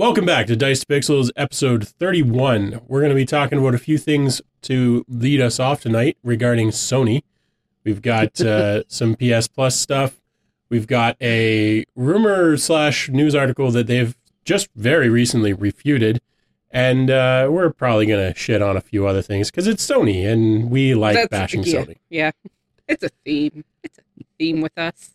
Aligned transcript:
Welcome 0.00 0.24
back 0.24 0.46
to 0.46 0.56
Dice 0.56 0.82
Pixels, 0.82 1.30
episode 1.36 1.86
31. 1.86 2.80
We're 2.88 3.00
going 3.00 3.10
to 3.10 3.14
be 3.14 3.26
talking 3.26 3.58
about 3.58 3.74
a 3.74 3.78
few 3.78 3.98
things 3.98 4.40
to 4.62 5.04
lead 5.08 5.42
us 5.42 5.60
off 5.60 5.82
tonight 5.82 6.16
regarding 6.22 6.70
Sony. 6.70 7.22
We've 7.84 8.00
got 8.00 8.40
uh, 8.40 8.84
some 8.88 9.14
PS 9.14 9.46
Plus 9.46 9.78
stuff. 9.78 10.18
We've 10.70 10.86
got 10.86 11.18
a 11.20 11.84
rumor 11.94 12.56
slash 12.56 13.10
news 13.10 13.34
article 13.34 13.70
that 13.72 13.88
they've 13.88 14.16
just 14.42 14.70
very 14.74 15.10
recently 15.10 15.52
refuted. 15.52 16.22
And 16.70 17.10
uh, 17.10 17.48
we're 17.50 17.68
probably 17.68 18.06
going 18.06 18.32
to 18.32 18.38
shit 18.38 18.62
on 18.62 18.78
a 18.78 18.80
few 18.80 19.06
other 19.06 19.20
things 19.20 19.50
because 19.50 19.66
it's 19.66 19.86
Sony 19.86 20.26
and 20.26 20.70
we 20.70 20.94
like 20.94 21.16
That's- 21.16 21.28
bashing 21.28 21.62
yeah, 21.62 21.74
Sony. 21.74 21.96
Yeah. 22.08 22.30
It's 22.88 23.04
a 23.04 23.10
theme. 23.26 23.66
It's 23.82 23.98
a 23.98 24.24
theme 24.38 24.62
with 24.62 24.78
us. 24.78 25.10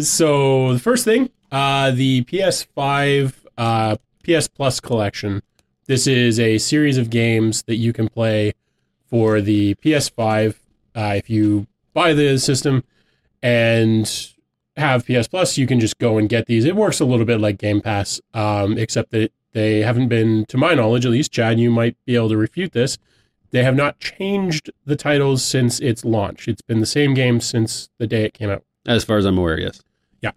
so 0.08 0.72
the 0.72 0.80
first 0.80 1.04
thing, 1.04 1.28
uh, 1.52 1.90
the 1.90 2.24
PS5 2.24 3.34
uh, 3.58 3.96
PS 4.24 4.48
Plus 4.48 4.80
collection. 4.80 5.42
This 5.86 6.06
is 6.06 6.40
a 6.40 6.58
series 6.58 6.96
of 6.96 7.10
games 7.10 7.64
that 7.64 7.76
you 7.76 7.92
can 7.92 8.08
play 8.08 8.54
for 9.06 9.40
the 9.40 9.74
PS5 9.76 10.54
uh, 10.94 11.14
if 11.16 11.28
you 11.28 11.66
buy 11.92 12.12
the 12.12 12.38
system 12.38 12.84
and 13.42 14.32
have 14.76 15.06
PS 15.06 15.28
Plus. 15.28 15.58
You 15.58 15.66
can 15.66 15.80
just 15.80 15.98
go 15.98 16.18
and 16.18 16.28
get 16.28 16.46
these. 16.46 16.64
It 16.64 16.76
works 16.76 17.00
a 17.00 17.04
little 17.04 17.26
bit 17.26 17.40
like 17.40 17.58
Game 17.58 17.80
Pass, 17.80 18.20
um, 18.34 18.78
except 18.78 19.10
that 19.10 19.32
they 19.52 19.80
haven't 19.80 20.08
been, 20.08 20.44
to 20.46 20.56
my 20.56 20.74
knowledge, 20.74 21.04
at 21.06 21.12
least. 21.12 21.32
Chad, 21.32 21.58
you 21.58 21.70
might 21.70 21.96
be 22.04 22.14
able 22.14 22.28
to 22.28 22.36
refute 22.36 22.72
this. 22.72 22.98
They 23.50 23.64
have 23.64 23.74
not 23.74 23.98
changed 23.98 24.70
the 24.84 24.94
titles 24.94 25.42
since 25.42 25.80
its 25.80 26.04
launch. 26.04 26.48
It's 26.48 26.60
been 26.60 26.80
the 26.80 26.86
same 26.86 27.14
game 27.14 27.40
since 27.40 27.88
the 27.98 28.06
day 28.06 28.24
it 28.24 28.34
came 28.34 28.50
out. 28.50 28.62
As 28.86 29.04
far 29.04 29.16
as 29.16 29.24
I'm 29.24 29.38
aware, 29.38 29.58
yes. 29.58 29.80
Yeah. 30.20 30.32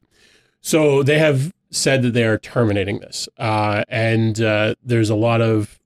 So 0.62 1.04
they 1.04 1.20
have 1.20 1.52
said 1.72 2.04
that 2.04 2.14
they 2.14 2.26
are 2.26 2.38
terminating 2.38 3.00
this, 3.00 3.28
uh, 3.38 3.84
and 3.88 4.40
uh, 4.42 4.76
there's 4.84 5.10
a 5.10 5.16
lot 5.16 5.42
of. 5.42 5.80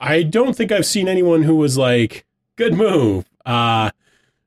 I 0.00 0.22
don't 0.22 0.54
think 0.54 0.70
I've 0.70 0.86
seen 0.86 1.08
anyone 1.08 1.44
who 1.44 1.56
was 1.56 1.78
like, 1.78 2.26
"Good 2.56 2.74
move." 2.74 3.24
Uh, 3.46 3.90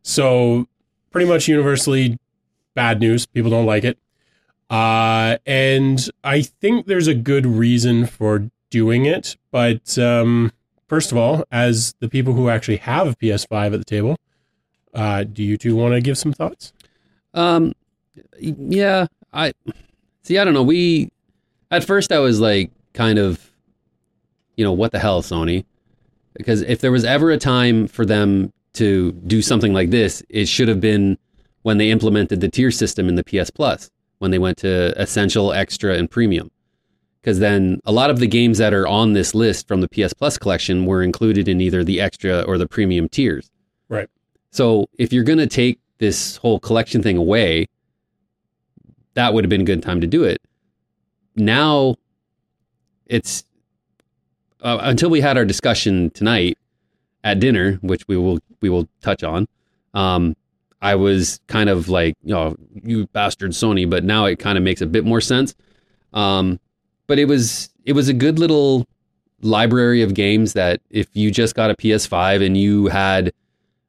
so 0.03 0.67
pretty 1.09 1.27
much 1.27 1.47
universally 1.47 2.19
bad 2.75 2.99
news. 2.99 3.25
People 3.25 3.51
don't 3.51 3.65
like 3.65 3.83
it, 3.83 3.97
uh, 4.69 5.37
and 5.45 6.09
I 6.23 6.41
think 6.41 6.85
there's 6.85 7.07
a 7.07 7.15
good 7.15 7.45
reason 7.45 8.05
for 8.05 8.49
doing 8.69 9.05
it. 9.05 9.37
But 9.51 9.97
um, 9.97 10.51
first 10.87 11.11
of 11.11 11.17
all, 11.17 11.45
as 11.51 11.95
the 11.99 12.09
people 12.09 12.33
who 12.33 12.49
actually 12.49 12.77
have 12.77 13.07
a 13.07 13.15
PS5 13.15 13.73
at 13.73 13.79
the 13.79 13.85
table, 13.85 14.17
uh, 14.93 15.23
do 15.23 15.43
you 15.43 15.57
two 15.57 15.75
want 15.75 15.93
to 15.93 16.01
give 16.01 16.17
some 16.17 16.33
thoughts? 16.33 16.73
Um, 17.33 17.73
yeah, 18.39 19.07
I 19.33 19.53
see. 20.23 20.37
I 20.37 20.43
don't 20.43 20.53
know. 20.53 20.63
We 20.63 21.11
at 21.69 21.83
first 21.83 22.11
I 22.11 22.19
was 22.19 22.39
like 22.39 22.71
kind 22.93 23.19
of, 23.19 23.51
you 24.55 24.63
know, 24.63 24.73
what 24.73 24.91
the 24.91 24.99
hell, 24.99 25.21
Sony? 25.21 25.65
Because 26.33 26.61
if 26.61 26.79
there 26.81 26.91
was 26.91 27.03
ever 27.03 27.31
a 27.31 27.37
time 27.37 27.87
for 27.87 28.05
them 28.05 28.53
to 28.73 29.11
do 29.11 29.41
something 29.41 29.73
like 29.73 29.89
this, 29.89 30.23
it 30.29 30.47
should 30.47 30.67
have 30.67 30.79
been 30.79 31.17
when 31.63 31.77
they 31.77 31.91
implemented 31.91 32.41
the 32.41 32.49
tier 32.49 32.71
system 32.71 33.07
in 33.09 33.15
the 33.15 33.23
PS 33.23 33.49
Plus, 33.49 33.91
when 34.19 34.31
they 34.31 34.39
went 34.39 34.57
to 34.59 34.93
Essential, 34.99 35.53
Extra, 35.53 35.95
and 35.95 36.09
Premium. 36.09 36.49
Because 37.21 37.39
then 37.39 37.79
a 37.85 37.91
lot 37.91 38.09
of 38.09 38.19
the 38.19 38.27
games 38.27 38.57
that 38.57 38.73
are 38.73 38.87
on 38.87 39.13
this 39.13 39.35
list 39.35 39.67
from 39.67 39.81
the 39.81 39.89
PS 39.89 40.13
Plus 40.13 40.37
collection 40.37 40.85
were 40.85 41.03
included 41.03 41.47
in 41.47 41.61
either 41.61 41.83
the 41.83 42.01
Extra 42.01 42.41
or 42.41 42.57
the 42.57 42.67
Premium 42.67 43.07
tiers. 43.07 43.51
Right. 43.89 44.09
So 44.51 44.87
if 44.97 45.13
you're 45.13 45.23
going 45.23 45.37
to 45.37 45.47
take 45.47 45.79
this 45.99 46.37
whole 46.37 46.59
collection 46.59 47.03
thing 47.03 47.17
away, 47.17 47.67
that 49.13 49.33
would 49.33 49.43
have 49.43 49.49
been 49.49 49.61
a 49.61 49.65
good 49.65 49.83
time 49.83 50.01
to 50.01 50.07
do 50.07 50.23
it. 50.23 50.41
Now, 51.35 51.95
it's 53.05 53.43
uh, 54.61 54.79
until 54.81 55.09
we 55.09 55.21
had 55.21 55.37
our 55.37 55.45
discussion 55.45 56.09
tonight 56.11 56.57
at 57.23 57.39
dinner, 57.39 57.73
which 57.81 58.07
we 58.07 58.17
will 58.17 58.39
we 58.61 58.69
will 58.69 58.87
touch 59.01 59.23
on. 59.23 59.47
Um, 59.93 60.35
I 60.81 60.95
was 60.95 61.39
kind 61.47 61.69
of 61.69 61.89
like, 61.89 62.15
you 62.23 62.33
know, 62.33 62.55
you 62.83 63.07
bastard 63.07 63.51
Sony, 63.51 63.87
but 63.89 64.03
now 64.03 64.25
it 64.25 64.39
kind 64.39 64.57
of 64.57 64.63
makes 64.63 64.81
a 64.81 64.87
bit 64.87 65.05
more 65.05 65.21
sense. 65.21 65.53
Um, 66.13 66.59
but 67.07 67.19
it 67.19 67.25
was 67.25 67.69
it 67.85 67.93
was 67.93 68.09
a 68.09 68.13
good 68.13 68.39
little 68.39 68.87
library 69.41 70.01
of 70.01 70.13
games 70.13 70.53
that 70.53 70.81
if 70.89 71.07
you 71.13 71.31
just 71.31 71.55
got 71.55 71.71
a 71.71 71.75
PS5 71.75 72.45
and 72.45 72.57
you 72.57 72.87
had 72.87 73.33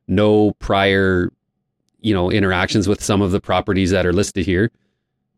no 0.09 0.53
prior 0.55 1.31
you 2.01 2.13
know 2.13 2.31
interactions 2.31 2.89
with 2.89 3.03
some 3.03 3.23
of 3.23 3.31
the 3.31 3.41
properties 3.41 3.91
that 3.91 4.05
are 4.05 4.13
listed 4.13 4.45
here 4.45 4.71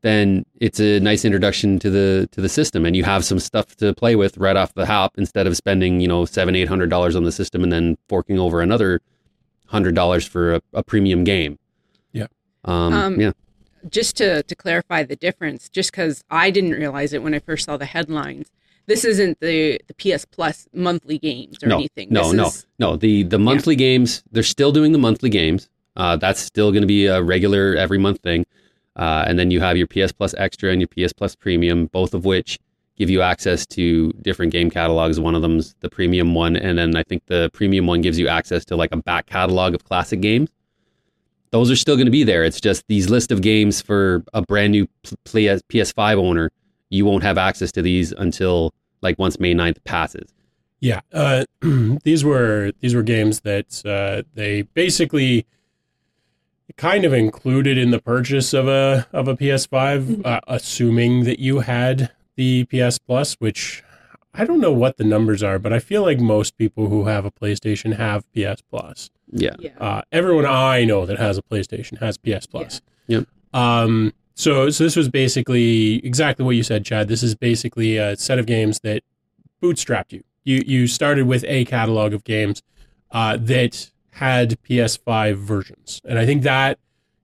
then 0.04 0.44
it's 0.60 0.78
a 0.80 1.00
nice 1.00 1.24
introduction 1.24 1.78
to 1.78 1.88
the 1.90 2.28
to 2.32 2.40
the 2.42 2.48
system. 2.48 2.84
And 2.84 2.94
you 2.94 3.04
have 3.04 3.24
some 3.24 3.40
stuff 3.40 3.74
to 3.76 3.94
play 3.94 4.14
with 4.16 4.36
right 4.36 4.54
off 4.56 4.74
the 4.74 4.84
hop 4.86 5.14
instead 5.16 5.46
of 5.46 5.56
spending 5.56 6.00
you 6.00 6.06
know 6.06 6.24
seven 6.26 6.54
eight 6.54 6.68
hundred 6.68 6.90
dollars 6.90 7.16
on 7.16 7.24
the 7.24 7.32
system 7.32 7.62
and 7.64 7.72
then 7.72 7.96
forking 8.08 8.38
over 8.38 8.60
another 8.60 9.00
hundred 9.66 9.94
dollars 9.94 10.26
for 10.26 10.54
a, 10.56 10.62
a 10.74 10.82
premium 10.82 11.24
game. 11.24 11.58
Yeah. 12.12 12.26
um, 12.64 12.92
Um, 12.92 13.20
yeah. 13.20 13.32
Just 13.88 14.16
to, 14.18 14.42
to 14.44 14.54
clarify 14.54 15.02
the 15.02 15.16
difference, 15.16 15.68
just 15.68 15.90
because 15.90 16.22
I 16.30 16.50
didn't 16.50 16.72
realize 16.72 17.12
it 17.12 17.22
when 17.22 17.34
I 17.34 17.38
first 17.38 17.64
saw 17.66 17.76
the 17.76 17.84
headlines, 17.86 18.50
this 18.86 19.04
isn't 19.04 19.40
the, 19.40 19.78
the 19.88 19.94
PS 19.94 20.24
Plus 20.26 20.68
monthly 20.72 21.18
games 21.18 21.62
or 21.62 21.68
no. 21.68 21.76
anything. 21.76 22.08
no 22.10 22.24
This 22.24 22.32
no. 22.34 22.46
is- 22.46 22.66
no 22.78 22.96
the 22.96 23.22
the 23.24 23.38
monthly 23.38 23.74
games 23.76 24.22
they're 24.32 24.42
still 24.42 24.70
doing 24.72 24.92
the 24.92 24.98
monthly 24.98 25.30
games. 25.30 25.68
Uh, 25.96 26.16
that's 26.16 26.40
still 26.40 26.72
going 26.72 26.82
to 26.82 26.86
be 26.88 27.06
a 27.06 27.22
regular 27.22 27.74
every 27.76 27.98
month 27.98 28.20
thing 28.20 28.44
uh, 28.96 29.24
and 29.26 29.38
then 29.38 29.50
you 29.50 29.60
have 29.60 29.76
your 29.76 29.86
ps 29.86 30.12
plus 30.12 30.34
extra 30.38 30.70
and 30.70 30.80
your 30.80 30.88
ps 30.88 31.12
plus 31.12 31.34
premium 31.34 31.86
both 31.86 32.14
of 32.14 32.24
which 32.24 32.58
give 32.96 33.10
you 33.10 33.22
access 33.22 33.66
to 33.66 34.12
different 34.22 34.52
game 34.52 34.70
catalogs. 34.70 35.18
One 35.18 35.34
of 35.34 35.42
them's 35.42 35.74
the 35.80 35.90
premium 35.90 36.32
one 36.34 36.56
and 36.56 36.78
then 36.78 36.96
i 36.96 37.02
think 37.02 37.26
the 37.26 37.50
premium 37.52 37.86
one 37.86 38.00
gives 38.00 38.18
you 38.18 38.28
access 38.28 38.64
to 38.66 38.76
like 38.76 38.92
a 38.92 38.96
back 38.96 39.26
catalog 39.26 39.74
of 39.74 39.84
classic 39.84 40.20
games. 40.20 40.50
Those 41.50 41.70
are 41.70 41.76
still 41.76 41.94
going 41.94 42.06
to 42.06 42.12
be 42.12 42.24
there. 42.24 42.44
It's 42.44 42.60
just 42.60 42.86
these 42.88 43.08
list 43.10 43.30
of 43.30 43.40
games 43.40 43.80
for 43.80 44.24
a 44.32 44.42
brand 44.42 44.72
new 44.72 44.88
ps5 45.24 46.16
owner 46.16 46.50
you 46.90 47.04
won't 47.04 47.22
have 47.22 47.38
access 47.38 47.72
to 47.72 47.82
these 47.82 48.12
until 48.12 48.72
like 49.02 49.18
once 49.18 49.38
may 49.40 49.54
9th 49.54 49.82
passes. 49.84 50.32
Yeah, 50.80 51.00
uh, 51.12 51.44
these 52.04 52.24
were 52.24 52.72
these 52.80 52.94
were 52.94 53.02
games 53.02 53.40
that 53.40 53.84
uh, 53.84 54.22
they 54.34 54.62
basically 54.62 55.46
kind 56.76 57.04
of 57.04 57.12
included 57.12 57.78
in 57.78 57.90
the 57.90 58.00
purchase 58.00 58.52
of 58.52 58.68
a 58.68 59.06
of 59.12 59.28
a 59.28 59.36
PS5, 59.36 60.24
uh, 60.24 60.40
assuming 60.48 61.24
that 61.24 61.38
you 61.38 61.60
had 61.60 62.10
the 62.36 62.64
PS 62.64 62.98
Plus, 62.98 63.34
which 63.34 63.82
I 64.34 64.44
don't 64.44 64.60
know 64.60 64.72
what 64.72 64.96
the 64.96 65.04
numbers 65.04 65.42
are, 65.42 65.58
but 65.58 65.72
I 65.72 65.78
feel 65.78 66.02
like 66.02 66.18
most 66.18 66.56
people 66.56 66.88
who 66.88 67.04
have 67.06 67.24
a 67.24 67.30
PlayStation 67.30 67.96
have 67.96 68.24
PS 68.32 68.62
Plus. 68.62 69.10
yeah 69.30 69.54
yeah. 69.58 69.70
Uh, 69.78 70.02
everyone 70.10 70.46
I 70.46 70.84
know 70.84 71.06
that 71.06 71.18
has 71.18 71.38
a 71.38 71.42
PlayStation 71.42 71.98
has 72.00 72.18
PS 72.18 72.46
Plus. 72.46 72.80
Yep. 73.06 73.26
Um. 73.52 74.12
So 74.34 74.70
so 74.70 74.82
this 74.82 74.96
was 74.96 75.08
basically 75.08 76.04
exactly 76.04 76.44
what 76.44 76.56
you 76.56 76.64
said, 76.64 76.84
Chad. 76.84 77.08
This 77.08 77.22
is 77.22 77.34
basically 77.34 77.96
a 77.96 78.16
set 78.16 78.38
of 78.38 78.46
games 78.46 78.80
that 78.80 79.04
bootstrapped 79.62 80.12
you. 80.12 80.24
You 80.42 80.62
you 80.66 80.86
started 80.88 81.26
with 81.26 81.44
a 81.46 81.64
catalog 81.66 82.12
of 82.12 82.24
games 82.24 82.62
uh, 83.12 83.36
that 83.40 83.92
had 84.14 84.60
PS5 84.62 85.36
versions, 85.36 86.00
and 86.04 86.18
I 86.18 86.26
think 86.26 86.42
that 86.42 86.78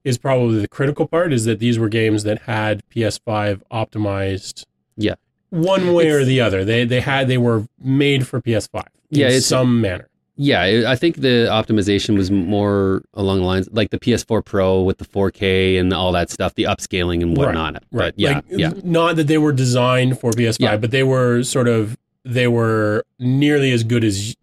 is 0.05 0.19
probably 0.19 0.61
the 0.61 0.69
critical 0.69 1.07
part. 1.07 1.33
Is 1.33 1.45
that 1.45 1.59
these 1.59 1.79
were 1.79 1.89
games 1.89 2.23
that 2.25 2.43
had 2.43 2.83
PS5 2.91 3.63
optimized. 3.71 4.65
Yeah. 4.97 5.15
One 5.51 5.93
way 5.95 6.09
or 6.11 6.25
the 6.25 6.41
other, 6.41 6.65
they 6.65 6.85
they 6.85 7.01
had 7.01 7.29
they 7.29 7.39
were 7.39 7.67
made 7.81 8.27
for 8.27 8.41
PS5. 8.41 8.85
Yeah, 9.11 9.27
in 9.27 9.31
it's- 9.33 9.47
some 9.47 9.81
manner. 9.81 10.07
Yeah, 10.43 10.85
I 10.89 10.97
think 10.97 11.17
the 11.17 11.49
optimization 11.51 12.17
was 12.17 12.31
more 12.31 13.03
along 13.13 13.41
the 13.41 13.45
lines 13.45 13.69
like 13.73 13.91
the 13.91 13.99
PS4 13.99 14.43
Pro 14.43 14.81
with 14.81 14.97
the 14.97 15.05
4K 15.05 15.79
and 15.79 15.93
all 15.93 16.13
that 16.13 16.31
stuff, 16.31 16.55
the 16.55 16.63
upscaling 16.63 17.21
and 17.21 17.37
whatnot. 17.37 17.75
Right, 17.93 18.15
whatnot. 18.15 18.15
But 18.15 18.15
yeah, 18.17 18.35
like, 18.37 18.45
yeah, 18.49 18.73
Not 18.83 19.17
that 19.17 19.27
they 19.27 19.37
were 19.37 19.53
designed 19.53 20.19
for 20.19 20.31
PS5, 20.31 20.57
Yeah. 20.61 20.77
but 20.79 20.93
they 20.93 21.03
were 21.03 21.43
sort 21.43 21.69
of 21.69 21.99
they 22.25 22.49
were 22.49 23.05
nearly 23.19 23.71
as 23.73 23.85
good 23.85 24.03
as 24.03 24.35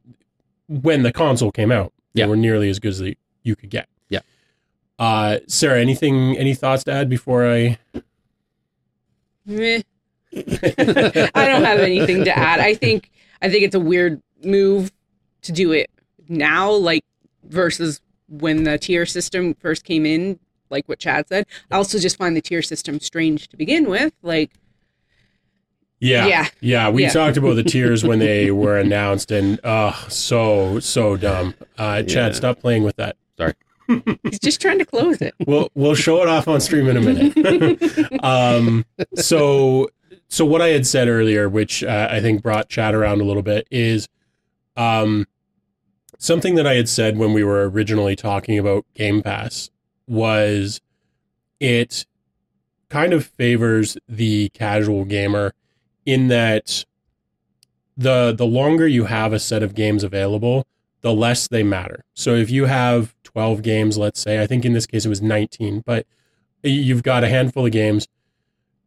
when 0.67 1.01
the 1.01 1.11
console 1.11 1.51
came 1.51 1.71
out. 1.71 1.91
They 2.17 2.23
Yeah. 2.23 2.27
were 2.27 2.35
nearly 2.35 2.69
as 2.69 2.79
good 2.79 2.89
as 2.89 2.99
the, 2.99 3.15
you 3.43 3.55
could 3.55 3.69
get. 3.69 3.87
Yeah. 4.09 4.21
Uh, 4.97 5.37
Sarah, 5.47 5.79
anything, 5.79 6.35
any 6.37 6.55
thoughts 6.55 6.83
to 6.85 6.91
add 6.91 7.09
before 7.09 7.47
I? 7.47 7.77
Meh. 9.45 9.81
I 10.35 10.41
don't 11.47 11.63
have 11.63 11.79
anything 11.79 12.25
to 12.25 12.37
add. 12.37 12.59
I 12.59 12.73
think 12.73 13.11
I 13.41 13.49
think 13.49 13.63
it's 13.63 13.75
a 13.75 13.79
weird 13.79 14.21
move 14.43 14.91
to 15.43 15.51
do 15.51 15.71
it 15.71 15.89
now, 16.27 16.71
like 16.71 17.05
versus 17.43 18.01
when 18.27 18.63
the 18.63 18.77
tier 18.77 19.05
system 19.05 19.53
first 19.53 19.83
came 19.85 20.05
in, 20.05 20.39
like 20.69 20.87
what 20.89 20.99
Chad 20.99 21.27
said. 21.29 21.45
I 21.71 21.75
also 21.77 21.97
just 21.99 22.17
find 22.17 22.35
the 22.35 22.41
tier 22.41 22.61
system 22.61 22.99
strange 22.99 23.47
to 23.49 23.57
begin 23.57 23.89
with. 23.89 24.11
Like, 24.21 24.51
Yeah, 25.99 26.27
Yeah. 26.27 26.47
yeah. 26.61 26.89
We 26.89 27.03
Yeah. 27.03 27.09
talked 27.09 27.37
about 27.37 27.55
the 27.55 27.63
tiers 27.63 28.03
when 28.03 28.19
they 28.19 28.51
were 28.51 28.77
announced, 28.77 29.31
and 29.31 29.59
oh, 29.63 30.05
so 30.09 30.79
so 30.79 31.17
dumb. 31.17 31.55
Uh, 31.77 32.03
Chad, 32.03 32.31
Yeah. 32.31 32.37
stop 32.37 32.59
playing 32.59 32.83
with 32.83 32.95
that. 32.97 33.15
Sorry. 33.37 33.53
He's 34.23 34.39
just 34.39 34.61
trying 34.61 34.79
to 34.79 34.85
close 34.85 35.21
it. 35.21 35.33
we'll 35.47 35.69
we'll 35.73 35.95
show 35.95 36.21
it 36.21 36.27
off 36.27 36.47
on 36.47 36.59
stream 36.61 36.87
in 36.87 36.97
a 36.97 37.01
minute. 37.01 38.13
um, 38.23 38.85
so 39.15 39.89
so 40.27 40.45
what 40.45 40.61
I 40.61 40.67
had 40.69 40.85
said 40.85 41.07
earlier, 41.07 41.47
which 41.49 41.83
uh, 41.83 42.09
I 42.11 42.19
think 42.19 42.43
brought 42.43 42.67
Chad 42.69 42.93
around 42.93 43.21
a 43.21 43.23
little 43.23 43.41
bit, 43.43 43.65
is 43.71 44.07
um, 44.75 45.25
something 46.19 46.55
that 46.55 46.67
I 46.67 46.75
had 46.75 46.89
said 46.89 47.17
when 47.17 47.31
we 47.33 47.43
were 47.45 47.67
originally 47.69 48.15
talking 48.15 48.59
about 48.59 48.85
Game 48.93 49.21
Pass 49.23 49.69
was 50.05 50.81
it 51.59 52.05
kind 52.89 53.13
of 53.13 53.25
favors 53.25 53.97
the 54.07 54.49
casual 54.49 55.05
gamer 55.05 55.53
in 56.07 56.29
that 56.29 56.85
the 57.95 58.33
the 58.35 58.45
longer 58.45 58.87
you 58.87 59.03
have 59.05 59.33
a 59.33 59.39
set 59.39 59.61
of 59.61 59.75
games 59.75 60.03
available, 60.03 60.65
the 61.01 61.13
less 61.13 61.47
they 61.47 61.61
matter. 61.61 62.03
So 62.15 62.33
if 62.33 62.49
you 62.49 62.65
have 62.65 63.13
12 63.23 63.61
games, 63.61 63.97
let's 63.97 64.19
say, 64.19 64.41
I 64.41 64.47
think 64.47 64.65
in 64.65 64.73
this 64.73 64.87
case 64.87 65.05
it 65.05 65.09
was 65.09 65.21
19, 65.21 65.83
but 65.85 66.07
you've 66.63 67.03
got 67.03 67.23
a 67.23 67.29
handful 67.29 67.65
of 67.65 67.71
games. 67.71 68.07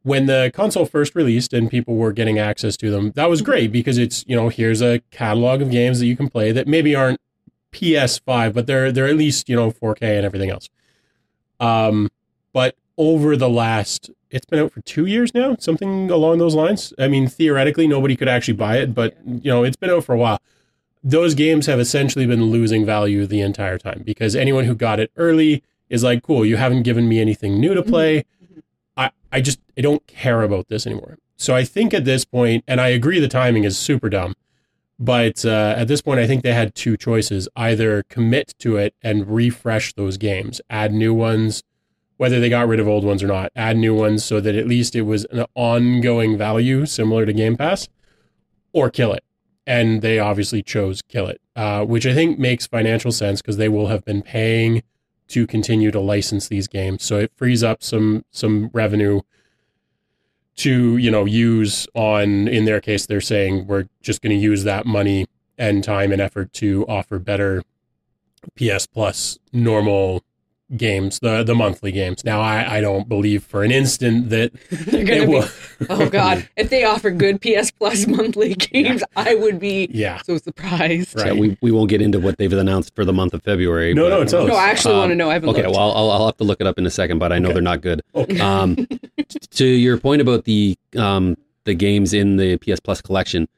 When 0.03 0.25
the 0.25 0.51
console 0.55 0.87
first 0.87 1.15
released 1.15 1.53
and 1.53 1.71
people 1.71 1.95
were 1.95 2.13
getting 2.13 2.39
access 2.39 2.75
to 2.79 2.91
them, 2.91 3.13
that 3.17 3.29
was 3.29 3.43
great 3.43 3.71
because 3.71 3.99
it's, 3.99 4.25
you 4.27 4.35
know, 4.35 4.49
here's 4.49 4.81
a 4.81 5.01
catalog 5.11 5.61
of 5.61 5.71
games 5.71 6.01
that 6.01 6.07
you 6.07 6.17
can 6.17 6.31
play 6.31 6.53
that 6.53 6.67
maybe 6.67 6.95
aren't 6.95 7.21
PS5, 7.73 8.55
but 8.55 8.67
they're 8.67 8.91
they're 8.91 9.07
at 9.07 9.17
least, 9.17 9.49
you 9.51 9.57
know, 9.57 9.71
4K 9.71 10.17
and 10.17 10.25
everything 10.25 10.49
else. 10.49 10.71
Um, 11.61 12.09
but 12.55 12.77
over 12.97 13.37
the 13.37 13.49
last 13.49 14.11
it's 14.31 14.47
been 14.47 14.61
out 14.61 14.73
for 14.73 14.81
two 14.83 15.07
years 15.07 15.35
now, 15.35 15.57
something 15.59 16.11
along 16.11 16.39
those 16.39 16.55
lines. 16.55 16.95
I 16.99 17.09
mean, 17.09 17.27
theoretically, 17.29 17.87
nobody 17.87 18.17
could 18.17 18.29
actually 18.29 18.55
buy 18.55 18.79
it, 18.79 18.95
but 18.95 19.17
you 19.27 19.51
know, 19.51 19.65
it's 19.65 19.77
been 19.77 19.91
out 19.91 20.05
for 20.05 20.15
a 20.15 20.19
while. 20.19 20.41
Those 21.03 21.35
games 21.35 21.67
have 21.67 21.81
essentially 21.81 22.27
been 22.27 22.45
losing 22.45 22.87
value 22.87 23.27
the 23.27 23.41
entire 23.41 23.79
time 23.79 24.03
because 24.05 24.37
anyone 24.37 24.65
who 24.65 24.75
got 24.75 25.01
it 25.01 25.11
early 25.17 25.63
is 25.89 26.05
like, 26.05 26.23
"Cool, 26.23 26.45
you 26.45 26.57
haven't 26.57 26.83
given 26.83 27.09
me 27.09 27.21
anything 27.21 27.59
new 27.59 27.75
to 27.75 27.83
play. 27.83 28.25
I, 28.97 29.11
I 29.33 29.41
just 29.41 29.61
I 29.77 29.81
don't 29.81 30.07
care 30.07 30.43
about 30.43 30.69
this 30.69 30.87
anymore." 30.87 31.19
So 31.37 31.57
I 31.57 31.65
think 31.65 31.95
at 31.95 32.05
this 32.05 32.25
point, 32.25 32.65
and 32.69 32.81
I 32.81 32.89
agree, 32.89 33.19
the 33.19 33.29
timing 33.29 33.65
is 33.65 33.79
super 33.79 34.11
dumb. 34.11 34.35
But 34.99 35.47
uh, 35.47 35.75
at 35.79 35.89
this 35.89 36.03
point, 36.03 36.21
I 36.21 36.27
think 36.27 36.43
they 36.43 36.53
had 36.53 36.75
two 36.75 36.97
choices: 36.97 37.49
either 37.57 38.05
commit 38.05 38.55
to 38.59 38.77
it 38.77 38.95
and 39.03 39.27
refresh 39.27 39.95
those 39.95 40.19
games, 40.19 40.61
add 40.69 40.93
new 40.93 41.15
ones, 41.15 41.63
whether 42.21 42.39
they 42.39 42.51
got 42.51 42.69
rid 42.69 42.79
of 42.79 42.87
old 42.87 43.03
ones 43.03 43.23
or 43.23 43.27
not, 43.27 43.51
add 43.57 43.79
new 43.79 43.95
ones 43.95 44.23
so 44.23 44.41
that 44.41 44.55
at 44.55 44.67
least 44.67 44.95
it 44.95 45.01
was 45.01 45.25
an 45.31 45.47
ongoing 45.55 46.37
value 46.37 46.85
similar 46.85 47.25
to 47.25 47.33
Game 47.33 47.57
Pass, 47.57 47.89
or 48.75 48.91
kill 48.91 49.15
it. 49.15 49.25
And 49.67 50.03
they 50.03 50.19
obviously 50.19 50.63
chose 50.63 51.01
kill 51.01 51.29
it, 51.29 51.41
uh, 51.57 51.83
which 51.87 52.05
I 52.05 52.13
think 52.13 52.39
makes 52.39 52.67
financial 52.67 53.11
sense 53.11 53.41
because 53.41 53.57
they 53.57 53.71
will 53.71 53.87
have 53.87 54.05
been 54.05 54.21
paying 54.21 54.83
to 55.29 55.47
continue 55.47 55.91
to 55.93 55.99
license 55.99 56.47
these 56.47 56.69
games. 56.69 57.05
So 57.05 57.19
it 57.21 57.33
frees 57.37 57.63
up 57.63 57.83
some 57.83 58.27
some 58.31 58.69
revenue 58.75 59.23
to 60.57 60.99
you 60.99 61.11
know 61.11 61.25
use 61.25 61.87
on. 61.95 62.49
In 62.49 62.67
their 62.67 62.83
case, 62.83 63.07
they're 63.07 63.23
saying 63.23 63.67
we're 63.67 63.89
just 64.03 64.21
going 64.21 64.37
to 64.37 64.43
use 64.43 64.65
that 64.65 64.85
money 64.85 65.27
and 65.57 65.83
time 65.83 66.13
and 66.13 66.21
effort 66.21 66.53
to 66.55 66.85
offer 66.87 67.19
better 67.19 67.63
PS 68.57 68.87
Plus 68.87 69.39
normal 69.55 70.23
games, 70.77 71.19
the 71.21 71.43
the 71.43 71.55
monthly 71.55 71.91
games. 71.93 72.25
Now, 72.25 72.41
I, 72.41 72.77
I 72.77 72.81
don't 72.81 73.09
believe 73.09 73.43
for 73.45 73.63
an 73.65 73.71
instant 73.73 74.31
that 74.31 74.53
They're 74.71 75.01
it 75.03 75.27
gonna 75.27 75.27
be. 75.43 75.87
Oh 75.89 76.09
God! 76.09 76.49
If 76.57 76.71
they 76.71 76.85
offer 76.85 77.11
good 77.11 77.41
PS 77.41 77.71
Plus 77.71 78.07
monthly 78.07 78.55
games, 78.55 79.03
I 79.17 79.35
would 79.35 79.59
be 79.59 79.89
yeah, 79.93 80.21
so 80.23 80.39
surprised. 80.39 81.17
Right. 81.17 81.29
So 81.29 81.35
we, 81.35 81.57
we 81.63 81.71
won't 81.73 81.89
get 81.91 82.01
into 82.03 82.21
what 82.21 82.39
they've 82.39 82.53
announced 82.53 82.95
for 82.95 83.05
the 83.05 83.13
month 83.13 83.35
of 83.35 83.43
February. 83.43 83.95
No, 83.95 84.05
but- 84.05 84.11
no, 84.11 84.25
tell 84.25 84.43
us. 84.43 84.49
No, 84.49 84.55
I 84.57 84.69
actually 84.71 84.95
want 84.95 85.09
to 85.09 85.13
Um, 85.13 85.19
know. 85.19 85.31
I 85.31 85.35
haven't 85.35 85.49
Okay, 85.51 85.63
looked. 85.65 85.77
well, 85.77 85.93
I'll, 85.93 86.11
I'll 86.11 86.27
have 86.27 86.37
to 86.39 86.45
look 86.45 86.61
it 86.61 86.67
up 86.67 86.79
in 86.79 86.87
a 86.87 86.91
second, 86.91 87.19
but 87.19 87.33
I 87.33 87.39
know 87.39 87.49
Okay. 87.49 87.55
they're 87.55 87.63
not 87.63 87.81
good. 87.81 88.03
Okay. 88.15 88.39
Um, 88.41 88.87
to 89.53 89.65
your 89.67 89.99
point 89.99 90.21
about 90.23 90.45
the 90.45 90.77
um, 90.97 91.37
the 91.65 91.75
games 91.75 92.13
in 92.15 92.37
the 92.37 92.57
PS 92.59 92.81
Plus 92.81 93.01
collection, 93.01 93.49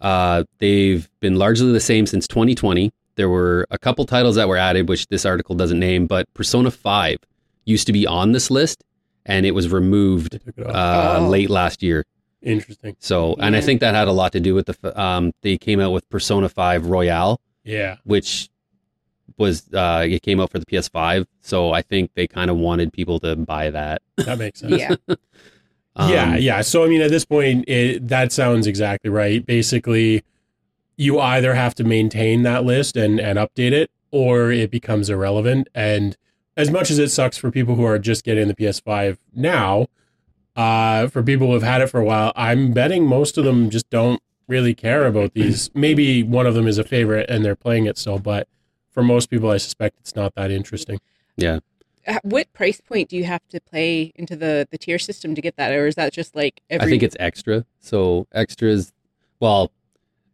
uh, 0.00 0.44
they've 0.58 1.08
been 1.20 1.36
largely 1.36 1.72
the 1.72 1.80
same 1.80 2.06
since 2.06 2.26
2020. 2.28 2.92
There 3.16 3.28
were 3.28 3.66
a 3.70 3.78
couple 3.78 4.04
titles 4.06 4.36
that 4.36 4.48
were 4.48 4.56
added, 4.56 4.88
which 4.88 5.06
this 5.08 5.24
article 5.26 5.54
doesn't 5.54 5.78
name, 5.78 6.06
but 6.06 6.32
Persona 6.34 6.70
5 6.70 7.18
used 7.64 7.86
to 7.86 7.92
be 7.92 8.06
on 8.06 8.32
this 8.32 8.50
list, 8.50 8.84
and 9.26 9.44
it 9.46 9.52
was 9.52 9.68
removed 9.70 10.34
it 10.34 10.42
uh, 10.66 11.18
Oh. 11.20 11.28
late 11.28 11.50
last 11.50 11.82
year. 11.82 12.04
Interesting. 12.42 12.96
So, 12.98 13.36
and 13.38 13.54
I 13.54 13.60
think 13.60 13.80
that 13.80 13.94
had 13.94 14.08
a 14.08 14.12
lot 14.12 14.32
to 14.32 14.40
do 14.40 14.54
with 14.54 14.66
the 14.66 15.00
um, 15.00 15.32
they 15.42 15.56
came 15.58 15.78
out 15.78 15.92
with 15.92 16.08
Persona 16.10 16.48
5 16.48 16.86
Royal, 16.86 17.40
Yeah. 17.64 17.96
which 18.04 18.48
was 19.38 19.68
uh, 19.72 20.04
it 20.08 20.22
came 20.22 20.40
out 20.40 20.50
for 20.50 20.58
the 20.58 20.66
PS5. 20.66 21.26
So 21.40 21.72
I 21.72 21.82
think 21.82 22.10
they 22.14 22.26
kind 22.26 22.50
of 22.50 22.56
wanted 22.56 22.92
people 22.92 23.20
to 23.20 23.36
buy 23.36 23.70
that. 23.70 24.02
That 24.16 24.38
makes 24.38 24.60
sense. 24.60 24.76
yeah, 24.80 24.96
yeah, 25.08 25.14
Um, 26.34 26.36
yeah. 26.40 26.60
So 26.62 26.84
I 26.84 26.88
mean, 26.88 27.00
at 27.00 27.10
this 27.10 27.24
point, 27.24 27.68
it, 27.68 28.08
that 28.08 28.32
sounds 28.32 28.66
exactly 28.66 29.10
right. 29.10 29.44
Basically, 29.46 30.24
you 30.96 31.18
either 31.18 31.54
have 31.54 31.74
to 31.76 31.84
maintain 31.84 32.42
that 32.42 32.64
list 32.64 32.96
and 32.96 33.20
and 33.20 33.38
update 33.38 33.72
it, 33.72 33.90
or 34.10 34.50
it 34.50 34.70
becomes 34.70 35.10
irrelevant. 35.10 35.68
And 35.74 36.16
as 36.56 36.70
much 36.70 36.90
as 36.90 36.98
it 36.98 37.10
sucks 37.10 37.36
for 37.36 37.50
people 37.50 37.74
who 37.74 37.84
are 37.84 37.98
just 37.98 38.24
getting 38.24 38.48
the 38.48 38.54
PS5 38.54 39.18
now, 39.34 39.86
uh, 40.54 41.08
for 41.08 41.22
people 41.22 41.48
who 41.48 41.54
have 41.54 41.62
had 41.62 41.80
it 41.80 41.88
for 41.88 42.00
a 42.00 42.04
while, 42.04 42.32
I'm 42.36 42.72
betting 42.72 43.06
most 43.06 43.38
of 43.38 43.44
them 43.44 43.70
just 43.70 43.88
don't 43.90 44.22
really 44.48 44.74
care 44.74 45.06
about 45.06 45.32
these. 45.34 45.70
Maybe 45.74 46.22
one 46.22 46.46
of 46.46 46.54
them 46.54 46.68
is 46.68 46.78
a 46.78 46.84
favorite 46.84 47.30
and 47.30 47.44
they're 47.44 47.56
playing 47.56 47.86
it 47.86 47.96
still, 47.96 48.18
but 48.18 48.46
for 48.90 49.02
most 49.02 49.30
people, 49.30 49.50
I 49.50 49.56
suspect 49.56 49.96
it's 50.00 50.14
not 50.14 50.34
that 50.34 50.50
interesting. 50.50 51.00
Yeah. 51.36 51.60
At 52.04 52.24
what 52.24 52.52
price 52.52 52.80
point 52.80 53.08
do 53.08 53.16
you 53.16 53.24
have 53.24 53.46
to 53.48 53.60
play 53.60 54.12
into 54.16 54.34
the 54.34 54.66
the 54.70 54.76
tier 54.76 54.98
system 54.98 55.36
to 55.36 55.40
get 55.40 55.56
that, 55.56 55.70
or 55.72 55.86
is 55.86 55.94
that 55.94 56.12
just 56.12 56.34
like 56.34 56.60
every? 56.68 56.86
I 56.86 56.90
think 56.90 57.02
it's 57.04 57.16
extra. 57.20 57.64
So 57.78 58.26
extras. 58.32 58.92
Well, 59.38 59.70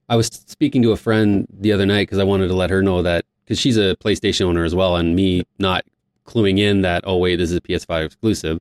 I 0.09 0.17
was 0.17 0.27
speaking 0.27 0.83
to 0.83 0.93
a 0.93 0.97
friend 0.97 1.47
the 1.51 1.73
other 1.73 1.87
night 1.87 2.03
because 2.03 2.19
I 2.19 2.25
wanted 2.25 2.49
to 2.49 2.55
let 2.55 2.71
her 2.71 2.83
know 2.83 3.03
that 3.03 3.25
because 3.45 3.59
she's 3.59 3.77
a 3.77 3.97
PlayStation 3.97 4.47
owner 4.47 4.65
as 4.65 4.75
well, 4.75 4.97
and 4.97 5.15
me 5.15 5.45
not 5.59 5.85
cluing 6.27 6.59
in 6.59 6.83
that 6.83 7.05
oh 7.07 7.17
wait 7.17 7.37
this 7.37 7.51
is 7.51 7.57
a 7.57 7.61
PS5 7.61 8.05
exclusive. 8.07 8.59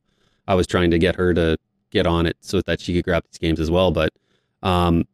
I 0.48 0.56
was 0.56 0.68
trying 0.68 0.92
to 0.92 1.00
get 1.00 1.16
her 1.16 1.34
to 1.34 1.58
get 1.92 2.08
on 2.08 2.26
it 2.26 2.38
so 2.42 2.62
that 2.62 2.80
she 2.80 2.94
could 2.94 3.04
grab 3.06 3.24
these 3.30 3.38
games 3.38 3.60
as 3.60 3.70
well. 3.72 3.92
But 3.92 4.14
um, 4.64 5.06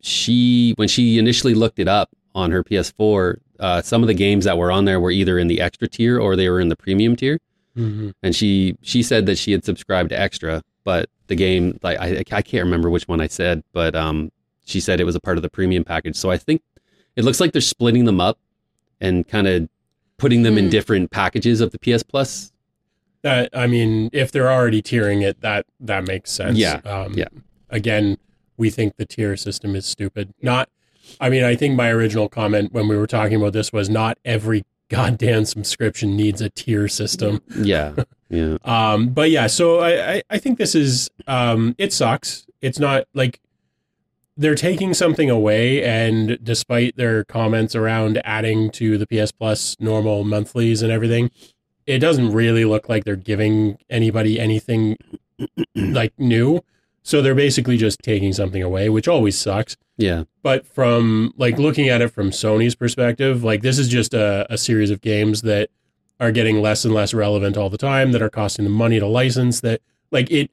she 0.00 0.74
when 0.76 0.88
she 0.88 1.18
initially 1.18 1.54
looked 1.54 1.78
it 1.78 1.88
up 1.88 2.10
on 2.34 2.50
her 2.50 2.64
PS4, 2.64 3.36
uh, 3.60 3.82
some 3.82 4.02
of 4.02 4.06
the 4.08 4.14
games 4.14 4.44
that 4.44 4.56
were 4.58 4.72
on 4.72 4.84
there 4.84 5.00
were 5.00 5.10
either 5.10 5.38
in 5.38 5.46
the 5.48 5.60
extra 5.60 5.86
tier 5.88 6.18
or 6.18 6.34
they 6.34 6.48
were 6.48 6.60
in 6.60 6.68
the 6.68 6.76
premium 6.76 7.16
tier 7.16 7.38
Mm-hmm. 7.74 8.10
and 8.22 8.36
she 8.36 8.76
she 8.82 9.02
said 9.02 9.24
that 9.24 9.38
she 9.38 9.50
had 9.50 9.64
subscribed 9.64 10.10
to 10.10 10.20
extra 10.20 10.60
but 10.84 11.08
the 11.28 11.34
game 11.34 11.78
like 11.82 11.98
I, 11.98 12.18
I 12.30 12.42
can't 12.42 12.64
remember 12.64 12.90
which 12.90 13.08
one 13.08 13.18
i 13.18 13.28
said 13.28 13.62
but 13.72 13.94
um 13.94 14.30
she 14.64 14.80
said 14.80 15.00
it 15.00 15.04
was 15.04 15.14
a 15.14 15.20
part 15.20 15.36
of 15.38 15.42
the 15.42 15.50
premium 15.50 15.84
package 15.84 16.16
so 16.16 16.30
i 16.30 16.36
think 16.36 16.62
it 17.16 17.24
looks 17.24 17.40
like 17.40 17.52
they're 17.52 17.60
splitting 17.60 18.04
them 18.04 18.20
up 18.20 18.38
and 19.00 19.26
kind 19.28 19.46
of 19.46 19.68
putting 20.18 20.42
them 20.42 20.56
in 20.58 20.64
Hmm. 20.66 20.70
different 20.70 21.10
packages 21.10 21.60
of 21.60 21.72
the 21.72 21.78
ps 21.78 22.02
plus 22.02 22.52
That 23.22 23.50
I 23.54 23.66
mean, 23.68 24.08
if 24.12 24.32
they're 24.32 24.50
already 24.50 24.82
tiering 24.82 25.22
it, 25.22 25.40
that 25.42 25.64
that 25.80 26.06
makes 26.08 26.30
sense. 26.32 26.58
Yeah, 26.58 26.80
Um, 26.84 27.14
yeah. 27.14 27.28
Again, 27.70 28.18
we 28.56 28.68
think 28.70 28.96
the 28.96 29.06
tier 29.06 29.36
system 29.36 29.76
is 29.76 29.86
stupid. 29.86 30.34
Not. 30.42 30.68
I 31.20 31.28
mean, 31.30 31.44
I 31.44 31.54
think 31.56 31.76
my 31.76 31.88
original 31.90 32.28
comment 32.28 32.72
when 32.72 32.88
we 32.88 32.96
were 32.96 33.06
talking 33.06 33.36
about 33.36 33.52
this 33.52 33.72
was 33.72 33.88
not 33.88 34.18
every 34.24 34.64
goddamn 34.88 35.44
subscription 35.44 36.16
needs 36.16 36.40
a 36.40 36.50
tier 36.50 36.88
system. 36.88 37.40
yeah 37.56 37.94
yeah 38.28 38.56
Um, 38.64 39.08
but 39.10 39.30
yeah, 39.30 39.46
so 39.46 39.78
I, 39.80 40.14
I, 40.14 40.22
I 40.30 40.38
think 40.38 40.58
this 40.58 40.74
is 40.74 41.08
um, 41.28 41.74
it 41.78 41.92
sucks. 41.92 42.46
It's 42.60 42.78
not 42.80 43.04
like 43.14 43.38
they're 44.36 44.54
taking 44.54 44.94
something 44.94 45.30
away, 45.30 45.82
and 45.82 46.38
despite 46.42 46.96
their 46.96 47.24
comments 47.24 47.74
around 47.74 48.20
adding 48.24 48.70
to 48.72 48.98
the 48.98 49.06
PS 49.06 49.32
Plus 49.32 49.76
normal 49.78 50.24
monthlies 50.24 50.82
and 50.82 50.90
everything, 50.90 51.30
it 51.86 51.98
doesn't 51.98 52.32
really 52.32 52.64
look 52.64 52.88
like 52.88 53.04
they're 53.04 53.16
giving 53.16 53.78
anybody 53.90 54.40
anything 54.40 54.96
like 55.74 56.12
new. 56.18 56.60
So 57.02 57.20
they're 57.20 57.34
basically 57.34 57.76
just 57.76 58.00
taking 58.02 58.32
something 58.32 58.62
away, 58.62 58.88
which 58.88 59.08
always 59.08 59.36
sucks 59.38 59.76
yeah 59.98 60.24
but 60.42 60.66
from 60.66 61.32
like 61.36 61.58
looking 61.58 61.88
at 61.88 62.00
it 62.00 62.08
from 62.08 62.30
Sony's 62.30 62.74
perspective, 62.74 63.44
like 63.44 63.62
this 63.62 63.78
is 63.78 63.88
just 63.88 64.12
a, 64.12 64.46
a 64.52 64.58
series 64.58 64.90
of 64.90 65.00
games 65.00 65.42
that 65.42 65.70
are 66.20 66.32
getting 66.32 66.60
less 66.60 66.84
and 66.84 66.92
less 66.92 67.14
relevant 67.14 67.56
all 67.56 67.70
the 67.70 67.78
time, 67.78 68.12
that 68.12 68.22
are 68.22 68.30
costing 68.30 68.64
them 68.64 68.72
money 68.72 68.98
to 68.98 69.06
license. 69.06 69.60
That 69.60 69.80
like 70.10 70.30
it, 70.30 70.50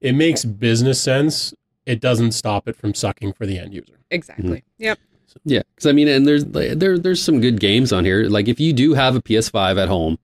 it 0.00 0.12
makes 0.12 0.44
business 0.44 1.00
sense. 1.00 1.54
It 1.86 2.00
doesn't 2.00 2.32
stop 2.32 2.68
it 2.68 2.76
from 2.76 2.94
sucking 2.94 3.32
for 3.32 3.46
the 3.46 3.58
end 3.58 3.74
user. 3.74 3.98
exactly. 4.10 4.58
Mm-hmm. 4.58 4.82
Yep. 4.84 4.98
yeah 5.44 5.62
because 5.74 5.86
i 5.86 5.92
mean 5.92 6.08
and 6.08 6.26
there's 6.26 6.44
there 6.44 6.98
there's 6.98 7.22
some 7.22 7.40
good 7.40 7.58
games 7.58 7.90
on 7.92 8.04
here 8.04 8.24
like 8.24 8.48
if 8.48 8.60
you 8.60 8.72
do 8.74 8.92
have 8.94 9.16
a 9.16 9.22
ps5 9.22 9.80
at 9.82 9.88
home 9.88 10.18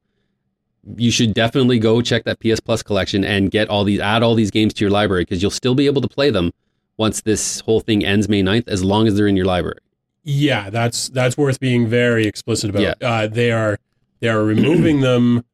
you 0.97 1.11
should 1.11 1.33
definitely 1.35 1.79
go 1.79 2.01
check 2.03 2.25
that 2.25 2.39
ps 2.41 2.61
plus 2.61 2.83
collection 2.83 3.25
and 3.25 3.51
get 3.51 3.69
all 3.69 3.85
these 3.85 4.01
add 4.01 4.23
all 4.23 4.35
these 4.35 4.51
games 4.51 4.75
to 4.75 4.85
your 4.85 4.91
library 4.91 5.23
because 5.23 5.41
you'll 5.41 5.51
still 5.51 5.75
be 5.75 5.87
able 5.87 6.03
to 6.03 6.09
play 6.09 6.29
them 6.31 6.53
once 6.99 7.23
this 7.23 7.61
whole 7.61 7.81
thing 7.81 8.05
ends 8.05 8.29
may 8.29 8.43
9th 8.43 8.69
as 8.69 8.85
long 8.85 9.07
as 9.07 9.15
they're 9.17 9.27
in 9.27 9.37
your 9.37 9.47
library 9.47 9.79
Yeah, 10.25 10.69
that's 10.69 11.09
that's 11.09 11.37
worth 11.39 11.59
being 11.59 11.87
very 11.89 12.27
explicit 12.27 12.69
about. 12.71 13.03
Uh, 13.03 13.27
they 13.29 13.51
are 13.51 13.79
they 14.21 14.29
are 14.29 14.45
removing 14.45 15.01
them 15.01 15.45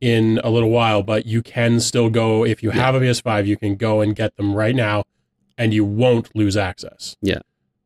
in 0.00 0.40
a 0.42 0.48
little 0.48 0.70
while, 0.70 1.02
but 1.02 1.26
you 1.26 1.42
can 1.42 1.80
still 1.80 2.08
go 2.08 2.44
if 2.46 2.62
you 2.62 2.70
have 2.70 2.94
a 2.94 3.00
PS5, 3.00 3.46
you 3.46 3.56
can 3.58 3.76
go 3.76 4.00
and 4.00 4.14
get 4.16 4.36
them 4.36 4.54
right 4.54 4.74
now, 4.74 5.04
and 5.58 5.72
you 5.74 5.84
won't 5.84 6.34
lose 6.34 6.56
access. 6.56 7.16
Yeah. 7.22 7.38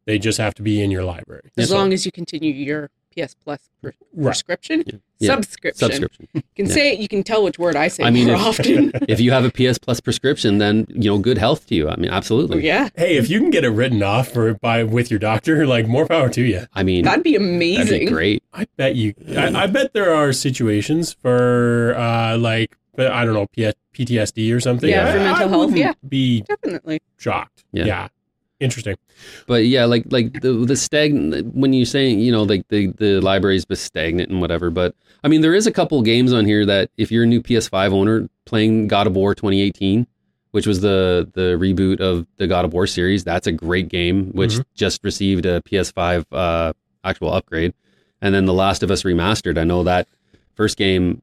they 0.07 0.19
just 0.19 0.39
have 0.39 0.55
to 0.55 0.63
be 0.63 0.83
in 0.83 0.91
your 0.91 1.05
library. 1.05 1.51
As 1.57 1.69
So- 1.69 1.77
long 1.77 1.93
as 1.93 2.05
you 2.05 2.11
continue 2.11 2.53
your 2.53 2.91
PS 3.15 3.35
Plus 3.45 3.61
pr- 3.81 3.89
Right. 4.13 4.25
prescription, 4.25 5.03
Yeah. 5.21 5.35
subscription. 5.37 5.79
Subscription. 5.89 6.29
You 6.33 6.43
can 6.57 6.67
Yeah. 6.67 6.73
say 6.73 6.93
it. 6.95 6.99
You 7.01 7.07
can 7.07 7.23
tell 7.23 7.45
which 7.45 7.59
word 7.61 7.77
I 7.77 7.87
say 7.89 8.03
I 8.03 8.11
mean, 8.11 8.27
more 8.27 8.35
if- 8.37 8.41
often. 8.43 8.91
if 9.09 9.21
you 9.21 9.31
have 9.31 9.45
a 9.45 9.51
PS 9.51 9.79
Plus 9.79 10.01
prescription, 10.01 10.59
then 10.59 10.87
you 10.89 11.11
know, 11.11 11.19
good 11.19 11.39
health 11.39 11.67
to 11.69 11.75
you. 11.77 11.89
I 11.89 11.95
mean, 11.97 12.11
absolutely. 12.11 12.67
yeah, 12.67 12.89
Hey, 12.97 13.19
if 13.19 13.29
you 13.31 13.39
can 13.39 13.51
get 13.51 13.63
it 13.63 13.69
written 13.69 14.03
off 14.03 14.29
for 14.33 14.55
by 14.55 14.83
with 14.83 15.11
your 15.11 15.21
doctor, 15.21 15.65
like 15.75 15.87
more 15.87 16.07
power 16.07 16.29
to 16.31 16.43
you. 16.43 16.63
I 16.75 16.83
mean, 16.83 17.05
that'd 17.05 17.23
be 17.23 17.33
that'd 17.37 17.47
amazing. 17.47 18.01
be 18.01 18.07
great. 18.07 18.43
I 18.53 18.67
bet 18.77 18.97
you. 18.97 19.15
I, 19.37 19.65
I 19.65 19.67
bet 19.69 19.93
there 19.93 20.13
are 20.13 20.33
situations 20.33 21.13
for 21.13 21.95
uh 21.97 22.37
like, 22.37 22.77
I 22.99 23.25
don't 23.25 23.35
know, 23.35 23.47
P- 23.47 23.71
PTSD 23.95 24.55
or 24.55 24.61
something. 24.61 24.89
Yeah, 24.91 25.09
I- 25.09 25.13
for 25.13 25.19
mental 25.19 25.47
I 25.47 25.49
health, 25.49 25.77
yeah. 25.77 25.93
be 26.09 26.43
Definitely. 26.43 27.01
shocked. 27.19 27.65
Yeah. 27.73 27.85
yeah. 27.85 28.09
Interesting. 28.61 28.97
But 29.47 29.65
yeah, 29.67 29.87
like 29.87 30.05
like 30.11 30.43
the 30.43 30.53
the 30.53 30.77
stagnant 30.77 31.55
when 31.55 31.73
you 31.73 31.87
say 31.87 32.11
you 32.11 32.31
know 32.31 32.43
like 32.43 32.69
the 32.69 32.89
the 32.99 33.19
library's 33.21 33.65
been 33.65 33.79
stagnant 33.79 34.31
and 34.31 34.41
whatever. 34.43 34.69
But 34.69 34.95
I 35.25 35.29
mean, 35.29 35.41
there 35.41 35.55
is 35.55 35.67
a 35.67 35.73
couple 35.73 36.01
games 36.03 36.33
on 36.35 36.45
here 36.45 36.67
that 36.67 36.91
if 36.99 37.11
you're 37.11 37.25
a 37.25 37.27
new 37.27 37.41
PS5 37.43 37.93
owner 37.93 38.29
playing 38.45 38.89
God 38.89 39.07
of 39.07 39.15
War 39.17 39.35
2018, 39.35 40.07
which 40.51 40.67
was 40.67 40.83
the 40.83 41.27
the 41.33 41.57
reboot 41.59 42.01
of 42.01 42.27
the 42.37 42.47
God 42.47 42.67
of 42.67 42.75
War 42.75 42.87
series, 42.87 43.25
that's 43.25 43.47
a 43.47 43.53
great 43.53 43.89
game 43.89 44.31
which 44.33 44.53
Mhm. 44.57 44.65
just 44.75 45.03
received 45.05 45.47
a 45.47 45.63
PS5 45.63 46.27
uh, 46.31 46.75
actual 47.03 47.33
upgrade. 47.33 47.73
And 48.21 48.35
then 48.35 48.45
The 48.45 48.53
Last 48.53 48.83
of 48.83 48.91
Us 48.91 49.05
remastered. 49.05 49.57
I 49.57 49.65
know 49.65 49.83
that 49.85 50.07
first 50.55 50.77
game 50.77 51.23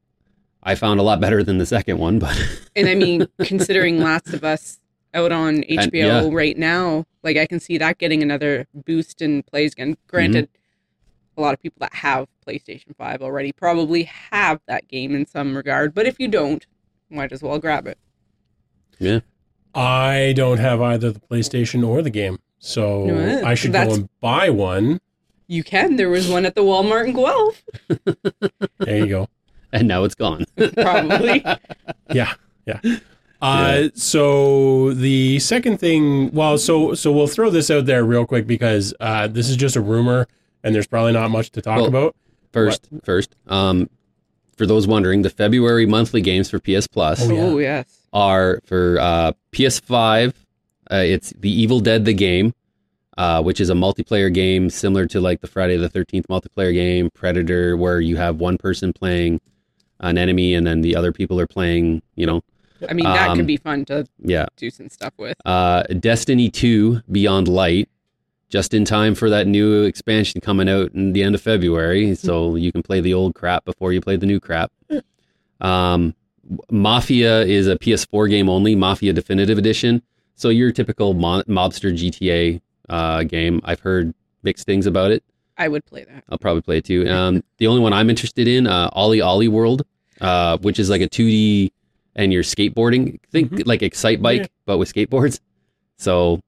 I 0.62 0.74
found 0.74 1.00
a 1.00 1.02
lot 1.02 1.20
better 1.20 1.42
than 1.42 1.58
the 1.58 1.66
second 1.66 1.98
one, 1.98 2.18
but 2.18 2.36
And 2.76 2.88
I 2.88 2.94
mean, 2.94 3.26
considering 3.42 4.00
Last 4.00 4.32
of 4.34 4.44
Us 4.44 4.78
out 5.14 5.32
on 5.32 5.62
HBO 5.62 5.90
yeah. 5.92 6.28
right 6.30 6.56
now, 6.56 7.06
like 7.22 7.36
I 7.36 7.46
can 7.46 7.60
see 7.60 7.78
that 7.78 7.98
getting 7.98 8.22
another 8.22 8.66
boost 8.74 9.22
in 9.22 9.42
plays 9.42 9.72
again. 9.72 9.96
Granted, 10.06 10.46
Mm-hmm. 10.48 11.40
a 11.40 11.42
lot 11.42 11.54
of 11.54 11.62
people 11.62 11.78
that 11.80 11.94
have 11.94 12.26
PlayStation 12.46 12.94
5 12.96 13.22
already 13.22 13.52
probably 13.52 14.02
have 14.04 14.60
that 14.66 14.88
game 14.88 15.14
in 15.14 15.24
some 15.26 15.56
regard. 15.56 15.94
But 15.94 16.06
if 16.06 16.18
you 16.18 16.28
don't, 16.28 16.66
might 17.10 17.32
as 17.32 17.42
well 17.42 17.58
grab 17.58 17.86
it. 17.86 17.96
Yeah. 18.98 19.20
I 19.74 20.32
don't 20.36 20.58
have 20.58 20.80
either 20.82 21.12
the 21.12 21.20
PlayStation 21.20 21.86
or 21.86 22.02
the 22.02 22.10
game, 22.10 22.38
so 22.58 23.06
Yeah, 23.06 23.42
I 23.44 23.54
should 23.54 23.72
go 23.72 23.94
and 23.94 24.08
buy 24.20 24.50
one. 24.50 25.00
You 25.46 25.62
can. 25.62 25.96
There 25.96 26.10
was 26.10 26.28
one 26.28 26.44
at 26.44 26.54
the 26.54 26.62
Walmart 26.62 27.06
in 27.06 27.12
Guelph. 27.14 27.62
There 28.80 28.98
you 28.98 29.06
go. 29.06 29.28
And 29.72 29.88
now 29.88 30.04
it's 30.04 30.14
gone. 30.14 30.44
Probably. 30.74 31.44
Yeah, 32.12 32.34
yeah. 32.66 32.80
Uh, 33.40 33.88
so 33.94 34.92
the 34.94 35.38
second 35.38 35.78
thing, 35.78 36.30
well, 36.32 36.58
so 36.58 36.94
so 36.94 37.12
we'll 37.12 37.26
throw 37.28 37.50
this 37.50 37.70
out 37.70 37.86
there 37.86 38.04
real 38.04 38.26
quick 38.26 38.46
because 38.46 38.92
uh, 39.00 39.28
this 39.28 39.48
is 39.48 39.56
just 39.56 39.76
a 39.76 39.80
rumor, 39.80 40.26
and 40.64 40.74
there's 40.74 40.86
probably 40.88 41.12
not 41.12 41.30
much 41.30 41.50
to 41.52 41.62
talk 41.62 41.76
Well- 41.78 41.86
about. 41.86 42.16
First, 42.50 42.88
first, 43.04 43.36
um, 43.46 43.90
for 44.56 44.64
those 44.64 44.86
wondering, 44.86 45.20
the 45.20 45.28
February 45.30 45.84
monthly 45.84 46.22
games 46.22 46.48
for 46.48 46.58
PS 46.58 46.86
Plus 46.86 47.20
Oh, 47.22 47.30
yeah. 47.30 47.40
Oh, 47.42 47.58
yes. 47.58 47.98
are 48.12 48.60
for 48.64 48.98
uh, 48.98 49.32
PS5. 49.52 50.32
Uh, 50.90 50.94
it's 50.96 51.30
The 51.38 51.50
Evil 51.50 51.78
Dead 51.80 52.06
the 52.06 52.14
game, 52.14 52.54
uh, 53.18 53.42
which 53.42 53.60
is 53.60 53.68
a 53.68 53.74
multiplayer 53.74 54.32
game 54.32 54.70
similar 54.70 55.06
to 55.08 55.20
like 55.20 55.42
the 55.42 55.46
Friday 55.46 55.76
the 55.76 55.90
Thirteenth 55.90 56.26
multiplayer 56.28 56.72
game, 56.72 57.10
Predator, 57.12 57.76
where 57.76 58.00
you 58.00 58.16
have 58.16 58.36
one 58.36 58.56
person 58.56 58.94
playing 58.94 59.42
an 60.00 60.18
enemy 60.18 60.54
and 60.54 60.66
then 60.66 60.80
the 60.82 60.94
other 60.96 61.12
people 61.12 61.38
are 61.40 61.46
playing. 61.46 62.02
You 62.16 62.26
know, 62.26 62.40
I 62.88 62.92
mean, 62.94 63.04
that 63.04 63.30
Um, 63.30 63.36
could 63.38 63.46
be 63.46 63.56
fun 63.56 63.84
to 63.86 64.06
yeah. 64.22 64.46
do 64.56 64.70
some 64.70 64.88
stuff 64.88 65.12
with. 65.18 65.36
Uh, 65.44 65.82
Destiny 65.84 66.50
Two 66.50 67.00
Beyond 67.10 67.48
Light, 67.48 67.88
just 68.48 68.72
in 68.74 68.84
time 68.84 69.14
for 69.14 69.28
that 69.30 69.46
new 69.46 69.82
expansion 69.82 70.40
coming 70.40 70.68
out 70.68 70.92
in 70.92 71.12
the 71.12 71.22
end 71.22 71.34
of 71.34 71.40
February, 71.42 72.14
so 72.14 72.54
you 72.56 72.72
can 72.72 72.82
play 72.82 73.00
the 73.00 73.14
old 73.14 73.34
crap 73.34 73.64
before 73.64 73.92
you 73.92 74.00
play 74.00 74.16
the 74.16 74.26
new 74.26 74.40
crap. 74.40 74.70
Um, 75.60 76.14
Mafia 76.70 77.42
is 77.42 77.66
a 77.66 77.76
PS4 77.76 78.30
game 78.30 78.48
only, 78.48 78.74
Mafia 78.74 79.12
Definitive 79.12 79.58
Edition. 79.58 80.02
So 80.34 80.48
your 80.50 80.70
typical 80.72 81.14
mo- 81.14 81.42
mobster 81.42 81.92
GTA 81.92 82.60
uh, 82.88 83.24
game. 83.24 83.60
I've 83.64 83.80
heard 83.80 84.14
mixed 84.42 84.64
things 84.66 84.86
about 84.86 85.10
it. 85.10 85.22
I 85.58 85.68
would 85.68 85.84
play 85.84 86.04
that. 86.04 86.24
I'll 86.28 86.38
probably 86.38 86.62
play 86.62 86.78
it 86.78 86.84
too. 86.84 87.08
Um, 87.08 87.42
the 87.58 87.66
only 87.66 87.80
one 87.82 87.92
I'm 87.92 88.08
interested 88.08 88.46
in, 88.48 88.66
uh, 88.66 88.90
OlliOlli 88.90 89.48
World, 89.48 89.82
uh, 90.20 90.56
which 90.58 90.78
is 90.78 90.88
like 90.88 91.00
a 91.02 91.08
2D 91.08 91.72
and 92.16 92.32
you're 92.32 92.42
skateboarding. 92.44 93.18
Think 93.32 93.50
Mhm. 93.52 93.66
like 93.66 93.80
Excitebike, 93.80 94.38
Yeah. 94.38 94.46
but 94.66 94.78
with 94.78 94.92
skateboards. 94.92 95.40
So 95.96 96.40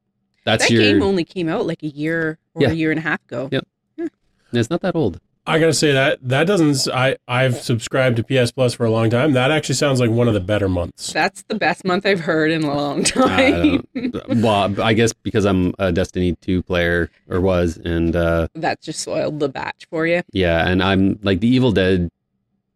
that's 0.45 0.65
that 0.69 0.73
your. 0.73 0.83
game 0.83 1.03
only 1.03 1.25
came 1.25 1.49
out 1.49 1.67
like 1.67 1.83
a 1.83 1.89
year 1.89 2.39
or 2.55 2.63
Yeah. 2.63 2.71
a 2.71 2.75
year 2.75 2.91
and 2.91 2.99
a 2.99 3.03
half 3.03 3.21
ago. 3.27 3.49
Yep. 3.53 3.67
and 3.99 4.59
it's 4.59 4.71
not 4.71 4.81
that 4.83 4.97
old. 4.97 5.21
I 5.51 5.59
gotta 5.59 5.75
say 5.75 5.93
that 5.93 6.19
that 6.23 6.47
doesn't. 6.47 6.93
I 6.95 7.17
I've 7.27 7.57
subscribed 7.61 8.17
to 8.17 8.23
PS 8.23 8.53
Plus 8.53 8.75
for 8.75 8.85
a 8.87 8.91
long 8.91 9.11
time. 9.11 9.33
That 9.33 9.51
actually 9.51 9.75
sounds 9.75 9.99
like 10.01 10.11
one 10.11 10.29
of 10.29 10.35
the 10.35 10.41
better 10.41 10.69
months. 10.69 11.13
That's 11.13 11.43
the 11.43 11.55
best 11.57 11.85
month 11.85 12.07
I've 12.07 12.21
heard 12.21 12.51
in 12.51 12.63
a 12.63 12.75
long 12.75 13.03
time. 13.05 13.85
don't- 13.95 14.29
well, 14.43 14.81
I 14.81 14.93
guess 14.95 15.13
because 15.13 15.45
I'm 15.45 15.75
a 15.79 15.91
Destiny 15.93 16.37
2 16.41 16.63
player 16.63 17.11
or 17.29 17.41
was, 17.41 17.77
and 17.79 18.15
uh, 18.15 18.49
that 18.55 18.81
just 18.81 19.01
soiled 19.01 19.41
the 19.41 19.49
batch 19.49 19.87
for 19.91 20.07
you. 20.07 20.23
yeah, 20.33 20.69
and 20.69 20.83
I'm 20.83 21.19
like 21.23 21.41
the 21.41 21.49
Evil 21.49 21.73
Dead. 21.73 22.11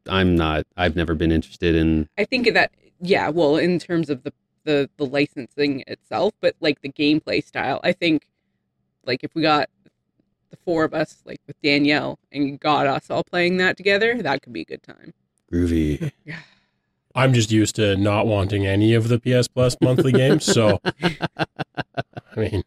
I'm 0.09 0.35
not. 0.37 0.67
I've 0.77 0.97
never 0.97 1.15
been 1.15 1.33
interested 1.33 1.75
in. 1.75 2.09
I 2.19 2.25
think 2.25 2.53
that 2.53 2.73
yeah, 3.01 3.29
well, 3.29 3.57
in 3.57 3.79
terms 3.79 4.11
of 4.11 4.23
the 4.25 4.33
the 4.65 4.91
the 4.97 5.07
licensing 5.07 5.85
itself, 5.87 6.35
but 6.41 6.57
like 6.61 6.81
the 6.83 6.91
gameplay 6.91 7.45
style, 7.45 7.81
I 7.85 7.93
think 7.93 8.27
like 9.07 9.23
if 9.23 9.35
we 9.35 9.43
got 9.43 9.69
the 10.55 10.63
four 10.65 10.85
of 10.85 10.95
us, 10.95 11.19
like 11.25 11.41
with 11.47 11.61
Danielle, 11.63 12.19
and 12.33 12.59
got 12.61 12.87
us 12.87 13.11
all 13.11 13.25
playing 13.25 13.57
that 13.59 13.77
together, 13.77 14.21
that 14.23 14.43
could 14.43 14.53
be 14.53 14.63
a 14.63 14.65
good 14.65 14.83
time. 14.83 15.13
Groovy. 15.53 16.13
Yeah. 16.25 16.39
I'm 17.17 17.33
just 17.33 17.53
used 17.53 17.77
to 17.77 17.97
not 17.97 18.27
wanting 18.27 18.67
any 18.67 18.93
of 18.95 19.07
the 19.09 19.21
PS 19.21 19.47
Plus 19.47 19.77
monthly 19.81 20.11
games. 20.11 20.45
So, 20.45 20.81
I 21.01 22.37
mean, 22.37 22.65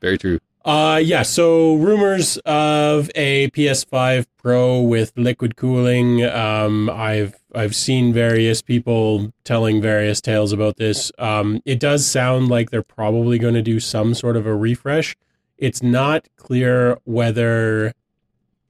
Very 0.00 0.16
true. 0.16 0.38
uh, 0.64 1.00
yeah. 1.02 1.22
So 1.22 1.74
rumors 1.74 2.36
of 2.46 3.10
a 3.16 3.50
PS5 3.50 4.26
Pro 4.38 4.80
with 4.80 5.12
liquid 5.16 5.56
cooling. 5.56 6.22
Um, 6.24 6.88
I've 6.88 7.34
I've 7.52 7.74
seen 7.74 8.12
various 8.12 8.62
people 8.62 9.32
telling 9.42 9.82
various 9.82 10.20
tales 10.20 10.52
about 10.52 10.76
this. 10.76 11.10
Um, 11.18 11.60
it 11.64 11.80
does 11.80 12.06
sound 12.06 12.48
like 12.48 12.70
they're 12.70 12.82
probably 12.82 13.38
going 13.38 13.54
to 13.54 13.62
do 13.62 13.80
some 13.80 14.14
sort 14.14 14.36
of 14.36 14.46
a 14.46 14.54
refresh. 14.54 15.16
It's 15.60 15.82
not 15.82 16.26
clear 16.36 16.98
whether 17.04 17.92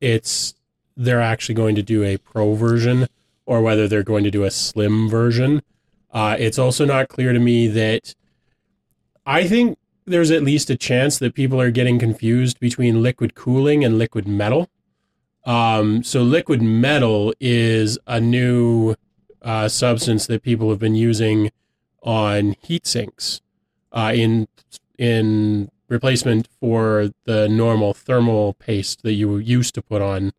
it's 0.01 0.55
they're 0.97 1.23
actually 1.23 1.55
going 1.55 1.77
to 1.77 1.83
do 1.83 2.03
a 2.03 2.19
pro 2.19 2.55
version 2.55 3.07
or 3.47 3.63
whether 3.63 3.89
they're 3.89 4.03
going 4.03 4.25
to 4.25 4.31
do 4.31 4.45
a 4.45 4.51
slim 4.51 5.09
version. 5.09 5.63
Uh, 6.13 6.37
it's 6.39 6.59
also 6.59 6.85
not 6.85 7.09
clear 7.09 7.33
to 7.33 7.39
me 7.39 7.69
that 7.69 8.15
I 9.25 9.47
think 9.47 9.79
there's 10.05 10.33
at 10.33 10.43
least 10.43 10.69
a 10.69 10.77
chance 10.77 11.19
that 11.19 11.35
people 11.35 11.61
are 11.61 11.71
getting 11.71 11.99
confused 11.99 12.59
between 12.59 13.03
liquid 13.03 13.37
cooling 13.37 13.85
and 13.85 13.97
liquid 13.97 14.27
metal. 14.27 14.69
Um, 15.45 16.03
so 16.03 16.23
liquid 16.23 16.61
metal 16.61 17.33
is 17.39 17.99
a 18.07 18.21
new 18.21 18.97
uh, 19.43 19.69
substance 19.69 20.27
that 20.27 20.43
people 20.43 20.71
have 20.71 20.81
been 20.81 20.97
using 20.97 21.51
on 22.03 22.57
heat 22.63 22.87
sinks 22.87 23.41
uh, 23.93 24.13
in 24.15 24.49
in 24.99 25.71
replacement 25.91 26.49
for 26.61 27.11
the 27.25 27.49
normal 27.49 27.93
thermal 27.93 28.55
paste 28.55 29.03
that 29.03 29.13
you 29.13 29.37
used 29.37 29.75
to 29.75 29.83
put 29.83 30.01
on, 30.01 30.33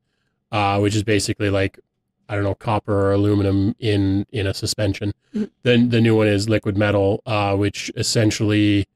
uh, 0.51 0.79
which 0.79 0.95
is 0.95 1.03
basically 1.03 1.51
like 1.51 1.79
I 2.27 2.35
don't 2.35 2.45
know 2.45 2.55
copper 2.55 2.93
or 2.93 3.11
aluminum 3.11 3.75
in 3.77 4.25
in 4.31 4.47
a 4.47 4.53
suspension. 4.53 5.13
Mhm. 5.35 5.49
Then 5.63 5.89
the 5.89 6.01
new 6.01 6.15
one 6.15 6.27
is 6.27 6.49
liquid 6.49 6.77
metal, 6.77 7.21
uh, 7.25 7.55
which 7.55 7.91
essentially 7.95 8.87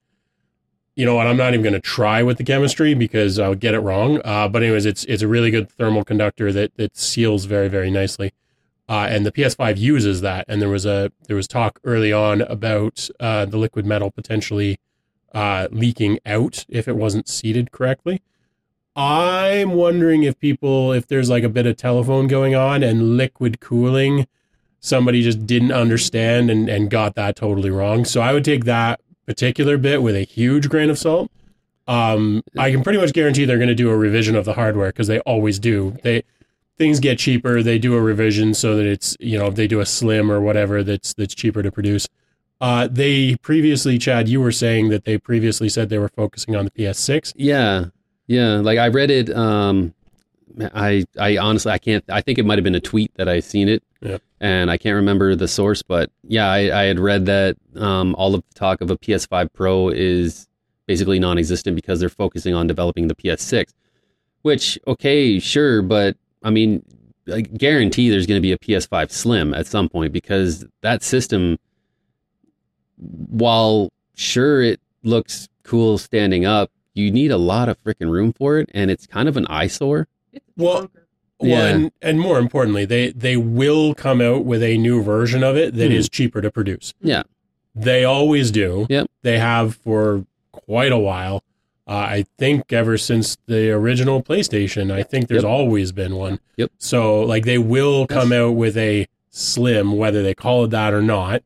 you 0.96 1.06
know 1.06 1.16
what? 1.16 1.28
I'm 1.28 1.36
not 1.36 1.54
even 1.54 1.62
going 1.62 1.74
to 1.74 1.82
try 1.82 2.24
with 2.24 2.38
the 2.38 2.46
chemistry 2.46 2.94
because 2.94 3.38
I'll 3.38 3.54
get 3.54 3.74
it 3.74 3.80
wrong. 3.82 4.22
Uh, 4.24 4.48
but 4.48 4.64
anyways, 4.64 4.86
it's 4.86 5.04
it's 5.06 5.22
a 5.22 5.28
really 5.28 5.52
good 5.52 5.70
thermal 5.70 6.06
conductor 6.06 6.54
that 6.54 6.76
that 6.78 6.96
seals 6.96 7.46
very 7.46 7.68
very 7.68 7.92
nicely. 7.92 8.32
Uh, 8.88 9.08
and 9.10 9.26
the 9.26 9.32
PS5 9.32 9.78
uses 9.78 10.22
that. 10.22 10.46
And 10.48 10.62
there 10.62 10.70
was 10.70 10.86
a 10.86 11.12
there 11.28 11.36
was 11.36 11.48
talk 11.48 11.80
early 11.84 12.14
on 12.14 12.42
about 12.44 13.10
uh, 13.20 13.46
the 13.46 13.58
liquid 13.58 13.86
metal 13.86 14.10
potentially 14.12 14.80
uh, 15.36 15.68
leaking 15.70 16.18
out 16.25 16.65
if 16.70 16.88
it 16.88 16.96
wasn't 16.96 17.27
seated 17.27 17.72
correctly. 17.72 18.22
I'm 18.96 19.74
wondering 19.74 20.24
if 20.24 20.39
people 20.39 20.94
if 20.94 21.06
there's 21.06 21.30
like 21.30 21.44
a 21.44 21.50
bit 21.50 21.65
of 21.65 21.75
telephone 21.75 22.27
going 22.27 22.56
on 22.56 22.82
and 22.82 23.18
liquid 23.18 23.60
cooling, 23.60 24.27
somebody 24.80 25.22
just 25.22 25.46
didn't 25.46 25.74
understand 25.74 26.50
and 26.50 26.70
and 26.70 26.89
got 26.89 27.15
that 27.15 27.36
totally 27.36 27.70
wrong. 27.70 28.06
So 28.06 28.22
I 28.22 28.32
would 28.32 28.46
take 28.46 28.63
that 28.63 29.01
particular 29.25 29.77
bit 29.77 30.01
with 30.01 30.15
a 30.15 30.24
huge 30.24 30.70
grain 30.70 30.89
of 30.89 30.98
salt. 30.98 31.30
Um, 31.88 32.42
I 32.58 32.72
can 32.72 32.82
pretty 32.82 33.00
much 33.00 33.13
guarantee 33.13 33.46
they're 33.46 33.58
going 33.58 33.68
to 33.68 33.75
do 33.75 33.89
a 33.89 33.98
revision 33.98 34.36
of 34.36 34.46
the 34.46 34.54
hardware 34.54 34.89
because 34.89 35.08
they 35.08 35.20
always 35.20 35.60
do. 35.60 35.98
They 36.01 36.24
things 36.77 37.01
get 37.01 37.20
cheaper, 37.20 37.62
they 37.62 37.77
do 37.77 37.96
a 37.96 38.01
revision 38.01 38.54
so 38.54 38.77
that 38.77 38.86
it's 38.86 39.18
you 39.20 39.38
know 39.38 39.48
if 39.48 39.56
they 39.56 39.68
do 39.68 39.82
a 39.82 39.86
slim 39.86 40.32
or 40.32 40.39
whatever 40.39 40.82
that's 40.84 41.13
that's 41.13 41.36
cheaper 41.36 41.62
to 41.62 41.72
produce. 41.72 42.08
Uh, 42.62 42.88
they 42.90 43.36
previously, 43.38 43.98
Chad, 43.98 44.30
you 44.30 44.40
were 44.42 44.52
saying 44.52 44.90
that 44.90 45.04
they 45.06 45.18
previously 45.18 45.68
said 45.70 45.90
they 45.90 45.98
were 45.98 46.10
focusing 46.10 46.56
on 46.56 46.66
the 46.66 46.72
PS6. 46.72 47.34
Yeah, 47.36 47.86
yeah. 48.28 48.56
Like 48.56 48.80
I 48.80 48.88
read 48.88 49.12
it. 49.12 49.30
Um, 49.36 49.94
I 50.74 51.04
I 51.20 51.38
honestly 51.38 51.72
I 51.72 51.78
can't. 51.78 52.04
I 52.10 52.22
think 52.22 52.40
it 52.40 52.46
might 52.46 52.58
have 52.58 52.64
been 52.64 52.76
a 52.76 52.80
tweet 52.80 53.14
that 53.16 53.28
I 53.28 53.42
seen 53.42 53.68
it, 53.68 53.84
Yep. 54.02 54.22
and 54.40 54.72
I 54.72 54.78
can't 54.78 54.96
remember 54.96 55.36
the 55.36 55.50
source. 55.50 55.82
But 55.82 56.12
yeah, 56.24 56.50
I, 56.50 56.82
I 56.82 56.84
had 56.86 56.98
read 57.00 57.26
that 57.26 57.58
um, 57.76 58.16
all 58.16 58.34
of 58.34 58.42
the 58.48 58.54
talk 58.60 58.80
of 58.80 58.90
a 58.90 58.98
PS5 58.98 59.52
Pro 59.52 59.90
is 59.90 60.48
basically 60.88 61.20
non-existent 61.20 61.76
because 61.76 62.00
they're 62.00 62.08
focusing 62.10 62.54
on 62.54 62.68
developing 62.68 63.08
the 63.10 63.16
PS6. 63.16 63.74
Which 64.44 64.80
okay, 64.88 65.40
sure, 65.40 65.82
but 65.82 66.16
I 66.42 66.52
mean, 66.52 66.84
I 67.32 67.42
guarantee 67.42 68.10
there's 68.10 68.28
going 68.28 68.38
to 68.38 68.42
be 68.42 68.54
a 68.54 68.58
PS5 68.58 69.12
Slim 69.12 69.54
at 69.54 69.68
some 69.68 69.90
point 69.90 70.14
because 70.14 70.64
that 70.82 71.04
system, 71.04 71.58
while 72.98 73.92
sure 74.16 74.62
it 74.62 74.80
looks 75.04 75.48
cool 75.64 75.98
standing 75.98 76.46
up, 76.46 76.72
you 76.94 77.12
need 77.12 77.32
a 77.32 77.38
lot 77.38 77.70
of 77.70 77.82
freaking 77.84 78.10
room 78.12 78.34
for 78.34 78.58
it, 78.58 78.70
and 78.74 78.90
it's 78.90 79.06
kind 79.08 79.28
of 79.28 79.36
an 79.38 79.46
eyesore. 79.48 80.08
Well, 80.58 80.74
longer. 80.74 81.02
Well, 81.40 81.66
and, 81.75 81.92
and 82.02 82.20
more 82.20 82.40
importantly, 82.40 82.86
they 82.86 83.10
they 83.12 83.36
will 83.36 83.94
come 83.94 84.22
out 84.22 84.46
with 84.46 84.64
a 84.64 84.78
new 84.78 85.04
version 85.04 85.44
of 85.44 85.58
it 85.58 85.74
that 85.75 85.92
is 85.92 86.08
Mhm. 86.08 86.12
cheaper 86.14 86.42
to 86.42 86.50
produce. 86.50 86.94
Yeah. 87.02 87.24
They 87.75 88.06
always 88.06 88.52
do. 88.52 88.88
Yep. 88.90 89.08
They 89.22 89.38
have 89.38 89.75
for 89.75 90.25
quite 90.54 90.94
a 90.94 90.98
while. 90.98 91.44
Uh, 91.88 91.92
I 91.92 92.25
think 92.40 92.72
ever 92.72 92.98
since 92.98 93.38
the 93.48 93.70
original 93.72 94.24
PlayStation, 94.24 94.92
I 94.92 95.04
think 95.04 95.28
there's 95.28 95.44
Yep. 95.44 95.52
always 95.52 95.92
been 95.92 96.16
one. 96.16 96.40
Yep. 96.56 96.72
So 96.78 97.20
like 97.22 97.44
they 97.44 97.58
will 97.58 98.08
come 98.08 98.32
out 98.32 98.52
with 98.56 98.78
a 98.78 99.08
slim, 99.30 99.98
whether 99.98 100.24
they 100.24 100.34
call 100.34 100.64
it 100.64 100.70
that 100.72 100.94
or 100.94 101.02
not. 101.02 101.44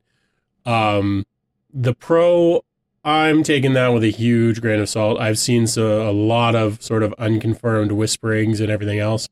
Um, 0.67 1.25
the 1.73 1.93
Pro, 1.93 2.63
I'm 3.03 3.43
taking 3.43 3.73
that 3.73 3.89
with 3.89 4.03
a 4.03 4.09
huge 4.09 4.61
grain 4.61 4.79
of 4.79 4.89
salt. 4.89 5.19
I've 5.19 5.39
seen 5.39 5.67
so, 5.67 6.09
a 6.09 6.11
lot 6.11 6.55
of 6.55 6.81
sort 6.81 7.03
of 7.03 7.13
unconfirmed 7.17 7.91
whisperings 7.91 8.59
and 8.59 8.69
everything 8.69 8.99
else, 8.99 9.29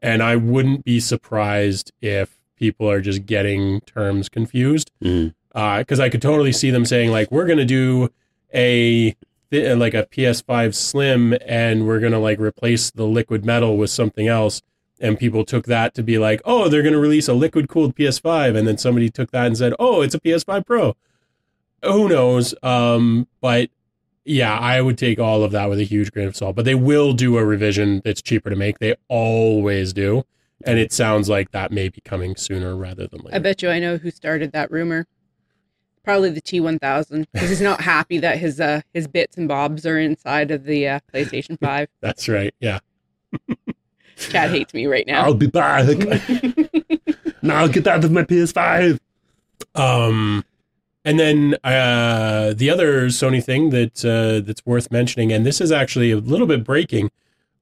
and 0.00 0.22
I 0.22 0.36
wouldn't 0.36 0.84
be 0.84 1.00
surprised 1.00 1.92
if 2.00 2.38
people 2.56 2.88
are 2.90 3.00
just 3.00 3.26
getting 3.26 3.80
terms 3.80 4.28
confused 4.28 4.90
mm. 5.02 5.34
uh, 5.54 5.78
because 5.78 5.98
I 5.98 6.08
could 6.10 6.22
totally 6.22 6.52
see 6.52 6.70
them 6.70 6.84
saying 6.84 7.10
like 7.10 7.30
we're 7.30 7.46
gonna 7.46 7.64
do 7.64 8.10
a 8.54 9.16
thi- 9.50 9.74
like 9.74 9.94
a 9.94 10.06
PS5 10.06 10.74
Slim 10.74 11.36
and 11.44 11.86
we're 11.86 12.00
gonna 12.00 12.20
like 12.20 12.38
replace 12.38 12.90
the 12.90 13.06
liquid 13.06 13.44
metal 13.44 13.76
with 13.76 13.90
something 13.90 14.28
else, 14.28 14.62
and 15.00 15.18
people 15.18 15.44
took 15.44 15.66
that 15.66 15.94
to 15.94 16.02
be 16.02 16.18
like 16.18 16.40
oh 16.44 16.68
they're 16.68 16.82
gonna 16.82 16.98
release 16.98 17.26
a 17.26 17.34
liquid 17.34 17.68
cooled 17.68 17.96
PS5, 17.96 18.56
and 18.56 18.68
then 18.68 18.78
somebody 18.78 19.10
took 19.10 19.32
that 19.32 19.46
and 19.46 19.58
said 19.58 19.74
oh 19.80 20.02
it's 20.02 20.14
a 20.14 20.20
PS5 20.20 20.64
Pro. 20.64 20.96
Who 21.84 22.08
knows? 22.08 22.54
Um, 22.62 23.26
but 23.40 23.70
yeah, 24.24 24.56
I 24.58 24.80
would 24.80 24.98
take 24.98 25.18
all 25.18 25.42
of 25.42 25.52
that 25.52 25.68
with 25.68 25.78
a 25.78 25.84
huge 25.84 26.12
grain 26.12 26.28
of 26.28 26.36
salt. 26.36 26.56
But 26.56 26.64
they 26.64 26.74
will 26.74 27.12
do 27.12 27.36
a 27.38 27.44
revision 27.44 28.02
that's 28.04 28.22
cheaper 28.22 28.50
to 28.50 28.56
make. 28.56 28.78
They 28.78 28.94
always 29.08 29.92
do. 29.92 30.24
And 30.64 30.78
it 30.78 30.92
sounds 30.92 31.28
like 31.28 31.52
that 31.52 31.72
may 31.72 31.88
be 31.88 32.02
coming 32.02 32.36
sooner 32.36 32.76
rather 32.76 33.06
than 33.06 33.20
later. 33.22 33.34
I 33.36 33.38
bet 33.38 33.62
you 33.62 33.70
I 33.70 33.78
know 33.78 33.96
who 33.96 34.10
started 34.10 34.52
that 34.52 34.70
rumor. 34.70 35.06
Probably 36.04 36.30
the 36.30 36.42
T1000 36.42 37.26
because 37.32 37.48
he's 37.48 37.60
not 37.60 37.80
happy 37.82 38.18
that 38.18 38.38
his 38.38 38.60
uh 38.60 38.82
his 38.92 39.06
bits 39.06 39.36
and 39.36 39.48
bobs 39.48 39.86
are 39.86 39.98
inside 39.98 40.50
of 40.50 40.64
the 40.64 40.86
uh, 40.88 41.00
PlayStation 41.12 41.58
5. 41.62 41.88
That's 42.00 42.28
right. 42.28 42.54
Yeah. 42.60 42.80
Chad 44.16 44.50
hates 44.50 44.74
me 44.74 44.86
right 44.86 45.06
now. 45.06 45.22
I'll 45.24 45.34
be 45.34 45.46
back. 45.46 45.96
now 47.42 47.66
get 47.68 47.86
out 47.86 48.04
of 48.04 48.12
my 48.12 48.22
PS5. 48.24 48.98
Um, 49.74 50.44
and 51.04 51.18
then 51.18 51.56
uh, 51.64 52.52
the 52.54 52.70
other 52.70 53.06
Sony 53.06 53.42
thing 53.42 53.70
that 53.70 54.04
uh, 54.04 54.44
that's 54.44 54.64
worth 54.66 54.90
mentioning, 54.90 55.32
and 55.32 55.46
this 55.46 55.60
is 55.60 55.72
actually 55.72 56.10
a 56.10 56.18
little 56.18 56.46
bit 56.46 56.64
breaking. 56.64 57.10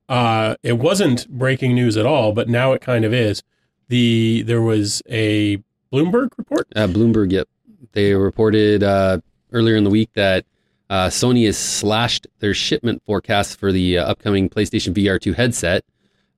Uh, 0.08 0.56
it 0.62 0.78
wasn't 0.78 1.28
breaking 1.28 1.74
news 1.74 1.96
at 1.96 2.06
all, 2.06 2.32
but 2.32 2.48
now 2.48 2.72
it 2.72 2.80
kind 2.80 3.04
of 3.04 3.12
is. 3.12 3.42
The 3.88 4.42
there 4.42 4.62
was 4.62 5.02
a 5.08 5.62
Bloomberg 5.92 6.30
report. 6.36 6.68
Uh, 6.74 6.86
Bloomberg, 6.86 7.32
yep. 7.32 7.48
They 7.92 8.14
reported 8.14 8.82
uh, 8.82 9.20
earlier 9.52 9.76
in 9.76 9.84
the 9.84 9.90
week 9.90 10.10
that 10.14 10.44
uh, 10.90 11.08
Sony 11.08 11.46
has 11.46 11.58
slashed 11.58 12.26
their 12.38 12.54
shipment 12.54 13.02
forecasts 13.04 13.54
for 13.54 13.72
the 13.72 13.98
uh, 13.98 14.10
upcoming 14.10 14.48
PlayStation 14.48 14.94
VR 14.94 15.20
2 15.20 15.34
headset 15.34 15.84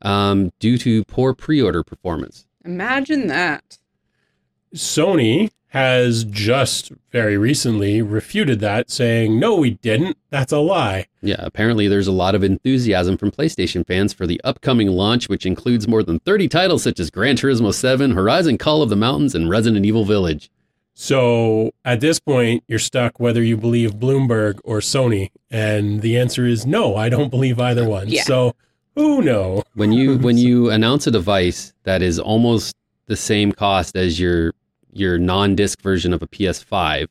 um, 0.02 0.52
due 0.58 0.78
to 0.78 1.04
poor 1.04 1.34
pre 1.34 1.60
order 1.62 1.82
performance. 1.82 2.46
Imagine 2.64 3.26
that. 3.28 3.78
Sony 4.74 5.50
has 5.70 6.24
just 6.24 6.92
very 7.12 7.36
recently 7.36 8.02
refuted 8.02 8.60
that, 8.60 8.90
saying, 8.90 9.38
"No, 9.38 9.56
we 9.56 9.70
didn't. 9.70 10.16
That's 10.28 10.52
a 10.52 10.58
lie." 10.58 11.06
Yeah, 11.22 11.36
apparently 11.38 11.86
there's 11.86 12.08
a 12.08 12.12
lot 12.12 12.34
of 12.34 12.42
enthusiasm 12.42 13.16
from 13.16 13.30
PlayStation 13.30 13.86
fans 13.86 14.12
for 14.12 14.26
the 14.26 14.40
upcoming 14.42 14.88
launch, 14.88 15.28
which 15.28 15.46
includes 15.46 15.86
more 15.86 16.02
than 16.02 16.18
30 16.20 16.48
titles 16.48 16.82
such 16.82 16.98
as 16.98 17.10
Gran 17.10 17.36
Turismo 17.36 17.72
7, 17.72 18.12
Horizon 18.12 18.58
Call 18.58 18.82
of 18.82 18.90
the 18.90 18.96
Mountains, 18.96 19.34
and 19.34 19.48
Resident 19.48 19.86
Evil 19.86 20.04
Village. 20.04 20.50
So 20.94 21.70
at 21.84 22.00
this 22.00 22.18
point, 22.18 22.64
you're 22.66 22.78
stuck 22.78 23.20
whether 23.20 23.42
you 23.42 23.56
believe 23.56 23.94
Bloomberg 23.94 24.58
or 24.64 24.80
Sony, 24.80 25.30
and 25.50 26.02
the 26.02 26.18
answer 26.18 26.46
is 26.46 26.66
no. 26.66 26.96
I 26.96 27.08
don't 27.08 27.30
believe 27.30 27.60
either 27.60 27.88
one. 27.88 28.08
Yeah. 28.08 28.24
So 28.24 28.54
who 28.96 29.22
knows? 29.22 29.62
When 29.74 29.92
you 29.92 30.18
when 30.18 30.36
you 30.46 30.68
announce 30.68 31.06
a 31.06 31.10
device 31.10 31.72
that 31.84 32.02
is 32.02 32.18
almost 32.18 32.74
the 33.06 33.16
same 33.16 33.52
cost 33.52 33.96
as 33.96 34.20
your 34.20 34.52
your 34.92 35.18
non-disc 35.18 35.80
version 35.80 36.12
of 36.12 36.22
a 36.22 36.26
PS5, 36.26 37.08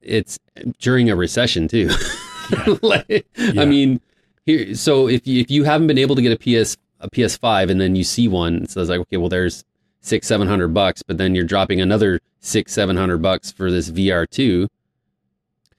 it's 0.00 0.38
during 0.78 1.10
a 1.10 1.16
recession 1.16 1.68
too. 1.68 1.90
like, 2.82 3.26
Yeah. 3.36 3.62
I 3.62 3.64
mean, 3.64 4.00
here. 4.44 4.74
So 4.74 5.08
if 5.08 5.26
you, 5.26 5.40
if 5.40 5.50
you 5.50 5.64
haven't 5.64 5.86
been 5.86 5.98
able 5.98 6.16
to 6.16 6.22
get 6.22 6.32
a 6.32 6.36
PS 6.36 6.76
a 7.00 7.10
PS5 7.10 7.70
and 7.70 7.80
then 7.80 7.96
you 7.96 8.04
see 8.04 8.28
one, 8.28 8.66
so 8.66 8.80
it's 8.80 8.90
like 8.90 9.00
okay, 9.00 9.16
well, 9.16 9.28
there's 9.28 9.64
six 10.00 10.26
seven 10.26 10.48
hundred 10.48 10.68
bucks, 10.68 11.02
but 11.02 11.18
then 11.18 11.34
you're 11.34 11.44
dropping 11.44 11.80
another 11.80 12.20
six 12.40 12.72
seven 12.72 12.96
hundred 12.96 13.22
bucks 13.22 13.50
for 13.50 13.70
this 13.70 13.90
VR 13.90 14.28
two. 14.28 14.68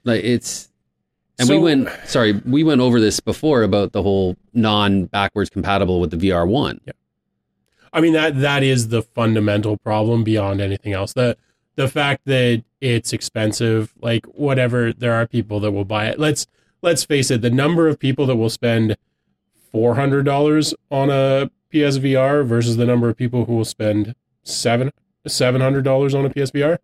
Like 0.03 0.23
it's, 0.23 0.69
and 1.39 1.47
we 1.47 1.57
went. 1.57 1.89
Sorry, 2.05 2.33
we 2.45 2.63
went 2.63 2.81
over 2.81 2.99
this 2.99 3.19
before 3.19 3.63
about 3.63 3.93
the 3.93 4.03
whole 4.03 4.35
non 4.53 5.05
backwards 5.05 5.49
compatible 5.49 5.99
with 6.01 6.11
the 6.11 6.17
VR 6.29 6.47
one. 6.47 6.81
I 7.93 8.01
mean 8.01 8.13
that 8.13 8.41
that 8.41 8.63
is 8.63 8.87
the 8.89 9.01
fundamental 9.03 9.77
problem 9.77 10.23
beyond 10.23 10.59
anything 10.61 10.93
else. 10.93 11.13
The 11.13 11.37
the 11.75 11.87
fact 11.87 12.21
that 12.25 12.63
it's 12.81 13.13
expensive, 13.13 13.93
like 14.01 14.25
whatever, 14.27 14.91
there 14.93 15.13
are 15.13 15.25
people 15.27 15.59
that 15.61 15.71
will 15.71 15.85
buy 15.85 16.07
it. 16.07 16.19
Let's 16.19 16.47
let's 16.81 17.03
face 17.03 17.31
it, 17.31 17.41
the 17.41 17.49
number 17.49 17.87
of 17.87 17.99
people 17.99 18.25
that 18.25 18.35
will 18.35 18.49
spend 18.49 18.97
four 19.71 19.95
hundred 19.95 20.23
dollars 20.25 20.73
on 20.91 21.09
a 21.09 21.49
PSVR 21.71 22.45
versus 22.45 22.77
the 22.77 22.85
number 22.85 23.09
of 23.09 23.17
people 23.17 23.45
who 23.45 23.55
will 23.55 23.65
spend 23.65 24.15
seven 24.43 24.91
seven 25.25 25.61
hundred 25.61 25.83
dollars 25.83 26.13
on 26.13 26.25
a 26.25 26.29
PSVR. 26.29 26.77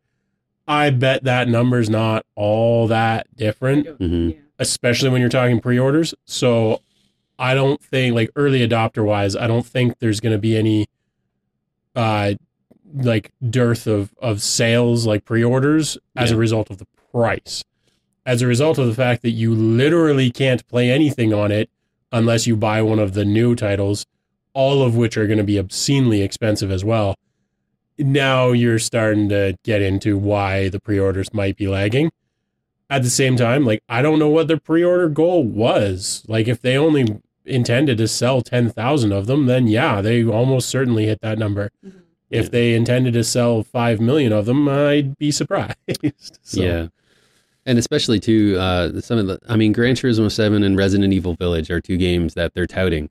I 0.68 0.92
bet 0.92 1.24
that 1.24 1.48
number's 1.48 1.90
not 1.90 2.26
all 2.36 2.88
that 2.88 3.28
different 3.36 3.88
Mhm. 4.00 4.38
especially 4.60 5.10
when 5.10 5.20
you're 5.22 5.30
talking 5.30 5.60
pre-orders. 5.60 6.14
So 6.26 6.82
I 7.40 7.54
don't 7.56 7.82
think 7.82 8.14
like 8.14 8.30
early 8.36 8.68
adopter 8.68 9.04
wise, 9.04 9.36
I 9.36 9.48
don't 9.48 9.66
think 9.66 9.98
there's 10.00 10.20
going 10.20 10.34
to 10.34 10.40
be 10.40 10.56
any 10.58 10.86
uh 11.96 12.34
like 12.94 13.32
dearth 13.50 13.88
of 13.88 14.14
of 14.20 14.42
sales 14.42 15.06
like 15.06 15.26
pre-orders 15.26 15.98
as 16.16 16.32
a 16.32 16.38
result 16.38 16.70
of 16.70 16.78
the 16.78 16.88
price. 17.12 17.64
As 18.26 18.42
a 18.42 18.48
result 18.48 18.78
of 18.78 18.88
the 18.88 18.94
fact 18.94 19.22
that 19.22 19.32
you 19.32 19.54
literally 19.54 20.32
can't 20.32 20.68
play 20.68 20.92
anything 20.92 21.34
on 21.34 21.52
it 21.52 21.70
unless 22.12 22.48
you 22.48 22.56
buy 22.56 22.82
one 22.82 23.00
of 23.00 23.14
the 23.14 23.26
new 23.26 23.56
titles, 23.56 24.06
all 24.54 24.84
of 24.84 24.96
which 24.96 25.18
are 25.18 25.28
going 25.28 25.38
to 25.38 25.44
be 25.44 25.58
obscenely 25.58 26.22
expensive 26.22 26.72
as 26.72 26.84
well. 26.84 27.16
Now 27.98 28.52
you're 28.52 28.80
starting 28.80 29.30
to 29.30 29.58
get 29.64 29.82
into 29.82 30.18
why 30.18 30.70
the 30.70 30.80
pre-orders 30.80 31.34
might 31.34 31.58
be 31.58 31.68
lagging 31.68 32.12
at 32.90 33.04
the 33.04 33.10
same 33.10 33.36
time, 33.36 33.66
like 33.66 33.84
I 33.88 34.02
don't 34.02 34.20
know 34.20 34.30
what 34.30 34.48
their 34.48 34.60
pre-order 34.60 35.10
goal 35.10 35.44
was. 35.44 36.24
Like 36.28 36.48
if 36.48 36.62
they 36.62 36.78
only 36.78 37.22
intended 37.50 37.98
to 37.98 38.08
sell 38.08 38.42
10,000 38.42 39.12
of 39.12 39.28
them, 39.28 39.46
then 39.48 39.68
yeah, 39.68 40.02
they 40.02 40.24
almost 40.24 40.70
certainly 40.70 41.06
hit 41.06 41.20
that 41.22 41.38
number. 41.38 41.70
Mhm. 41.86 41.94
If 42.30 42.46
Yeah. 42.46 42.50
they 42.52 42.74
intended 42.76 43.14
to 43.14 43.24
sell 43.24 43.64
5 43.64 44.00
million 44.00 44.32
of 44.32 44.46
them, 44.46 44.68
I'd 44.70 45.18
be 45.18 45.32
surprised. 45.32 45.76
So, 46.42 46.62
Yeah. 46.62 46.88
And 47.66 47.78
especially 47.78 48.20
too, 48.20 48.56
uh, 48.60 49.02
some 49.02 49.18
of 49.20 49.28
the, 49.28 49.40
I 49.48 49.56
mean, 49.56 49.74
Gran 49.74 49.96
Turismo 49.96 50.32
7 50.32 50.64
and 50.64 50.78
Resident 50.78 51.14
Evil 51.14 51.34
Village 51.36 51.70
are 51.70 51.82
two 51.82 51.98
games 51.98 52.34
that 52.36 52.54
they're 52.54 52.66
touting. 52.68 53.10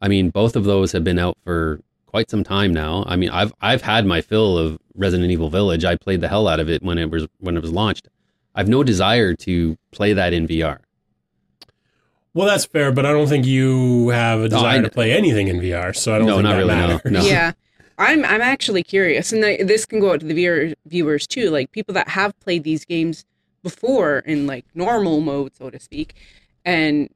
I 0.00 0.08
mean, 0.08 0.30
both 0.30 0.54
of 0.56 0.64
those 0.64 0.92
have 0.92 1.02
been 1.02 1.18
out 1.18 1.36
for 1.44 1.80
quite 2.06 2.30
some 2.30 2.44
time 2.44 2.72
now. 2.72 3.04
I 3.06 3.16
mean, 3.16 3.30
I've, 3.30 3.52
I've 3.60 3.82
had 3.82 4.04
my 4.06 4.20
fill 4.20 4.58
of 4.58 4.78
Resident 4.94 5.30
Evil 5.32 5.48
Village. 5.50 5.84
I 5.84 5.96
played 5.96 6.20
the 6.20 6.28
hell 6.28 6.46
out 6.46 6.60
of 6.60 6.68
it 6.68 6.82
when 6.82 6.98
it 6.98 7.10
was, 7.10 7.26
when 7.38 7.56
it 7.56 7.62
was 7.62 7.72
launched. 7.72 8.08
I've 8.54 8.68
no 8.68 8.82
desire 8.84 9.34
to 9.34 9.76
play 9.92 10.12
that 10.12 10.32
in 10.32 10.46
VR. 10.46 10.78
Well, 12.36 12.46
that's 12.46 12.66
fair, 12.66 12.92
but 12.92 13.06
I 13.06 13.12
don't 13.12 13.28
think 13.28 13.46
you 13.46 14.10
have 14.10 14.40
a 14.40 14.48
desire 14.50 14.78
I- 14.80 14.82
to 14.82 14.90
play 14.90 15.10
anything 15.12 15.48
in 15.48 15.58
VR, 15.58 15.94
so 15.96 16.14
I 16.14 16.18
don't 16.18 16.26
No, 16.26 16.34
think 16.34 16.42
not 16.44 16.52
that 16.52 16.58
really, 16.58 16.74
no, 16.74 16.86
matters. 16.88 17.12
no. 17.12 17.22
Yeah. 17.22 17.52
I'm 17.98 18.26
I'm 18.26 18.42
actually 18.42 18.82
curious, 18.82 19.32
and 19.32 19.42
I, 19.42 19.62
this 19.62 19.86
can 19.86 20.00
go 20.00 20.12
out 20.12 20.20
to 20.20 20.26
the 20.26 20.34
viewer, 20.34 20.74
viewers 20.84 21.26
too, 21.26 21.48
like 21.48 21.72
people 21.72 21.94
that 21.94 22.08
have 22.10 22.38
played 22.40 22.62
these 22.62 22.84
games 22.84 23.24
before 23.62 24.18
in 24.18 24.46
like 24.46 24.66
normal 24.74 25.22
mode, 25.22 25.54
so 25.56 25.70
to 25.70 25.80
speak, 25.80 26.12
and 26.62 27.08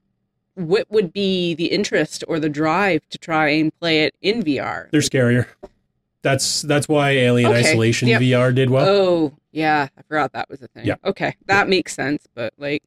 what 0.55 0.89
would 0.89 1.13
be 1.13 1.53
the 1.53 1.67
interest 1.67 2.23
or 2.27 2.39
the 2.39 2.49
drive 2.49 3.07
to 3.09 3.19
try 3.19 3.49
and 3.49 3.71
play 3.79 4.05
it 4.05 4.15
in 4.23 4.41
VR? 4.41 4.89
They're 4.89 5.01
scarier. 5.01 5.45
That's 6.23 6.63
that's 6.63 6.87
why 6.87 7.11
Alien 7.11 7.51
Okay, 7.51 7.59
Isolation 7.59 8.07
yep. 8.07 8.21
VR 8.21 8.53
did 8.53 8.71
well. 8.71 8.87
oh, 8.89 9.33
yeah, 9.51 9.87
I 9.95 10.01
forgot 10.01 10.33
that 10.33 10.49
was 10.49 10.63
a 10.63 10.67
thing. 10.67 10.87
Yeah. 10.87 10.95
Okay, 11.05 11.35
that 11.45 11.69
makes 11.69 11.93
sense, 11.93 12.25
but 12.33 12.53
like, 12.57 12.81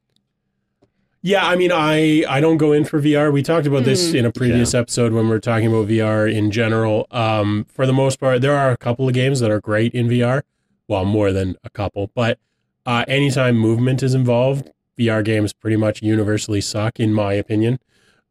Yeah, 1.26 1.46
I 1.46 1.56
mean, 1.56 1.72
I 1.72 2.22
I 2.28 2.40
don't 2.40 2.58
go 2.58 2.72
in 2.72 2.84
for 2.84 3.00
VR. 3.00 3.32
We 3.32 3.42
talked 3.42 3.66
about 3.66 3.84
this 3.84 4.10
Mhm. 4.10 4.14
in 4.18 4.24
a 4.26 4.30
previous 4.30 4.74
episode 4.74 5.14
when 5.14 5.24
we 5.24 5.30
were 5.30 5.40
talking 5.40 5.66
about 5.68 5.88
VR 5.88 6.26
in 6.26 6.50
general. 6.50 7.06
Um, 7.10 7.64
for 7.72 7.86
the 7.86 7.94
most 7.94 8.20
part, 8.20 8.42
there 8.42 8.54
are 8.54 8.70
a 8.70 8.76
couple 8.76 9.08
of 9.08 9.14
games 9.14 9.40
that 9.40 9.50
are 9.50 9.58
great 9.60 9.94
in 9.94 10.06
VR. 10.06 10.42
Well, 10.86 11.06
more 11.06 11.32
than 11.32 11.56
a 11.64 11.70
couple, 11.70 12.10
but 12.14 12.38
uh, 12.84 13.06
anytime 13.08 13.56
movement 13.56 14.02
is 14.02 14.12
involved, 14.12 14.70
VR 14.98 15.22
games 15.24 15.54
pretty 15.54 15.76
much 15.76 16.02
universally 16.02 16.60
suck, 16.60 17.00
in 17.00 17.14
my 17.14 17.32
opinion. 17.32 17.78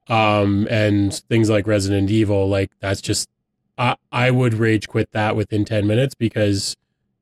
Um, 0.07 0.67
and 0.69 1.11
things 1.27 1.49
like 1.49 1.65
Resident 1.65 2.11
Evil, 2.11 2.47
like 2.47 2.69
that's 2.79 3.01
just 3.01 3.27
I 3.75 3.95
I 4.11 4.29
would 4.29 4.53
rage 4.53 4.87
quit 4.87 5.09
that 5.13 5.35
within 5.35 5.65
ten 5.65 5.87
minutes 5.87 6.13
because 6.13 6.75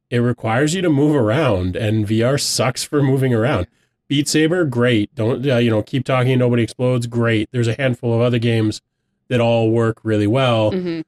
it 0.10 0.18
requires 0.18 0.76
you 0.76 0.82
to 0.82 0.90
move 0.90 1.16
around, 1.16 1.78
and 1.78 2.06
VR 2.06 2.38
sucks 2.38 2.84
for 2.84 3.02
moving 3.02 3.34
around. 3.34 3.68
Beat 4.12 4.28
Saber, 4.28 4.66
great. 4.66 5.16
Don't 5.16 5.50
uh, 5.50 5.56
you 5.56 5.70
know? 5.70 5.82
Keep 5.82 6.04
talking. 6.04 6.38
Nobody 6.38 6.64
explodes. 6.64 7.08
Great. 7.08 7.48
There's 7.54 7.70
a 7.70 7.76
handful 7.76 8.14
of 8.14 8.20
other 8.20 8.40
games 8.40 8.82
that 9.30 9.40
all 9.40 9.72
work 9.72 10.02
really 10.04 10.28
well. 10.28 10.74
mhm. 10.74 11.06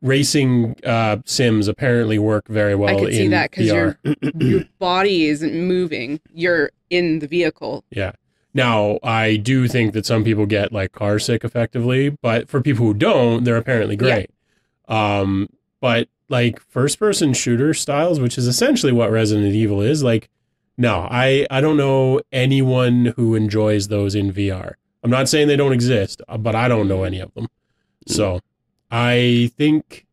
Racing 0.00 0.74
uh, 0.82 1.18
sims 1.26 1.68
apparently 1.68 2.18
work 2.18 2.48
very 2.48 2.74
well. 2.74 2.96
I 2.96 2.98
could 2.98 3.12
see 3.12 3.26
in 3.26 3.30
that 3.32 3.50
because 3.50 3.66
your 3.66 3.98
your 4.40 4.64
body 4.78 5.26
isn't 5.26 5.54
moving; 5.54 6.18
you're 6.32 6.70
in 6.88 7.18
the 7.18 7.26
vehicle. 7.26 7.84
Yeah. 7.90 8.12
Now, 8.54 9.00
I 9.02 9.36
do 9.36 9.68
think 9.68 9.92
that 9.92 10.06
some 10.06 10.24
people 10.24 10.46
get 10.46 10.72
like 10.72 10.92
car 10.92 11.18
sick 11.18 11.44
effectively, 11.44 12.08
but 12.22 12.48
for 12.48 12.62
people 12.62 12.86
who 12.86 12.94
don't, 12.94 13.44
they're 13.44 13.58
apparently 13.58 13.96
great. 13.96 14.30
Um, 14.88 15.50
but 15.82 16.08
like 16.30 16.58
first 16.58 16.98
person 16.98 17.34
shooter 17.34 17.74
styles, 17.74 18.18
which 18.18 18.38
is 18.38 18.46
essentially 18.46 18.92
what 18.92 19.10
Resident 19.10 19.54
Evil 19.54 19.82
is, 19.82 20.02
like, 20.02 20.30
no, 20.76 21.06
I, 21.10 21.46
I 21.50 21.60
don't 21.60 21.76
know 21.76 22.20
anyone 22.32 23.14
who 23.16 23.34
enjoys 23.34 23.88
those 23.88 24.14
in 24.14 24.32
VR. 24.32 24.74
I'm 25.02 25.10
not 25.10 25.28
saying 25.28 25.48
they 25.48 25.56
don't 25.56 25.72
exist, 25.72 26.20
uh, 26.28 26.36
but 26.36 26.54
I 26.54 26.68
don't 26.68 26.88
know 26.88 27.04
any 27.04 27.20
of 27.20 27.32
them. 27.34 27.46
So 28.06 28.40
I 28.90 29.50
think 29.56 30.06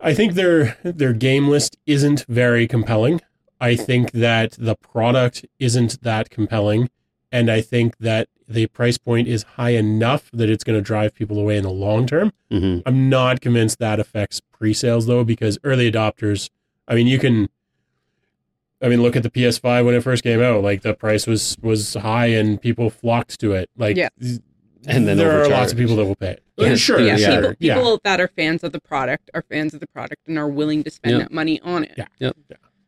I 0.00 0.14
think 0.14 0.34
their 0.34 0.76
their 0.82 1.12
game 1.12 1.48
list 1.48 1.76
isn't 1.86 2.24
very 2.28 2.66
compelling. 2.66 3.20
I 3.60 3.76
think 3.76 4.10
that 4.12 4.52
the 4.58 4.74
product 4.74 5.46
isn't 5.60 6.02
that 6.02 6.30
compelling, 6.30 6.90
and 7.30 7.48
I 7.50 7.60
think 7.60 7.98
that 7.98 8.28
the 8.48 8.66
price 8.66 8.98
point 8.98 9.28
is 9.28 9.44
high 9.44 9.70
enough 9.70 10.28
that 10.32 10.50
it's 10.50 10.64
going 10.64 10.76
to 10.76 10.82
drive 10.82 11.14
people 11.14 11.38
away 11.38 11.56
in 11.56 11.62
the 11.62 11.70
long 11.70 12.06
term. 12.06 12.32
hmm 12.50 12.80
I'm 12.84 13.08
not 13.08 13.40
convinced 13.40 13.78
that 13.78 14.00
affects 14.00 14.40
pre-sales 14.40 15.06
though, 15.06 15.24
because 15.24 15.58
early 15.64 15.90
adopters. 15.90 16.50
I 16.88 16.94
mean, 16.96 17.06
you 17.06 17.18
can. 17.18 17.48
I 18.82 18.88
mean, 18.88 19.00
look 19.02 19.16
at 19.16 19.22
the 19.22 19.30
PS5 19.30 19.84
when 19.84 19.94
it 19.94 20.02
first 20.02 20.22
came 20.22 20.40
out. 20.42 20.62
Like 20.62 20.82
the 20.82 20.94
price 20.94 21.26
was 21.26 21.56
was 21.62 21.94
high, 21.94 22.26
and 22.26 22.60
people 22.60 22.90
flocked 22.90 23.38
to 23.40 23.52
it. 23.52 23.70
Like, 23.76 23.96
Yeah. 23.96 24.08
And 24.88 25.06
then 25.06 25.16
there 25.16 25.40
are 25.40 25.48
lots 25.48 25.70
of 25.70 25.78
people 25.78 25.94
that 25.96 26.04
will 26.04 26.16
pay. 26.16 26.30
it. 26.32 26.42
Yeah, 26.56 26.74
sure, 26.74 26.98
yeah, 27.00 27.16
yeah, 27.16 27.52
people, 27.58 27.92
yeah. 27.92 27.96
that 28.02 28.20
are 28.20 28.26
fans 28.28 28.64
of 28.64 28.72
the 28.72 28.80
product 28.80 29.30
are 29.32 29.42
fans 29.48 29.74
of 29.74 29.80
the 29.80 29.86
product 29.86 30.26
and 30.26 30.36
are 30.38 30.48
willing 30.48 30.82
to 30.82 30.90
spend 30.90 31.12
Yeah. 31.12 31.18
that 31.22 31.32
money 31.32 31.60
on 31.60 31.84
it. 31.84 31.94
Yeah. 31.96 32.32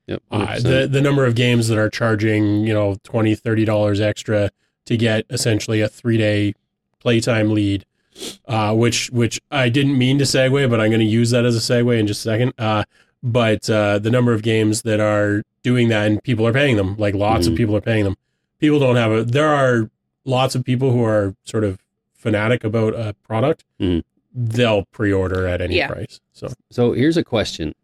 Yep. 0.06 0.22
Uh, 0.30 0.46
100%. 0.46 0.62
the 0.62 0.86
the 0.88 1.00
number 1.00 1.24
of 1.24 1.34
games 1.34 1.68
that 1.68 1.78
are 1.78 1.88
charging 1.88 2.66
you 2.66 2.74
know 2.74 2.96
20 3.04 3.34
30 3.34 3.64
dollars 3.64 4.00
extra 4.00 4.50
to 4.84 4.96
get 4.98 5.24
essentially 5.30 5.80
a 5.80 5.88
three 5.88 6.18
day 6.18 6.52
playtime 7.00 7.52
lead 7.54 7.86
uh, 8.46 8.74
which 8.74 9.08
which 9.12 9.40
i 9.50 9.70
didn't 9.70 9.96
mean 9.96 10.18
to 10.18 10.24
segue 10.24 10.68
but 10.68 10.78
i'm 10.78 10.90
going 10.90 11.00
to 11.00 11.06
use 11.06 11.30
that 11.30 11.46
as 11.46 11.56
a 11.56 11.58
segue 11.58 11.98
in 11.98 12.06
just 12.06 12.20
a 12.20 12.24
second 12.24 12.52
uh, 12.58 12.84
but 13.24 13.68
uh, 13.70 13.98
the 13.98 14.10
number 14.10 14.32
of 14.34 14.42
games 14.42 14.82
that 14.82 15.00
are 15.00 15.42
doing 15.62 15.88
that 15.88 16.06
and 16.06 16.22
people 16.22 16.46
are 16.46 16.52
paying 16.52 16.76
them 16.76 16.94
like 16.98 17.14
lots 17.14 17.46
of 17.46 17.54
Mhm. 17.54 17.56
people 17.56 17.74
are 17.76 17.80
paying 17.80 18.04
them 18.04 18.16
people 18.60 18.78
don't 18.78 18.96
have 18.96 19.10
a 19.10 19.24
there 19.24 19.48
are 19.48 19.90
lots 20.26 20.54
of 20.54 20.62
people 20.62 20.92
who 20.92 21.02
are 21.02 21.34
sort 21.44 21.64
of 21.64 21.78
fanatic 22.14 22.62
about 22.64 22.94
a 22.94 23.14
product 23.22 23.64
Mhm. 23.80 24.02
they'll 24.34 24.84
pre-order 24.92 25.46
at 25.46 25.60
any 25.62 25.76
Yeah. 25.76 25.88
price 25.88 26.20
so 26.32 26.48
So 26.70 26.92
here's 26.92 27.16
a 27.16 27.24
question 27.24 27.74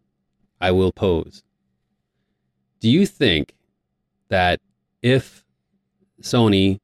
I 0.60 0.70
will 0.72 0.92
pose. 0.92 1.42
Do 2.80 2.90
you 2.90 3.06
think 3.06 3.54
that 4.28 4.60
if 5.00 5.44
Sony 6.20 6.80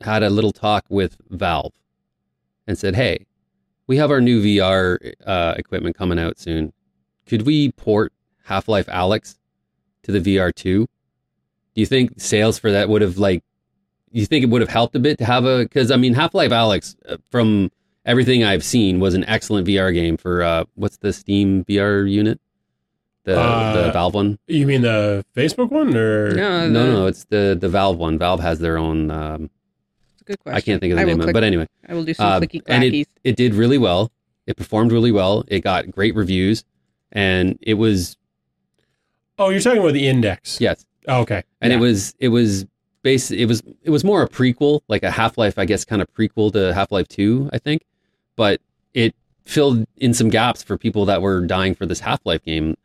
had 0.00 0.24
a 0.24 0.30
little 0.30 0.50
talk 0.50 0.84
with 0.88 1.16
Valve 1.30 1.72
and 2.66 2.76
said, 2.76 2.96
hey, 2.96 3.26
we 3.86 3.98
have 3.98 4.10
our 4.10 4.20
new 4.20 4.42
VR 4.42 4.98
uh, 5.24 5.54
equipment 5.56 5.96
coming 5.96 6.18
out 6.18 6.40
soon. 6.40 6.72
Could 7.26 7.42
we 7.42 7.72
port 7.72 8.12
Half-Life: 8.44 8.86
Alyx 8.86 9.36
to 10.04 10.12
the 10.12 10.20
VR2? 10.20 10.62
Do 10.62 11.80
you 11.80 11.86
think 11.86 12.20
sales 12.20 12.58
for 12.58 12.70
that 12.72 12.88
would 12.88 13.00
have, 13.02 13.16
like, 13.18 13.42
you 14.10 14.26
think 14.26 14.42
it 14.44 14.50
would 14.50 14.60
have 14.60 14.68
helped 14.70 14.94
a 14.94 14.98
bit 14.98 15.16
to 15.18 15.24
have 15.24 15.44
a, 15.46 15.62
because 15.62 15.90
I 15.90 15.96
mean, 15.96 16.14
Half-Life: 16.14 16.50
Alyx, 16.50 16.96
uh, 17.08 17.16
from 17.30 17.70
everything 18.04 18.44
I've 18.44 18.64
seen 18.64 19.00
was 19.00 19.14
an 19.14 19.24
excellent 19.24 19.66
VR 19.66 19.94
game 19.94 20.16
for 20.16 20.42
uh, 20.42 20.64
what's 20.74 20.96
the 20.98 21.12
Steam 21.12 21.64
VR 21.64 22.10
unit? 22.10 22.40
The 23.24 23.38
Uh, 23.38 23.86
the 23.86 23.92
Valve 23.92 24.14
one? 24.14 24.38
you 24.48 24.66
mean 24.66 24.82
the 24.82 25.24
facebook 25.36 25.70
one 25.70 25.96
or 25.96 26.34
No, 26.34 26.68
No, 26.68 26.82
the- 26.86 26.92
no, 26.92 27.06
it's 27.06 27.24
the 27.26 27.56
the 27.58 27.68
Valve 27.68 27.96
one. 27.96 28.18
Valve 28.18 28.40
has 28.40 28.58
their 28.58 28.76
own. 28.76 29.12
Um, 29.12 29.48
It's 30.14 30.22
a 30.22 30.24
good 30.24 30.40
question. 30.40 30.56
I 30.56 30.60
can't 30.60 30.80
think 30.80 30.90
of 30.92 30.96
the 30.96 31.02
I 31.02 31.04
will 31.04 31.12
name 31.12 31.20
of 31.20 31.28
it, 31.28 31.32
but 31.32 31.44
anyway, 31.44 31.68
I 31.88 31.94
will 31.94 32.02
do 32.02 32.14
some 32.14 32.26
uh, 32.26 32.40
clicky 32.40 32.62
and 32.66 32.82
it 32.82 33.08
it 33.22 33.36
did 33.36 33.54
really 33.54 33.78
well. 33.78 34.10
It 34.48 34.56
performed 34.56 34.90
really 34.90 35.12
well. 35.12 35.44
It 35.46 35.60
got 35.60 35.88
great 35.92 36.16
reviews, 36.16 36.64
and 37.12 37.58
it 37.62 37.74
was 37.74 38.16
Oh, 39.38 39.48
you're 39.50 39.60
talking 39.60 39.80
about 39.80 39.92
the 39.94 40.06
index. 40.08 40.60
yes, 40.60 40.84
Oh, 41.08 41.20
okay. 41.22 41.42
and 41.60 41.72
Yeah. 41.72 41.78
it 41.78 41.80
was 41.80 42.14
it 42.18 42.28
was 42.28 42.66
base 43.02 43.30
it 43.30 43.46
was 43.46 43.62
it 43.82 43.90
was 43.90 44.04
more 44.04 44.22
a 44.22 44.28
prequel, 44.28 44.80
like 44.88 45.02
a 45.02 45.10
Half 45.10 45.36
Life, 45.38 45.58
I 45.58 45.64
guess, 45.64 45.84
kind 45.84 46.00
of 46.02 46.12
prequel 46.14 46.52
to 46.52 46.72
Half 46.74 46.92
Life 46.92 47.08
Two, 47.08 47.48
I 47.52 47.58
think, 47.58 47.82
but 48.36 48.60
it 48.94 49.14
filled 49.44 49.86
in 49.96 50.14
some 50.14 50.28
gaps 50.28 50.62
for 50.62 50.78
people 50.78 51.04
that 51.06 51.20
were 51.22 51.40
dying 51.46 51.74
for 51.74 51.86
this 51.86 52.00
Half 52.00 52.20
Life 52.24 52.44
game. 52.44 52.76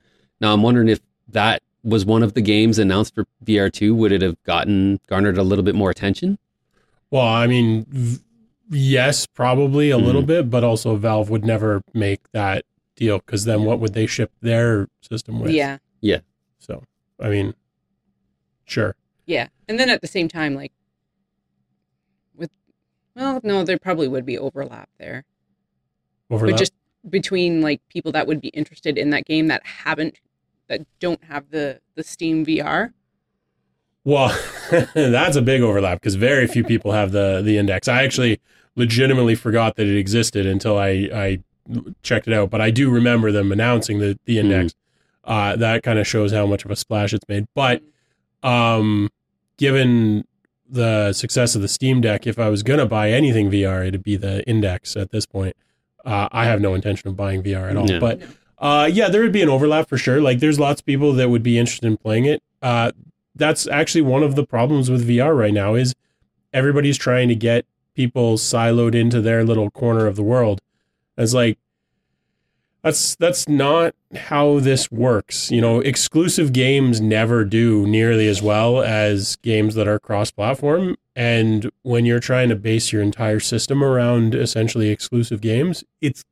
Now 0.41 0.53
I'm 0.53 0.63
wondering 0.63 0.89
if 0.89 0.99
that 1.29 1.61
was 1.83 2.05
one 2.05 2.23
of 2.23 2.33
the 2.33 2.41
games 2.41 2.79
announced 2.79 3.13
for 3.15 3.25
VR 3.45 3.71
two, 3.71 3.93
would 3.95 4.11
it 4.11 4.21
have 4.21 4.41
gotten 4.43 4.99
garnered 5.07 5.37
a 5.37 5.43
little 5.43 5.63
bit 5.63 5.75
more 5.75 5.89
attention? 5.91 6.37
Well, 7.11 7.25
I 7.27 7.45
mean, 7.47 7.85
v- 7.89 8.19
yes, 8.71 9.25
probably 9.27 9.89
a 9.91 9.97
little 9.97 10.23
Mhm. 10.23 10.27
bit, 10.27 10.49
but 10.49 10.63
also 10.63 10.95
Valve 10.95 11.29
would 11.29 11.45
never 11.45 11.81
make 11.93 12.19
that 12.33 12.65
deal 12.97 13.19
because 13.19 13.45
then 13.45 13.63
what 13.63 13.79
would 13.79 13.93
they 13.93 14.05
ship 14.05 14.31
their 14.41 14.89
system 15.01 15.39
with? 15.39 15.51
Yeah, 15.51 15.77
Yeah. 16.01 16.19
So, 16.59 16.83
I 17.21 17.29
mean, 17.29 17.53
sure. 18.65 18.95
yeah. 19.25 19.47
And 19.69 19.79
then 19.79 19.89
at 19.89 20.01
the 20.01 20.07
same 20.07 20.27
time, 20.27 20.53
like 20.55 20.73
with, 22.35 22.49
well, 23.15 23.39
no, 23.43 23.63
there 23.63 23.77
probably 23.79 24.07
would 24.09 24.25
be 24.25 24.37
overlap 24.37 24.89
there, 24.99 25.23
Overlap. 26.29 26.53
but 26.53 26.59
just 26.59 26.73
between 27.09 27.61
like 27.61 27.79
people 27.89 28.11
that 28.11 28.27
would 28.27 28.41
be 28.41 28.49
interested 28.49 28.97
in 28.97 29.11
that 29.11 29.25
game 29.25 29.47
that 29.47 29.65
haven't, 29.65 30.19
that 30.67 30.81
don't 30.99 31.23
have 31.25 31.49
the 31.51 31.79
the 31.95 32.03
Steam 32.03 32.45
VR. 32.45 32.91
Well, 34.03 34.37
that's 34.93 35.35
a 35.35 35.41
big 35.41 35.61
overlap 35.61 35.99
because 36.01 36.15
very 36.15 36.47
few 36.47 36.63
people 36.63 36.91
have 36.91 37.11
the 37.11 37.41
the 37.41 37.57
index. 37.57 37.87
I 37.87 38.03
actually 38.03 38.41
legitimately 38.75 39.35
forgot 39.35 39.75
that 39.75 39.87
it 39.87 39.97
existed 39.97 40.45
until 40.45 40.77
I 40.77 41.09
I 41.13 41.39
checked 42.03 42.27
it 42.27 42.33
out. 42.33 42.49
But 42.49 42.61
I 42.61 42.71
do 42.71 42.89
remember 42.89 43.31
them 43.31 43.51
announcing 43.51 43.99
the 43.99 44.19
the 44.25 44.39
index. 44.39 44.73
Uh, 45.23 45.55
that 45.57 45.83
kind 45.83 45.99
of 45.99 46.07
shows 46.07 46.31
how 46.31 46.45
much 46.45 46.63
of 46.63 46.71
a 46.71 46.75
splash 46.75 47.13
it's 47.13 47.27
made. 47.27 47.45
But 47.53 47.81
um, 48.43 49.09
given 49.57 50.25
the 50.69 51.11
success 51.13 51.55
of 51.55 51.61
the 51.61 51.67
Steam 51.67 51.99
Deck, 52.01 52.25
if 52.25 52.39
I 52.39 52.49
was 52.49 52.63
gonna 52.63 52.85
buy 52.85 53.11
anything 53.11 53.51
VR, 53.51 53.87
it'd 53.87 54.03
be 54.03 54.15
the 54.15 54.47
index 54.47 54.95
at 54.95 55.11
this 55.11 55.25
point. 55.25 55.55
Uh, 56.05 56.29
I 56.31 56.45
have 56.45 56.61
no 56.61 56.73
intention 56.73 57.09
of 57.09 57.17
buying 57.17 57.43
VR 57.43 57.69
at 57.69 57.75
all. 57.75 57.89
Yeah. 57.89 57.99
But 57.99 58.21
uh, 58.59 58.89
yeah, 58.91 59.09
there 59.09 59.21
would 59.21 59.31
be 59.31 59.41
an 59.41 59.49
overlap 59.49 59.87
for 59.89 59.97
sure. 59.97 60.21
Like, 60.21 60.39
there's 60.39 60.59
lots 60.59 60.81
of 60.81 60.85
people 60.85 61.13
that 61.13 61.29
would 61.29 61.43
be 61.43 61.59
interested 61.59 61.85
in 61.85 61.97
playing 61.97 62.25
it. 62.25 62.41
Uh, 62.61 62.91
that's 63.35 63.67
actually 63.67 64.01
one 64.01 64.23
of 64.23 64.35
the 64.35 64.45
problems 64.45 64.89
with 64.89 65.07
VR 65.07 65.37
right 65.37 65.53
now 65.53 65.75
is 65.75 65.93
everybody's 66.53 66.97
trying 66.97 67.27
to 67.27 67.35
get 67.35 67.65
people 67.93 68.35
siloed 68.37 68.95
into 68.95 69.21
their 69.21 69.43
little 69.43 69.69
corner 69.69 70.07
of 70.07 70.15
the 70.15 70.23
world. 70.23 70.61
It's 71.17 71.33
like 71.33 71.57
that's 72.83 73.15
that's 73.15 73.49
not 73.49 73.95
how 74.15 74.59
this 74.59 74.91
works. 74.91 75.51
You 75.51 75.61
know, 75.61 75.79
exclusive 75.81 76.53
games 76.53 77.01
never 77.01 77.43
do 77.43 77.85
nearly 77.87 78.27
as 78.27 78.41
well 78.41 78.81
as 78.81 79.35
games 79.37 79.75
that 79.75 79.87
are 79.87 79.99
cross-platform, 79.99 80.95
and 81.15 81.69
when 81.81 82.05
you're 82.05 82.19
trying 82.19 82.49
to 82.49 82.55
base 82.55 82.91
your 82.93 83.01
entire 83.01 83.39
system 83.39 83.83
around 83.83 84.35
essentially 84.35 84.89
exclusive 84.89 85.41
games, 85.41 85.83
it's 86.01 86.23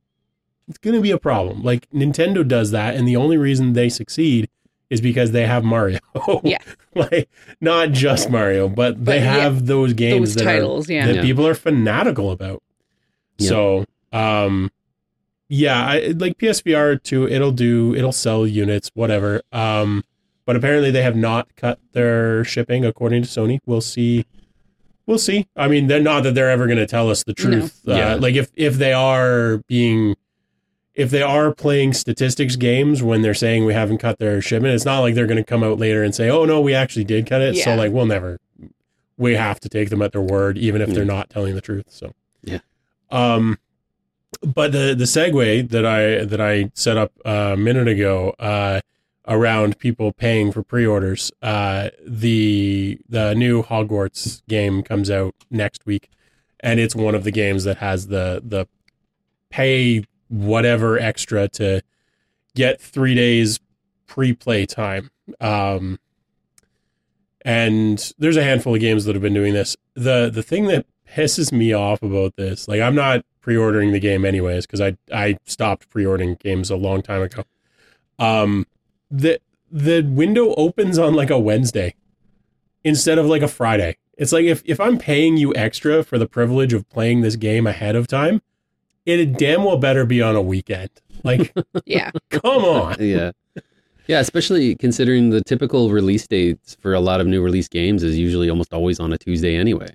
it's 0.68 0.78
going 0.78 0.94
to 0.96 1.02
be 1.02 1.10
a 1.10 1.18
problem. 1.18 1.62
Like 1.62 1.88
Nintendo 1.90 2.46
does 2.46 2.70
that, 2.70 2.94
and 2.94 3.06
the 3.06 3.16
only 3.16 3.36
reason 3.36 3.72
they 3.74 3.88
succeed 3.88 4.48
is 4.88 5.00
because 5.00 5.32
they 5.32 5.46
have 5.46 5.64
Mario. 5.64 5.98
Yeah. 6.44 6.58
like 6.94 7.28
not 7.60 7.90
just 7.90 8.30
Mario, 8.30 8.68
but, 8.68 8.96
they 9.04 9.18
But, 9.18 9.24
yeah, 9.24 9.36
have 9.38 9.66
those 9.66 9.92
games 9.92 10.30
Those 10.30 10.34
that 10.36 10.42
are 10.42 10.52
titles, 10.54 10.88
yeah. 10.88 11.06
that 11.06 11.14
Yeah. 11.16 11.22
people 11.22 11.46
are 11.46 11.54
fanatical 11.54 12.30
about. 12.30 12.62
Yeah. 13.38 13.48
So, 13.48 13.84
um, 14.12 14.70
yeah, 15.48 15.86
I, 15.86 16.14
like 16.16 16.38
PSVR 16.38 17.02
two, 17.02 17.28
it'll 17.28 17.52
do, 17.52 17.94
it'll 17.94 18.12
sell 18.12 18.46
units, 18.46 18.90
whatever. 18.94 19.42
Um, 19.52 20.04
but 20.44 20.56
apparently 20.56 20.90
they 20.90 21.02
have 21.02 21.16
not 21.16 21.54
cut 21.56 21.78
their 21.92 22.44
shipping, 22.44 22.84
according 22.84 23.22
to 23.22 23.28
Sony. 23.28 23.58
We'll 23.66 23.80
see. 23.80 24.24
We'll 25.06 25.18
see. 25.18 25.46
I 25.56 25.68
mean, 25.68 25.86
they're 25.86 26.00
not 26.00 26.22
that 26.24 26.34
they're 26.34 26.50
ever 26.50 26.66
going 26.66 26.78
to 26.78 26.86
tell 26.86 27.10
us 27.10 27.22
the 27.24 27.34
truth. 27.34 27.80
Uh, 27.86 27.94
Yeah. 27.94 28.14
Like 28.14 28.34
if 28.34 28.50
if 28.56 28.74
they 28.74 28.92
are 28.92 29.58
being, 29.68 30.16
if 30.94 31.10
they 31.10 31.22
are 31.22 31.52
playing 31.54 31.92
statistics 31.92 32.56
games 32.56 33.02
when 33.02 33.22
they're 33.22 33.34
saying 33.34 33.64
we 33.64 33.74
haven't 33.74 33.98
cut 33.98 34.18
their 34.18 34.40
shipment, 34.40 34.74
it's 34.74 34.84
not 34.84 35.00
like 35.00 35.14
they're 35.14 35.26
going 35.26 35.36
to 35.36 35.44
come 35.44 35.62
out 35.62 35.78
later 35.78 36.02
and 36.02 36.14
say, 36.14 36.28
"Oh 36.30 36.44
no, 36.44 36.60
we 36.60 36.74
actually 36.74 37.04
did 37.04 37.26
cut 37.26 37.40
it." 37.40 37.56
So 37.56 37.74
like 37.76 37.92
we'll 37.92 38.06
never. 38.06 38.38
We 39.18 39.34
have 39.34 39.60
to 39.60 39.68
take 39.68 39.90
them 39.90 40.02
at 40.02 40.12
their 40.12 40.20
word, 40.20 40.58
even 40.58 40.80
if 40.82 40.88
they're 40.94 41.04
not 41.04 41.30
telling 41.30 41.54
the 41.54 41.60
truth. 41.60 41.86
So. 41.88 42.12
Yeah. 42.42 42.58
Um, 43.10 43.58
but 44.42 44.72
the 44.72 44.94
the 44.94 45.04
segue 45.04 45.68
that 45.70 45.86
I 45.86 46.24
that 46.24 46.40
I 46.40 46.70
set 46.74 46.96
up 46.96 47.12
uh, 47.24 47.52
a 47.54 47.56
minute 47.56 47.88
ago 47.88 48.30
uh, 48.38 48.80
around 49.26 49.78
people 49.78 50.12
paying 50.12 50.52
for 50.52 50.62
pre-orders, 50.62 51.32
uh, 51.42 51.90
the 52.06 52.98
the 53.08 53.34
new 53.34 53.62
Hogwarts 53.62 54.42
game 54.48 54.82
comes 54.82 55.10
out 55.10 55.34
next 55.50 55.86
week, 55.86 56.10
and 56.60 56.80
it's 56.80 56.94
one 56.94 57.14
of 57.14 57.24
the 57.24 57.32
games 57.32 57.64
that 57.64 57.78
has 57.78 58.08
the 58.08 58.42
the 58.44 58.66
pay 59.50 60.04
whatever 60.28 60.98
extra 60.98 61.48
to 61.48 61.82
get 62.54 62.80
three 62.80 63.14
days 63.14 63.60
pre-play 64.06 64.66
time. 64.66 65.10
Um, 65.40 65.98
and 67.44 68.12
there's 68.18 68.36
a 68.36 68.42
handful 68.42 68.74
of 68.74 68.80
games 68.80 69.04
that 69.04 69.14
have 69.14 69.22
been 69.22 69.34
doing 69.34 69.54
this. 69.54 69.76
the 69.94 70.30
The 70.32 70.42
thing 70.42 70.64
that 70.66 70.86
pisses 71.08 71.52
me 71.52 71.72
off 71.72 72.02
about 72.02 72.36
this, 72.36 72.66
like 72.66 72.80
I'm 72.80 72.94
not 72.94 73.24
pre-ordering 73.46 73.92
the 73.92 74.00
game 74.00 74.24
anyways 74.24 74.66
because 74.66 74.80
I 74.80 74.96
I 75.12 75.38
stopped 75.44 75.88
pre-ordering 75.88 76.34
games 76.40 76.68
a 76.68 76.74
long 76.74 77.00
time 77.00 77.22
ago. 77.22 77.44
Um, 78.18 78.66
the 79.08 79.38
the 79.70 80.02
window 80.02 80.52
opens 80.56 80.98
on 80.98 81.14
like 81.14 81.30
a 81.30 81.38
Wednesday 81.38 81.94
instead 82.82 83.18
of 83.18 83.26
like 83.26 83.42
a 83.42 83.48
Friday. 83.48 83.98
It's 84.18 84.32
like 84.32 84.46
if 84.46 84.62
if 84.64 84.80
I'm 84.80 84.98
paying 84.98 85.36
you 85.36 85.54
extra 85.54 86.02
for 86.02 86.18
the 86.18 86.26
privilege 86.26 86.72
of 86.72 86.88
playing 86.90 87.20
this 87.20 87.36
game 87.36 87.68
ahead 87.68 87.94
of 87.94 88.08
time, 88.08 88.42
it 89.04 89.38
damn 89.38 89.62
well 89.62 89.78
better 89.78 90.04
be 90.04 90.20
on 90.20 90.34
a 90.34 90.42
weekend. 90.42 90.90
Like, 91.22 91.54
Yeah. 91.86 92.10
come 92.30 92.64
on. 92.64 92.96
yeah. 93.00 93.30
Yeah, 94.08 94.18
especially 94.18 94.74
considering 94.74 95.30
the 95.30 95.40
typical 95.44 95.90
release 95.90 96.26
dates 96.26 96.74
for 96.80 96.94
a 96.94 97.00
lot 97.00 97.20
of 97.20 97.28
new 97.28 97.42
release 97.42 97.68
games 97.68 98.02
is 98.02 98.18
usually 98.18 98.50
almost 98.50 98.72
always 98.72 98.98
on 98.98 99.12
a 99.12 99.18
Tuesday 99.18 99.56
anyway. 99.56 99.94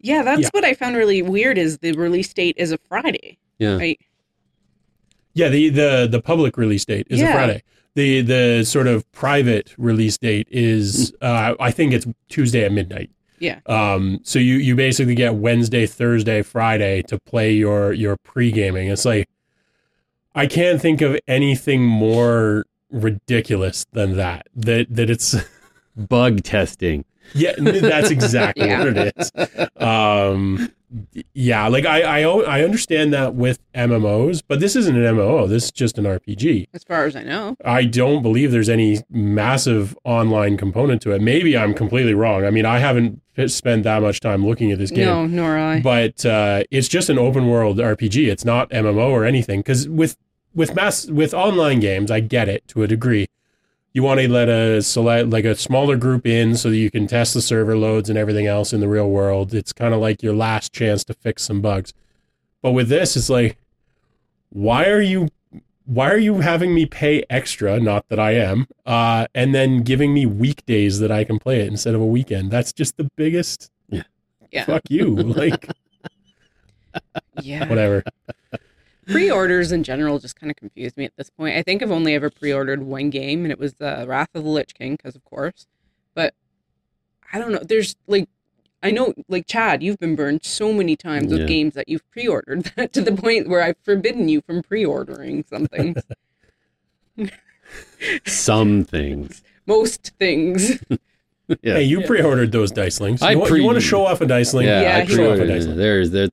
Yeah, 0.00 0.22
that's 0.22 0.42
Yeah. 0.42 0.48
what 0.52 0.64
I 0.64 0.74
found 0.74 0.96
really 0.96 1.22
weird 1.22 1.58
is 1.58 1.78
the 1.78 1.92
release 1.92 2.32
date 2.32 2.54
is 2.58 2.72
a 2.72 2.78
Friday. 2.88 3.38
Yeah. 3.58 3.76
Right. 3.76 4.00
Yeah, 5.34 5.48
the 5.48 5.68
the 5.70 6.08
the 6.10 6.20
public 6.22 6.56
release 6.56 6.84
date 6.84 7.06
is 7.10 7.20
a 7.20 7.26
Friday. 7.32 7.62
The 7.94 8.22
the 8.22 8.64
sort 8.64 8.86
of 8.86 9.10
private 9.12 9.74
release 9.78 10.16
date 10.18 10.48
is 10.50 11.12
uh, 11.20 11.54
I 11.60 11.70
think 11.70 11.92
it's 11.92 12.06
Tuesday 12.28 12.64
at 12.64 12.72
midnight. 12.72 13.10
Yeah. 13.40 13.58
Um. 13.66 14.20
So 14.22 14.38
you 14.38 14.54
you 14.56 14.74
basically 14.76 15.14
get 15.14 15.34
Wednesday, 15.34 15.86
Thursday, 15.86 16.42
Friday 16.42 17.02
to 17.02 17.18
play 17.18 17.52
your 17.52 17.92
your 17.92 18.16
pre 18.16 18.50
gaming. 18.52 18.88
It's 18.88 19.04
like 19.04 19.28
I 20.34 20.46
can't 20.46 20.80
think 20.80 21.00
of 21.02 21.18
anything 21.28 21.82
more 21.84 22.64
ridiculous 22.90 23.84
than 23.92 24.16
that. 24.16 24.46
That 24.54 24.86
that 24.90 25.10
it's 25.10 25.34
Bug 25.96 26.42
testing. 26.42 27.04
Yeah. 27.34 27.52
That's 27.58 28.10
exactly 28.10 28.66
Yeah. 28.66 28.84
what 28.84 28.96
it 28.96 29.14
is. 29.16 29.32
Um. 29.82 30.70
Yeah, 31.32 31.66
like 31.66 31.86
I, 31.86 32.02
I 32.02 32.22
I 32.22 32.62
understand 32.62 33.12
that 33.14 33.34
with 33.34 33.58
MMOs, 33.74 34.42
but 34.46 34.60
this 34.60 34.76
isn't 34.76 34.94
an 34.96 35.02
MMO. 35.16 35.48
This 35.48 35.64
is 35.64 35.72
just 35.72 35.98
an 35.98 36.04
RPG. 36.04 36.68
As 36.72 36.84
far 36.84 37.04
as 37.04 37.16
I 37.16 37.24
know. 37.24 37.56
I 37.64 37.84
don't 37.84 38.22
believe 38.22 38.52
there's 38.52 38.68
any 38.68 39.00
massive 39.10 39.98
online 40.04 40.56
component 40.56 41.02
to 41.02 41.10
it. 41.10 41.20
Maybe 41.20 41.58
I'm 41.58 41.74
completely 41.74 42.14
wrong. 42.14 42.44
I 42.44 42.50
mean, 42.50 42.64
I 42.64 42.78
haven't 42.78 43.20
spent 43.48 43.82
that 43.82 44.02
much 44.02 44.20
time 44.20 44.46
looking 44.46 44.70
at 44.70 44.78
this 44.78 44.92
game, 44.92 45.06
No, 45.06 45.26
nor 45.26 45.58
I. 45.58 45.80
but 45.80 46.24
uh, 46.24 46.62
it's 46.70 46.86
just 46.86 47.10
an 47.10 47.18
open 47.18 47.48
world 47.48 47.78
RPG. 47.78 48.28
It's 48.28 48.44
not 48.44 48.70
MMO 48.70 49.08
or 49.10 49.24
anything. 49.24 49.60
Because 49.60 49.88
with 49.88 50.16
with 50.54 50.76
mass 50.76 51.06
with 51.06 51.34
online 51.34 51.80
games, 51.80 52.12
I 52.12 52.20
get 52.20 52.48
it 52.48 52.68
to 52.68 52.84
a 52.84 52.86
degree. 52.86 53.26
You 53.94 54.02
want 54.02 54.18
to 54.20 54.28
let 54.30 54.48
a 54.48 54.82
select 54.82 55.30
like 55.30 55.44
a 55.44 55.54
smaller 55.54 55.96
group 55.96 56.26
in 56.26 56.56
so 56.56 56.68
that 56.70 56.76
you 56.76 56.90
can 56.90 57.06
test 57.06 57.32
the 57.32 57.40
server 57.40 57.76
loads 57.76 58.10
and 58.10 58.18
everything 58.18 58.46
else 58.46 58.72
in 58.72 58.80
the 58.80 58.88
real 58.88 59.08
world. 59.08 59.54
It's 59.54 59.72
kind 59.72 59.94
of 59.94 60.00
like 60.00 60.20
your 60.22 60.34
last 60.34 60.72
chance 60.72 61.04
to 61.04 61.14
fix 61.14 61.44
some 61.44 61.60
bugs. 61.60 61.92
But 62.60 62.72
with 62.72 62.88
this, 62.88 63.16
it's 63.16 63.30
like, 63.30 63.56
why 64.50 64.88
are 64.88 65.00
you 65.00 65.28
why 65.86 66.10
are 66.10 66.18
you 66.18 66.40
having 66.40 66.74
me 66.74 66.86
pay 66.86 67.22
extra? 67.30 67.78
Not 67.78 68.08
that 68.08 68.18
I 68.18 68.32
am, 68.32 68.66
uh, 68.86 69.26
and 69.34 69.54
then 69.54 69.82
giving 69.82 70.12
me 70.12 70.26
weekdays 70.26 70.98
that 71.00 71.12
I 71.12 71.22
can 71.24 71.38
play 71.38 71.60
it 71.60 71.68
instead 71.68 71.94
of 71.94 72.00
a 72.00 72.06
weekend. 72.06 72.50
That's 72.50 72.72
just 72.72 72.96
the 72.96 73.08
biggest. 73.16 73.70
Yeah. 74.50 74.64
Fuck 74.64 74.82
you. 74.90 75.14
Like 75.16 75.68
Yeah. 77.42 77.68
whatever. 77.68 78.02
Pre-orders 79.06 79.72
in 79.72 79.82
general 79.84 80.18
just 80.18 80.36
kind 80.38 80.50
of 80.50 80.56
confused 80.56 80.96
me 80.96 81.04
at 81.04 81.16
this 81.16 81.30
point. 81.30 81.56
I 81.56 81.62
think 81.62 81.82
I've 81.82 81.90
only 81.90 82.14
ever 82.14 82.30
pre-ordered 82.30 82.82
one 82.82 83.10
game, 83.10 83.44
and 83.44 83.52
it 83.52 83.58
was 83.58 83.74
uh, 83.80 84.04
Wrath 84.08 84.28
of 84.34 84.44
the 84.44 84.50
Lich 84.50 84.74
King, 84.74 84.96
because 84.96 85.14
of 85.16 85.24
course. 85.24 85.66
But 86.14 86.34
I 87.32 87.38
don't 87.38 87.52
know. 87.52 87.60
There's 87.62 87.96
like, 88.06 88.28
I 88.82 88.90
know, 88.90 89.14
like 89.28 89.46
Chad, 89.46 89.82
you've 89.82 89.98
been 89.98 90.14
burned 90.16 90.44
so 90.44 90.72
many 90.72 90.94
times 90.96 91.30
with 91.32 91.40
Yeah. 91.40 91.46
games 91.46 91.74
that 91.74 91.88
you've 91.88 92.08
pre-ordered 92.10 92.64
that 92.76 92.92
to 92.92 93.00
the 93.02 93.12
point 93.12 93.48
where 93.48 93.62
I've 93.62 93.78
forbidden 93.82 94.28
you 94.28 94.40
from 94.42 94.62
pre-ordering 94.62 95.44
something. 95.48 95.96
Some 98.26 98.84
things. 98.84 99.42
Most 99.66 100.12
things. 100.18 100.78
Yeah. 101.62 101.74
Hey, 101.74 101.82
you 101.84 102.02
pre-ordered 102.02 102.52
those 102.52 102.70
Dicelings. 102.72 103.22
I 103.22 103.32
You, 103.32 103.38
wa- 103.38 103.46
pre- 103.46 103.60
you 103.60 103.66
want 103.66 103.76
to 103.76 103.80
show 103.80 104.06
off 104.06 104.20
a 104.20 104.26
Diceling? 104.26 104.64
Yeah, 104.64 104.82
Yeah, 104.82 104.96
I 104.98 105.00
he- 105.04 105.14
show 105.14 105.32
off 105.32 105.38
a 105.38 105.42
Diceling. 105.42 105.76
There's 105.76 106.10
there. 106.10 106.28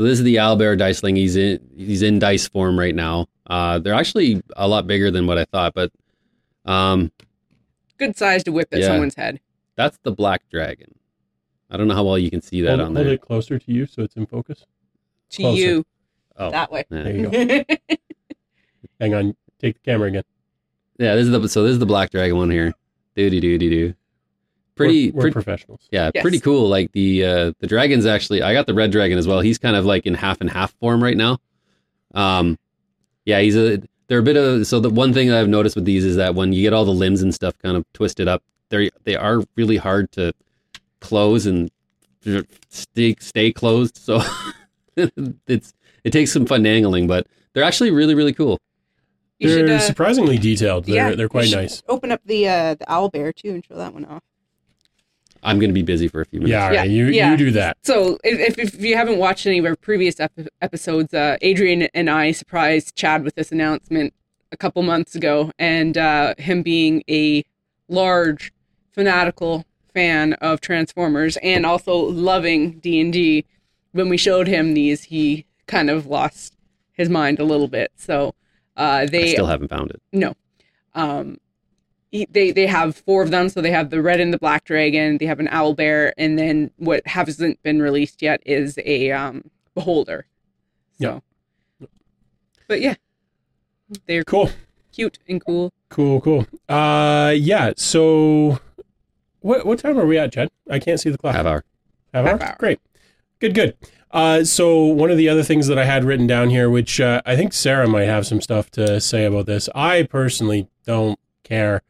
So 0.00 0.04
this 0.04 0.18
is 0.18 0.24
the 0.24 0.36
Owlbear 0.36 0.78
Diceling. 0.78 1.18
He's 1.18 1.36
in 1.36 1.60
he's 1.76 2.00
in 2.00 2.18
dice 2.18 2.48
form 2.48 2.78
right 2.78 2.94
now. 2.94 3.26
Uh, 3.46 3.78
they're 3.80 3.92
actually 3.92 4.42
a 4.56 4.66
lot 4.66 4.86
bigger 4.86 5.10
than 5.10 5.26
what 5.26 5.36
I 5.36 5.44
thought, 5.44 5.74
but 5.74 5.92
um, 6.64 7.12
Good 7.98 8.16
size 8.16 8.42
to 8.44 8.50
whip 8.52 8.68
at 8.72 8.80
Yeah. 8.80 8.86
someone's 8.86 9.14
head. 9.14 9.40
that's 9.76 9.98
the 10.02 10.10
Black 10.10 10.40
Dragon. 10.50 10.94
I 11.70 11.76
don't 11.76 11.86
know 11.86 11.92
how 11.94 12.04
well 12.04 12.16
you 12.16 12.30
can 12.30 12.40
see 12.40 12.62
that 12.62 12.78
Hold, 12.78 12.80
on 12.80 12.94
hold 12.96 13.06
there. 13.08 13.12
it 13.12 13.20
closer 13.20 13.58
to 13.58 13.72
you 13.72 13.84
so 13.84 14.00
it's 14.00 14.16
in 14.16 14.24
focus. 14.24 14.64
To 15.32 15.42
Closer. 15.42 15.60
you. 15.60 15.86
Oh, 16.38 16.50
That 16.50 16.72
way. 16.72 16.86
yeah. 16.88 17.02
There 17.02 17.16
you 17.16 17.28
go. 17.64 17.64
Hang 19.00 19.12
on. 19.14 19.36
Take 19.58 19.74
the 19.74 19.80
camera 19.90 20.08
again. 20.08 20.24
Yeah, 20.98 21.14
this 21.14 21.26
is 21.26 21.30
the 21.30 21.46
so 21.46 21.62
this 21.62 21.72
is 21.72 21.78
the 21.78 21.84
Black 21.84 22.08
Dragon 22.08 22.38
one 22.38 22.50
here. 22.50 22.72
Doody 23.16 23.38
doody 23.38 23.68
doo. 23.68 23.94
Pretty 24.86 25.10
We're, 25.10 25.16
we're 25.16 25.20
pretty 25.22 25.32
professionals. 25.32 25.88
yeah, 25.90 26.10
Yes. 26.14 26.22
pretty 26.22 26.40
cool. 26.40 26.68
Like 26.68 26.92
the 26.92 27.24
uh 27.24 27.52
the 27.60 27.66
dragon's 27.66 28.06
actually 28.06 28.42
I 28.42 28.52
got 28.52 28.66
the 28.66 28.74
red 28.74 28.90
dragon 28.90 29.18
as 29.18 29.26
well. 29.26 29.40
He's 29.40 29.58
kind 29.58 29.76
of 29.76 29.84
like 29.84 30.06
in 30.06 30.14
half 30.14 30.40
and 30.40 30.50
half 30.50 30.72
form 30.74 31.02
right 31.02 31.16
now. 31.16 31.38
Um 32.14 32.58
yeah, 33.24 33.40
he's 33.40 33.56
a 33.56 33.82
they're 34.08 34.18
a 34.18 34.22
bit 34.22 34.36
of 34.36 34.66
so 34.66 34.80
the 34.80 34.90
one 34.90 35.12
thing 35.12 35.28
that 35.28 35.38
I've 35.38 35.48
noticed 35.48 35.76
with 35.76 35.84
these 35.84 36.04
is 36.04 36.16
that 36.16 36.34
when 36.34 36.52
you 36.52 36.62
get 36.62 36.72
all 36.72 36.84
the 36.84 36.90
limbs 36.90 37.22
and 37.22 37.34
stuff 37.34 37.56
kind 37.58 37.76
of 37.76 37.84
twisted 37.92 38.26
up, 38.28 38.42
they 38.70 38.90
they 39.04 39.14
are 39.16 39.42
really 39.56 39.76
hard 39.76 40.10
to 40.12 40.32
close 41.00 41.46
and 41.46 41.70
stay 42.68 43.14
stay 43.20 43.52
closed. 43.52 43.96
So 43.96 44.20
it's 44.96 45.72
it 46.04 46.10
takes 46.10 46.32
some 46.32 46.46
fun 46.46 46.66
angling, 46.66 47.06
but 47.06 47.26
they're 47.52 47.64
actually 47.64 47.90
really 47.90 48.14
really 48.14 48.32
cool. 48.32 48.60
You 49.38 49.48
they're 49.48 49.58
should 49.58 49.70
uh, 49.70 49.78
surprisingly 49.78 50.36
detailed. 50.38 50.84
They're, 50.84 51.10
yeah, 51.10 51.14
they're 51.14 51.28
quite 51.28 51.50
nice. 51.50 51.82
Open 51.88 52.12
up 52.12 52.20
the 52.24 52.48
uh, 52.48 52.74
the 52.74 52.90
owl 52.92 53.08
bear 53.08 53.32
too 53.32 53.50
and 53.50 53.64
show 53.64 53.76
that 53.76 53.94
one 53.94 54.04
off. 54.04 54.22
I'm 55.42 55.58
going 55.58 55.70
to 55.70 55.74
be 55.74 55.82
busy 55.82 56.08
for 56.08 56.20
a 56.20 56.24
few 56.26 56.40
minutes. 56.40 56.52
Yeah, 56.52 56.70
Yeah, 56.72 56.80
right. 56.80 56.90
You, 56.90 57.06
yeah. 57.06 57.30
you 57.30 57.36
do 57.36 57.50
that. 57.52 57.78
So 57.82 58.18
if, 58.24 58.58
if, 58.58 58.74
if 58.74 58.80
you 58.82 58.96
haven't 58.96 59.18
watched 59.18 59.46
any 59.46 59.58
of 59.58 59.64
our 59.64 59.76
previous 59.76 60.20
ep- 60.20 60.32
episodes, 60.60 61.14
uh, 61.14 61.36
Adrian 61.40 61.82
and 61.94 62.10
I 62.10 62.32
surprised 62.32 62.94
Chad 62.96 63.24
with 63.24 63.34
this 63.34 63.50
announcement 63.52 64.12
a 64.52 64.56
couple 64.56 64.82
months 64.82 65.14
ago, 65.14 65.52
and 65.58 65.96
uh, 65.96 66.34
him 66.38 66.62
being 66.62 67.02
a 67.08 67.44
large 67.88 68.52
fanatical 68.92 69.64
fan 69.94 70.34
of 70.34 70.60
Transformers 70.60 71.36
and 71.42 71.64
also 71.64 71.96
loving 71.96 72.78
D 72.80 73.00
and 73.00 73.12
D. 73.12 73.44
When 73.92 74.08
we 74.08 74.16
showed 74.16 74.46
him 74.46 74.74
these, 74.74 75.04
he 75.04 75.46
kind 75.66 75.90
of 75.90 76.06
lost 76.06 76.56
his 76.92 77.08
mind 77.08 77.38
a 77.40 77.44
little 77.44 77.68
bit. 77.68 77.92
So 77.96 78.34
uh, 78.76 78.82
I 78.82 79.06
they 79.06 79.32
still 79.32 79.46
haven't 79.46 79.68
found 79.68 79.90
it. 79.90 80.02
no. 80.12 80.34
Um, 80.94 81.38
he- 82.10 82.26
they 82.30 82.50
they 82.52 82.66
have 82.66 82.96
four 82.96 83.22
of 83.22 83.30
them. 83.30 83.48
So 83.48 83.60
they 83.60 83.70
have 83.70 83.90
the 83.90 84.02
red 84.02 84.20
and 84.20 84.32
the 84.32 84.38
black 84.38 84.64
dragon. 84.64 85.18
They 85.18 85.26
have 85.26 85.40
an 85.40 85.48
owl 85.50 85.74
bear, 85.74 86.12
and 86.18 86.38
then 86.38 86.70
what 86.76 87.06
hasn't 87.06 87.62
been 87.62 87.80
released 87.80 88.22
yet 88.22 88.42
is 88.46 88.78
a 88.84 89.10
um, 89.12 89.44
beholder. 89.74 90.26
So, 91.00 91.22
but 92.68 92.80
yeah, 92.80 92.94
they're 94.06 94.24
Cool. 94.24 94.50
cute 94.92 95.18
and 95.28 95.44
cool. 95.44 95.72
Cool, 95.88 96.20
cool. 96.20 96.46
Uh, 96.68 97.32
yeah. 97.36 97.72
So, 97.76 98.58
what 99.40 99.64
what 99.66 99.78
time 99.78 99.98
are 99.98 100.06
we 100.06 100.18
at, 100.18 100.32
Chad? 100.32 100.50
I 100.70 100.78
can't 100.78 101.00
see 101.00 101.10
the 101.10 101.18
clock. 101.18 101.34
Half 101.34 101.46
hour. 101.46 101.64
Half 102.14 102.26
Half 102.26 102.40
hour? 102.42 102.48
hour. 102.50 102.56
Great. 102.58 102.80
Good, 103.40 103.54
good. 103.54 103.76
Uh, 104.12 104.42
so 104.44 104.84
one 104.84 105.10
of 105.10 105.16
the 105.16 105.28
other 105.28 105.42
things 105.44 105.68
that 105.68 105.78
I 105.78 105.84
had 105.84 106.02
written 106.04 106.26
down 106.26 106.50
here, 106.50 106.68
which 106.68 107.00
uh, 107.00 107.22
I 107.24 107.36
think 107.36 107.52
Sarah 107.52 107.86
might 107.88 108.06
have 108.06 108.26
some 108.26 108.40
stuff 108.40 108.68
to 108.72 109.00
say 109.00 109.24
about 109.24 109.46
this. 109.46 109.68
I 109.74 110.02
personally 110.02 110.68
don't 110.84 111.18
care 111.44 111.82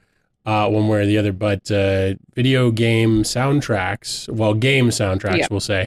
uh, 0.46 0.68
one 0.68 0.88
way 0.88 1.00
or 1.03 1.07
the 1.07 1.18
other, 1.18 1.33
but 1.33 1.70
uh, 1.70 2.14
video 2.35 2.70
game 2.70 3.22
soundtracks, 3.22 4.29
well, 4.29 4.55
game 4.55 4.88
soundtracks, 4.88 5.38
Yeah. 5.38 5.46
we'll 5.50 5.61
say, 5.61 5.87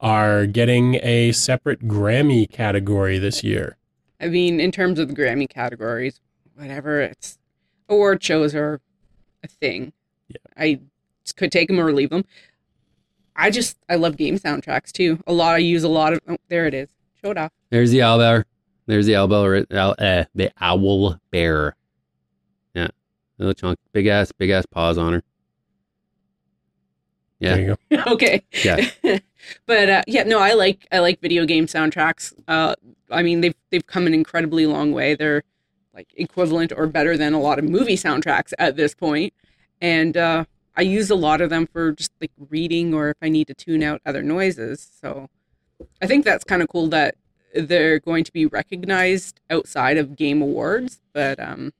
are 0.00 0.46
getting 0.46 0.96
a 1.02 1.32
separate 1.32 1.80
Grammy 1.88 2.50
category 2.50 3.18
this 3.18 3.42
year. 3.42 3.76
I 4.20 4.28
mean, 4.28 4.60
in 4.60 4.70
terms 4.70 4.98
of 4.98 5.08
the 5.08 5.14
Grammy 5.14 5.48
categories, 5.48 6.20
whatever, 6.54 7.00
it's 7.00 7.38
award 7.88 8.22
shows 8.22 8.54
are 8.54 8.80
a 9.42 9.48
thing. 9.48 9.92
Yeah. 10.28 10.36
I 10.56 10.80
could 11.36 11.50
take 11.52 11.68
them 11.68 11.80
or 11.80 11.92
leave 11.92 12.10
them. 12.10 12.24
I 13.36 13.50
just 13.50 13.78
I 13.88 13.96
love 13.96 14.16
game 14.16 14.38
soundtracks 14.38 14.92
too. 14.92 15.18
A 15.26 15.32
lot 15.32 15.54
I 15.54 15.58
use 15.58 15.82
a 15.82 15.88
lot 15.88 16.12
of. 16.12 16.20
Oh, 16.28 16.36
there 16.48 16.66
it 16.66 16.74
is. 16.74 16.88
Show 17.22 17.30
it 17.32 17.38
off. 17.38 17.50
There's 17.70 17.90
the 17.90 18.02
owl 18.02 18.18
bear. 18.18 18.44
There's 18.86 19.06
the 19.06 19.16
owl 19.16 19.26
bear. 19.28 19.66
Uh, 19.70 20.24
the 20.34 20.52
owl 20.60 21.18
bear. 21.32 21.74
Yeah, 23.38 23.46
little 23.46 23.54
chunk, 23.54 23.78
big 23.92 24.06
ass, 24.06 24.32
big 24.32 24.50
ass 24.50 24.66
paws 24.66 24.98
on 24.98 25.14
her. 25.14 25.22
Yeah, 27.40 27.56
There 27.56 27.60
you 27.60 27.76
go. 27.90 28.02
okay. 28.12 28.42
Yeah. 28.64 28.88
but 29.66 29.90
uh, 29.90 30.02
yeah, 30.06 30.22
no, 30.22 30.38
I 30.38 30.54
like 30.54 30.86
I 30.90 31.00
like 31.00 31.20
video 31.20 31.44
game 31.44 31.66
soundtracks. 31.66 32.32
Uh, 32.48 32.74
I 33.10 33.22
mean, 33.22 33.40
they've 33.40 33.54
they've 33.70 33.86
come 33.86 34.06
an 34.06 34.14
incredibly 34.14 34.66
long 34.66 34.92
way. 34.92 35.14
They're 35.14 35.42
like 35.94 36.12
equivalent 36.16 36.72
or 36.76 36.86
better 36.86 37.16
than 37.16 37.34
a 37.34 37.40
lot 37.40 37.58
of 37.58 37.64
movie 37.64 37.96
soundtracks 37.96 38.52
at 38.58 38.76
this 38.76 38.94
point. 38.94 39.32
And 39.80 40.16
uh, 40.16 40.44
I 40.76 40.82
use 40.82 41.10
a 41.10 41.14
lot 41.14 41.40
of 41.40 41.50
them 41.50 41.66
for 41.66 41.92
just 41.92 42.12
like 42.20 42.32
reading 42.50 42.94
or 42.94 43.10
if 43.10 43.16
I 43.22 43.28
need 43.28 43.46
to 43.48 43.54
tune 43.54 43.82
out 43.82 44.00
other 44.04 44.22
noises. 44.22 44.90
So 45.00 45.28
I 46.02 46.06
think 46.06 46.24
that's 46.24 46.44
kind 46.44 46.62
of 46.62 46.68
cool 46.68 46.88
that 46.88 47.16
they're 47.54 48.00
going 48.00 48.24
to 48.24 48.32
be 48.32 48.46
recognized 48.46 49.40
outside 49.50 49.96
of 49.96 50.16
game 50.16 50.42
awards. 50.42 51.00
But 51.12 51.38
um, 51.38 51.72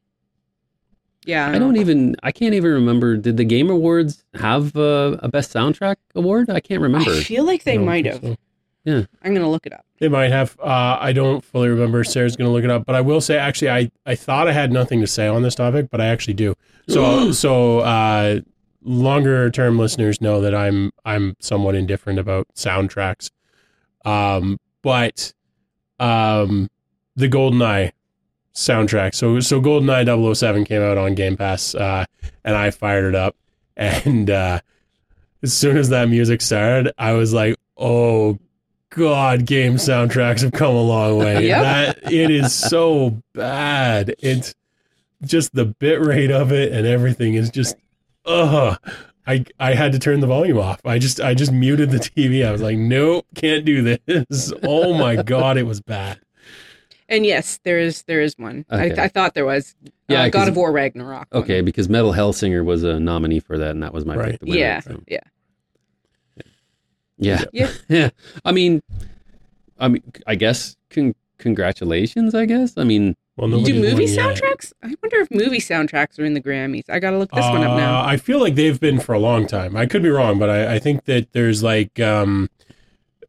yeah, 1.25 1.49
I 1.49 1.59
don't 1.59 1.77
even. 1.77 2.17
I 2.23 2.33
can't 2.33 2.55
even 2.55 2.73
remember. 2.73 3.17
Did 3.17 3.37
the 3.37 3.45
Game 3.45 3.71
Awards 3.71 4.25
have 4.35 4.77
uh, 4.77 5.17
a 5.21 5.29
best 5.29 5.53
soundtrack 5.53 5.97
award? 6.15 6.51
I 6.51 6.61
can't 6.61 6.81
remember. 6.81 7.11
I 7.11 7.21
feel 7.23 7.45
like 7.45 7.65
they 7.65 7.79
might 7.79 8.07
have. 8.07 8.21
so. 8.23 8.37
I'm 8.87 9.07
gonna 9.35 9.49
look 9.49 9.67
it 9.67 9.73
up. 9.73 9.85
They 9.99 10.09
might 10.09 10.31
have. 10.31 10.59
Uh, 10.61 10.99
I 11.01 11.13
don't 11.13 11.43
fully 11.43 11.69
remember. 11.69 12.05
Sarah's 12.05 12.37
going 12.37 12.49
to 12.49 12.53
look 12.53 12.65
it 12.65 12.71
up, 12.71 12.85
but 12.85 12.95
I 12.95 13.01
will 13.01 13.21
say 13.21 13.39
actually, 13.39 13.71
I, 13.71 13.91
I 14.05 14.15
thought 14.15 14.49
I 14.49 14.53
had 14.53 14.71
nothing 14.73 15.01
to 15.01 15.07
say 15.07 15.27
on 15.27 15.43
this 15.43 15.55
topic, 15.55 15.89
but 15.91 16.01
I 16.01 16.07
actually 16.07 16.35
do. 16.35 16.55
So 16.89 17.33
so 17.33 17.79
uh, 17.79 18.41
longer 18.83 19.51
term 19.51 19.79
listeners 19.79 20.21
know 20.21 20.41
that 20.43 20.55
I'm 20.55 20.91
I'm 21.05 21.37
somewhat 21.41 21.75
indifferent 21.75 22.19
about 22.19 22.49
soundtracks, 22.55 23.31
um, 24.05 24.59
but 24.83 25.33
um, 25.99 26.69
the 27.17 27.29
GoldenEye 27.29 27.93
soundtrack. 28.55 29.15
So 29.15 29.41
so 29.41 29.61
GoldenEye 29.61 30.35
007 30.37 30.65
came 30.65 30.83
out 30.83 30.99
on 30.99 31.15
Game 31.15 31.37
Pass, 31.37 31.75
uh, 31.75 32.05
and 32.45 32.57
I 32.57 32.71
fired 32.71 33.07
it 33.07 33.15
up, 33.15 33.37
and 33.77 34.31
uh, 34.31 34.61
as 35.43 35.53
soon 35.53 35.77
as 35.77 35.91
that 35.91 36.09
music 36.09 36.41
started, 36.41 36.93
I 36.99 37.13
was 37.13 37.33
like, 37.35 37.57
oh 37.77 38.39
God, 38.91 39.45
game 39.45 39.75
soundtracks 39.75 40.43
have 40.43 40.53
come 40.53 40.75
a 40.75 40.83
long 40.83 41.19
way. 41.19 41.49
Yep. 41.49 41.63
That 41.63 42.13
it 42.13 42.31
is 42.31 42.55
so 42.55 43.21
bad. 43.33 44.15
It's 44.21 44.55
just 45.25 45.55
the 45.55 45.65
bit 45.65 46.01
rate 46.01 46.31
of 46.31 46.53
it 46.53 46.73
and 46.73 46.87
everything 46.87 47.35
is 47.35 47.51
just 47.51 47.77
ugh. 48.25 48.79
I 49.27 49.45
I 49.59 49.75
had 49.75 49.93
to 49.93 49.99
turn 49.99 50.21
the 50.21 50.27
volume 50.27 50.59
off. 50.59 50.81
I 50.85 50.99
just 50.99 51.21
I 51.21 51.35
just 51.35 51.51
muted 51.51 51.91
the 51.91 51.99
TV. 52.17 52.47
I 52.47 52.53
was 52.53 52.63
like, 52.63 52.79
nope, 52.79 53.27
can't 53.35 53.65
do 53.65 53.99
this. 54.07 54.53
Oh 54.63 54.95
my 54.95 55.23
god, 55.23 55.57
it 55.57 55.65
was 55.65 55.81
bad. 55.81 56.21
And 57.09 57.27
yes, 57.27 57.61
there 57.65 57.79
is 57.79 58.03
there 58.05 58.21
is 58.23 58.35
one. 58.39 58.65
I, 58.71 58.91
Okay. 58.91 59.03
I 59.03 59.09
thought 59.09 59.35
there 59.35 59.45
was. 59.45 59.75
Yeah, 60.09 60.21
uh, 60.21 60.25
'cause- 60.25 60.31
God 60.33 60.49
of 60.49 60.57
War 60.57 60.73
Ragnarok. 60.73 61.27
one. 61.33 61.43
Okay, 61.43 61.61
because 61.61 61.89
Metal 61.89 62.13
Hellsinger 62.13 62.65
was 62.65 62.83
a 62.83 62.99
nominee 62.99 63.41
for 63.41 63.59
that, 63.59 63.71
and 63.73 63.83
that 63.83 63.93
was 63.93 64.05
my 64.07 64.17
Right. 64.17 64.31
pick 64.33 64.41
to 64.41 64.47
win. 64.47 64.59
Yeah, 64.59 64.79
it, 64.79 64.85
so. 64.85 65.03
yeah. 65.07 65.21
yeah, 67.19 67.45
Yeah. 67.53 67.71
yeah. 67.89 68.11
I 68.45 68.53
mean, 68.53 68.83
I 69.79 69.89
mean, 69.89 70.03
I 70.27 70.35
guess 70.35 70.77
con- 70.91 71.15
congratulations. 71.39 72.35
I 72.35 72.47
guess. 72.47 72.77
I 72.77 72.85
mean, 72.85 73.17
Well, 73.37 73.49
Do 73.49 73.57
movie 73.75 73.93
won 73.93 74.03
yet. 74.03 74.19
soundtracks? 74.19 74.73
I 74.83 74.95
wonder 75.03 75.17
if 75.21 75.31
movie 75.31 75.59
soundtracks 75.59 76.19
are 76.21 76.25
in 76.25 76.35
the 76.35 76.41
Grammys. 76.41 76.85
I 76.89 77.01
gotta 77.01 77.19
look 77.19 77.33
this 77.33 77.45
one 77.45 77.63
up 77.65 77.77
now. 77.77 78.01
Uh, 78.01 78.05
I 78.07 78.17
feel 78.17 78.39
like 78.41 78.55
they've 78.55 78.79
been 78.79 79.01
for 79.01 79.13
a 79.13 79.19
long 79.19 79.47
time. 79.47 79.77
I 79.77 79.87
could 79.87 80.03
be 80.03 80.09
wrong, 80.09 80.39
but 80.39 80.49
I, 80.51 80.75
I 80.75 80.79
think 80.79 81.05
that 81.07 81.33
there's 81.33 81.61
like 81.63 81.99
um, 82.01 82.49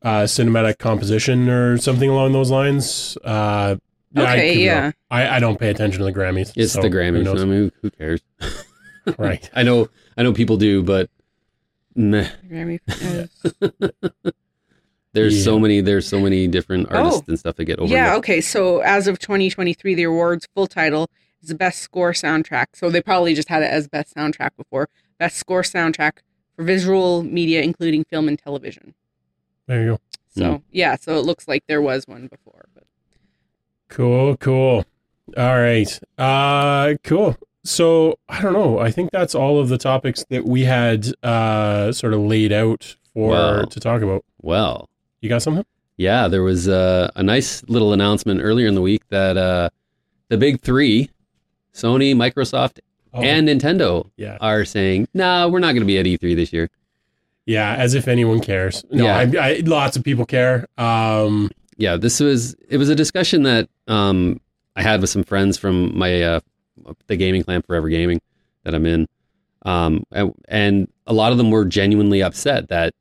uh, 0.05 0.23
cinematic 0.23 0.77
composition 0.77 1.49
or 1.49 1.77
something 1.77 2.09
along 2.09 2.31
those 2.31 2.51
lines. 2.51 3.17
Uh, 3.23 3.75
yeah, 4.13 4.21
I 4.23 4.33
Okay, 4.35 4.53
could 4.53 4.61
yeah. 4.61 4.91
I, 5.11 5.27
I 5.35 5.39
don't 5.39 5.59
pay 5.59 5.69
attention 5.69 5.99
to 5.99 6.05
the 6.05 6.13
Grammys. 6.13 6.53
it's 6.55 6.71
so 6.73 6.81
the 6.81 6.89
Grammys. 6.89 7.23
knows? 7.23 7.41
I 7.41 7.45
mean, 7.45 7.71
who 7.81 7.89
cares? 7.91 8.21
right. 9.17 9.49
I 9.55 9.63
know, 9.63 9.89
I 10.15 10.23
know 10.23 10.31
people 10.31 10.55
do, 10.57 10.81
but 10.83 11.09
meh. 11.95 12.29
Grammy. 12.49 12.79
There's 15.13 15.43
so 15.45 15.57
many. 15.59 15.79
There's 15.79 16.07
so 16.07 16.19
many 16.19 16.45
different 16.47 16.91
artists 16.91 17.21
Oh. 17.21 17.25
and 17.29 17.39
stuff 17.39 17.55
that 17.55 17.65
get 17.65 17.79
overlooked. 17.79 17.93
yeah. 17.95 18.15
Okay. 18.17 18.41
So 18.41 18.79
as 18.79 19.07
of 19.07 19.17
2023, 19.17 19.95
the 19.95 20.03
awards 20.03 20.45
full 20.53 20.67
title 20.67 21.09
is 21.41 21.47
the 21.49 21.55
best 21.55 21.79
score 21.79 22.11
soundtrack. 22.11 22.67
So 22.73 22.89
they 22.89 23.01
probably 23.01 23.33
just 23.33 23.47
had 23.47 23.63
it 23.63 23.71
as 23.71 23.87
best 23.87 24.13
soundtrack 24.13 24.49
before. 24.57 24.89
Best 25.17 25.37
score 25.37 25.61
soundtrack 25.61 26.17
for 26.57 26.63
visual 26.65 27.23
media, 27.23 27.61
including 27.61 28.03
film 28.03 28.27
and 28.27 28.37
television. 28.37 28.93
There 29.67 29.81
you 29.83 29.87
go. 29.91 29.99
So 30.35 30.61
yeah. 30.71 30.95
So 30.95 31.17
it 31.17 31.25
looks 31.25 31.47
like 31.47 31.63
there 31.67 31.81
was 31.81 32.07
one 32.07 32.27
before. 32.27 32.65
But 32.73 32.83
Cool, 33.89 34.37
cool. 34.37 34.85
All 35.37 35.55
right. 35.59 35.99
Uh 36.17 36.95
cool. 37.03 37.35
So 37.63 38.19
I 38.29 38.41
don't 38.41 38.53
know. 38.53 38.79
I 38.79 38.91
think 38.91 39.11
that's 39.11 39.33
all 39.35 39.59
of 39.59 39.69
the 39.69 39.77
topics 39.77 40.23
that 40.29 40.45
we 40.45 40.65
had 40.65 41.07
uh 41.23 41.91
sort 41.91 42.13
of 42.13 42.19
laid 42.21 42.51
out 42.51 42.95
for 43.13 43.31
Wow. 43.31 43.63
to 43.65 43.79
talk 43.79 44.01
about. 44.01 44.23
Well, 44.41 44.89
You 45.21 45.29
got 45.29 45.41
something? 45.41 45.65
yeah, 45.97 46.27
there 46.27 46.43
was 46.43 46.67
uh, 46.67 47.09
a 47.15 47.23
nice 47.23 47.63
little 47.69 47.93
announcement 47.93 48.41
earlier 48.43 48.67
in 48.67 48.75
the 48.75 48.81
week 48.81 49.01
that 49.09 49.37
uh, 49.37 49.69
the 50.27 50.37
big 50.37 50.59
three, 50.61 51.09
Sony, 51.73 52.13
Microsoft, 52.13 52.79
Oh, 53.13 53.21
and 53.21 53.47
Nintendo, 53.47 54.09
yeah. 54.17 54.37
are 54.41 54.65
saying, 54.65 55.07
"Nah, 55.13 55.47
we're 55.47 55.59
not 55.59 55.71
going 55.71 55.83
to 55.83 55.85
be 55.85 55.97
at 55.97 56.05
E3 56.05 56.35
this 56.35 56.51
year." 56.51 56.69
Yeah, 57.45 57.75
as 57.75 57.93
if 57.93 58.07
anyone 58.07 58.39
cares. 58.39 58.83
No, 58.89 59.05
Yeah. 59.05 59.17
I, 59.17 59.49
I, 59.49 59.61
lots 59.65 59.97
of 59.97 60.03
people 60.03 60.25
care. 60.25 60.65
Um 60.77 61.49
yeah, 61.77 61.97
this 61.97 62.19
was 62.19 62.55
it 62.69 62.77
was 62.77 62.89
a 62.89 62.95
discussion 62.95 63.43
that 63.43 63.69
um, 63.87 64.39
I 64.75 64.81
had 64.81 65.01
with 65.01 65.09
some 65.09 65.23
friends 65.23 65.57
from 65.57 65.97
my 65.97 66.21
uh, 66.21 66.39
the 67.07 67.17
gaming 67.17 67.43
clan 67.43 67.61
Forever 67.61 67.89
Gaming 67.89 68.21
that 68.63 68.73
I'm 68.73 68.85
in, 68.85 69.07
um, 69.63 70.03
and, 70.11 70.33
and 70.47 70.87
a 71.05 71.13
lot 71.13 71.31
of 71.31 71.37
them 71.37 71.51
were 71.51 71.65
genuinely 71.65 72.23
upset 72.23 72.69
that 72.69 72.93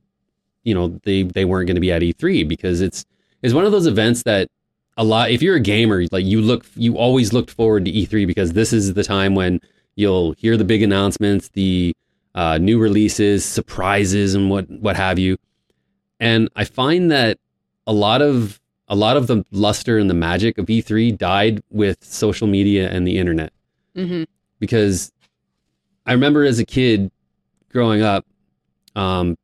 you 0.65 0.75
know 0.75 0.89
they 1.05 1.23
they 1.23 1.45
weren't 1.45 1.67
going 1.67 1.77
to 1.77 1.81
be 1.81 1.93
at 1.93 2.03
E3 2.03 2.49
because 2.49 2.81
it's 2.81 3.05
it's 3.43 3.55
one 3.55 3.65
of 3.65 3.73
those 3.73 3.87
events 3.87 4.25
that 4.25 4.49
a 4.97 5.05
lot 5.05 5.31
if 5.31 5.43
you're 5.43 5.57
a 5.57 5.61
gamer 5.61 6.05
like 6.11 6.25
you 6.25 6.41
look 6.41 6.67
you 6.75 6.97
always 6.97 7.33
looked 7.33 7.51
forward 7.51 7.85
to 7.85 7.93
E3 7.93 8.27
because 8.27 8.53
this 8.53 8.73
is 8.73 8.95
the 8.95 9.05
time 9.05 9.35
when 9.35 9.61
you'll 9.97 10.33
hear 10.33 10.57
the 10.57 10.65
big 10.65 10.83
announcements, 10.83 11.49
the 11.51 11.95
uh, 12.35 12.59
new 12.59 12.79
releases, 12.79 13.44
surprises, 13.44 14.35
and 14.35 14.51
what 14.51 14.68
what 14.70 14.97
have 14.97 15.18
you. 15.18 15.37
And 16.20 16.49
I 16.57 16.64
find 16.64 17.11
that 17.11 17.38
a 17.87 17.92
lot 17.92 18.23
of 18.23 18.61
a 18.88 18.94
lot 18.97 19.16
of 19.16 19.27
the 19.27 19.44
luster 19.51 19.99
and 19.99 20.11
the 20.11 20.14
magic 20.14 20.59
of 20.59 20.66
E3 20.66 21.16
died 21.16 21.62
with 21.70 22.05
social 22.05 22.47
media 22.47 22.90
and 22.90 23.06
the 23.06 23.19
internet 23.19 23.52
hmm 23.94 24.25
because 24.59 25.13
I 26.06 26.13
remember 26.13 26.44
as 26.44 26.59
a 26.59 26.65
kid 26.65 27.11
growing 27.71 28.02
up, 28.02 28.25
um, 28.94 29.37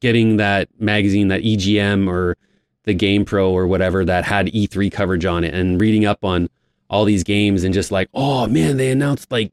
getting 0.00 0.36
that 0.38 0.68
magazine, 0.78 1.28
that 1.28 1.42
EGM 1.42 2.08
or 2.08 2.36
the 2.84 2.94
GamePro 2.94 3.50
or 3.50 3.66
whatever 3.66 4.04
that 4.04 4.24
had 4.24 4.46
E3 4.48 4.90
coverage 4.90 5.24
on 5.24 5.44
it, 5.44 5.54
and 5.54 5.80
reading 5.80 6.04
up 6.04 6.24
on 6.24 6.48
all 6.90 7.04
these 7.04 7.24
games 7.24 7.64
and 7.64 7.74
just 7.74 7.90
like, 7.90 8.08
oh 8.14 8.46
man, 8.46 8.76
they 8.78 8.90
announced 8.90 9.30
like, 9.30 9.52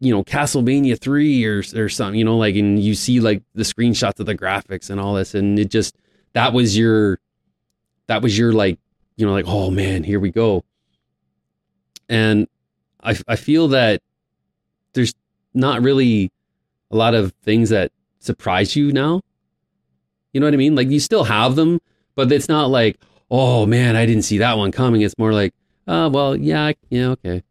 you 0.00 0.12
know, 0.12 0.22
Castlevania 0.22 0.98
three 0.98 1.44
or 1.44 1.62
or 1.74 1.88
something, 1.88 2.18
you 2.18 2.24
know, 2.24 2.36
like, 2.36 2.54
and 2.56 2.78
you 2.82 2.94
see 2.94 3.20
like 3.20 3.42
the 3.54 3.62
screenshots 3.62 4.20
of 4.20 4.26
the 4.26 4.36
graphics 4.36 4.90
and 4.90 5.00
all 5.00 5.14
this, 5.14 5.34
and 5.34 5.58
it 5.58 5.70
just 5.70 5.96
that 6.34 6.52
was 6.52 6.76
your, 6.76 7.18
that 8.06 8.22
was 8.22 8.36
your 8.36 8.52
like, 8.52 8.78
you 9.16 9.26
know, 9.26 9.32
like, 9.32 9.46
oh 9.48 9.70
man, 9.70 10.04
here 10.04 10.20
we 10.20 10.30
go, 10.30 10.64
and 12.08 12.46
I 13.02 13.16
I 13.26 13.36
feel 13.36 13.68
that 13.68 14.02
there's 14.92 15.14
not 15.54 15.82
really 15.82 16.30
a 16.90 16.96
lot 16.96 17.14
of 17.14 17.32
things 17.42 17.70
that 17.70 17.90
surprise 18.18 18.76
you 18.76 18.92
now. 18.92 19.22
You 20.32 20.40
know 20.40 20.46
what 20.46 20.54
I 20.54 20.58
mean? 20.58 20.74
Like 20.74 20.90
you 20.90 21.00
still 21.00 21.24
have 21.24 21.56
them, 21.56 21.80
but 22.14 22.30
it's 22.30 22.48
not 22.48 22.68
like, 22.70 22.98
oh 23.30 23.64
man, 23.64 23.96
I 23.96 24.04
didn't 24.04 24.24
see 24.24 24.38
that 24.38 24.58
one 24.58 24.72
coming. 24.72 25.00
It's 25.00 25.16
more 25.16 25.32
like, 25.32 25.54
oh 25.88 26.10
well, 26.10 26.36
yeah, 26.36 26.72
yeah, 26.90 27.08
okay. 27.08 27.42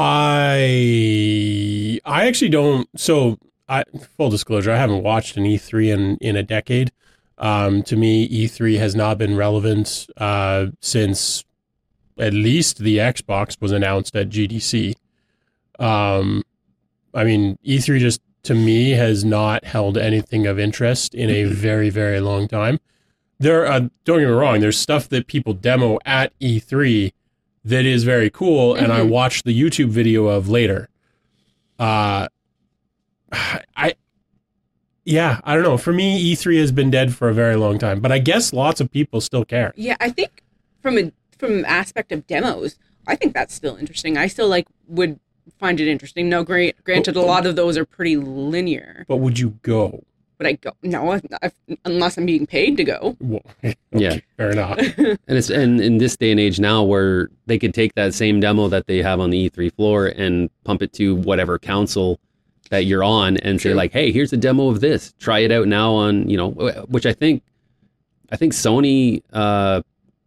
I 0.00 1.98
I 2.04 2.26
actually 2.28 2.50
don't. 2.50 2.88
So, 2.96 3.36
I 3.68 3.82
full 4.16 4.30
disclosure, 4.30 4.70
I 4.70 4.76
haven't 4.76 5.02
watched 5.02 5.36
an 5.36 5.42
E3 5.42 5.92
in 5.92 6.16
in 6.20 6.36
a 6.36 6.44
decade. 6.44 6.92
Um, 7.36 7.82
to 7.84 7.96
me, 7.96 8.28
E3 8.28 8.78
has 8.78 8.94
not 8.94 9.18
been 9.18 9.36
relevant 9.36 10.06
uh, 10.16 10.66
since 10.80 11.44
at 12.18 12.32
least 12.32 12.78
the 12.78 12.98
Xbox 12.98 13.60
was 13.60 13.72
announced 13.72 14.14
at 14.14 14.28
GDC. 14.28 14.94
Um, 15.80 16.44
I 17.12 17.24
mean, 17.24 17.58
E3 17.64 17.98
just 17.98 18.20
to 18.44 18.54
me 18.54 18.90
has 18.90 19.24
not 19.24 19.64
held 19.64 19.98
anything 19.98 20.46
of 20.46 20.60
interest 20.60 21.12
in 21.12 21.28
a 21.28 21.42
very 21.44 21.90
very 21.90 22.20
long 22.20 22.46
time. 22.46 22.78
There, 23.40 23.66
uh, 23.66 23.88
don't 24.04 24.20
get 24.20 24.28
me 24.28 24.32
wrong. 24.32 24.60
There's 24.60 24.78
stuff 24.78 25.08
that 25.08 25.26
people 25.26 25.54
demo 25.54 25.98
at 26.04 26.38
E3 26.38 27.12
that 27.68 27.84
is 27.84 28.04
very 28.04 28.30
cool, 28.30 28.74
and 28.74 28.92
I 28.92 29.00
Mhm. 29.00 29.08
watched 29.10 29.44
the 29.44 29.58
YouTube 29.58 29.88
video 29.88 30.26
of 30.26 30.48
later. 30.48 30.88
Uh, 31.78 32.28
I, 33.76 33.94
yeah, 35.04 35.40
I 35.44 35.54
don't 35.54 35.62
know. 35.62 35.76
For 35.76 35.92
me, 35.92 36.32
E3 36.32 36.58
has 36.60 36.72
been 36.72 36.90
dead 36.90 37.14
for 37.14 37.28
a 37.28 37.34
very 37.34 37.56
long 37.56 37.78
time, 37.78 38.00
but 38.00 38.12
I 38.12 38.18
guess 38.18 38.52
lots 38.52 38.80
of 38.80 38.90
people 38.90 39.20
still 39.20 39.44
care. 39.44 39.72
Yeah, 39.76 39.96
I 40.00 40.10
think 40.10 40.42
from 40.82 40.98
a 40.98 41.12
from 41.38 41.52
an 41.58 41.64
aspect 41.66 42.10
of 42.10 42.26
demos, 42.26 42.76
I 43.06 43.14
think 43.14 43.32
that's 43.32 43.54
still 43.54 43.76
interesting. 43.76 44.16
I 44.18 44.26
still 44.26 44.48
like 44.48 44.66
would 44.88 45.20
find 45.58 45.78
it 45.80 45.86
interesting. 45.88 46.28
No, 46.28 46.42
great. 46.42 46.82
Granted, 46.84 47.16
a 47.16 47.20
lot 47.22 47.46
of 47.46 47.54
those 47.56 47.76
are 47.78 47.84
pretty 47.84 48.16
linear. 48.16 49.04
But 49.08 49.18
would 49.18 49.38
you 49.38 49.58
go? 49.62 50.02
But 50.38 50.46
I 50.46 50.52
go 50.52 50.70
no, 50.82 51.10
I, 51.12 51.20
I, 51.42 51.50
unless 51.84 52.16
I'm 52.16 52.24
being 52.24 52.46
paid 52.46 52.76
to 52.76 52.84
go. 52.84 53.16
Well, 53.20 53.42
Yeah. 53.92 54.18
fair 54.36 54.50
enough. 54.50 54.78
And 54.98 55.18
it's 55.38 55.50
and 55.50 55.80
in 55.80 55.98
this 55.98 56.16
day 56.16 56.30
and 56.30 56.38
age 56.40 56.58
now 56.60 56.82
where 56.84 57.28
they 57.46 57.58
could 57.58 57.74
take 57.74 57.94
that 57.96 58.14
same 58.14 58.38
demo 58.40 58.68
that 58.68 58.86
they 58.86 59.02
have 59.02 59.18
on 59.20 59.30
the 59.30 59.50
E3 59.50 59.74
floor 59.74 60.06
and 60.06 60.48
pump 60.64 60.80
it 60.82 60.92
to 60.94 61.16
whatever 61.16 61.58
council 61.58 62.18
that 62.70 62.84
you're 62.84 63.02
on 63.04 63.36
and 63.38 63.60
say 63.60 63.74
like, 63.74 63.92
"Hey, 63.92 64.12
here's 64.12 64.32
a 64.32 64.36
demo 64.36 64.68
of 64.68 64.80
this. 64.80 65.12
Try 65.18 65.40
it 65.40 65.50
out 65.50 65.66
now 65.68 65.92
on, 65.94 66.28
you 66.30 66.36
know, 66.36 66.50
which 66.88 67.04
I 67.06 67.12
think 67.14 67.42
I 68.30 68.36
think 68.36 68.52
Sony 68.52 69.22
uh 69.32 69.82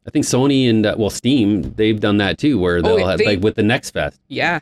I 0.06 0.10
think 0.10 0.26
Sony 0.26 0.70
and 0.70 0.86
uh, 0.86 0.96
well 0.98 1.10
Steam, 1.12 1.74
they've 1.76 2.00
done 2.00 2.18
that 2.18 2.38
too 2.40 2.60
where 2.60 2.82
they'll 2.82 3.06
have, 3.08 3.20
they- 3.20 3.26
like 3.28 3.42
with 3.42 3.56
the 3.56 3.64
Next 3.64 3.92
Fest 3.92 4.20
Yeah, 4.28 4.60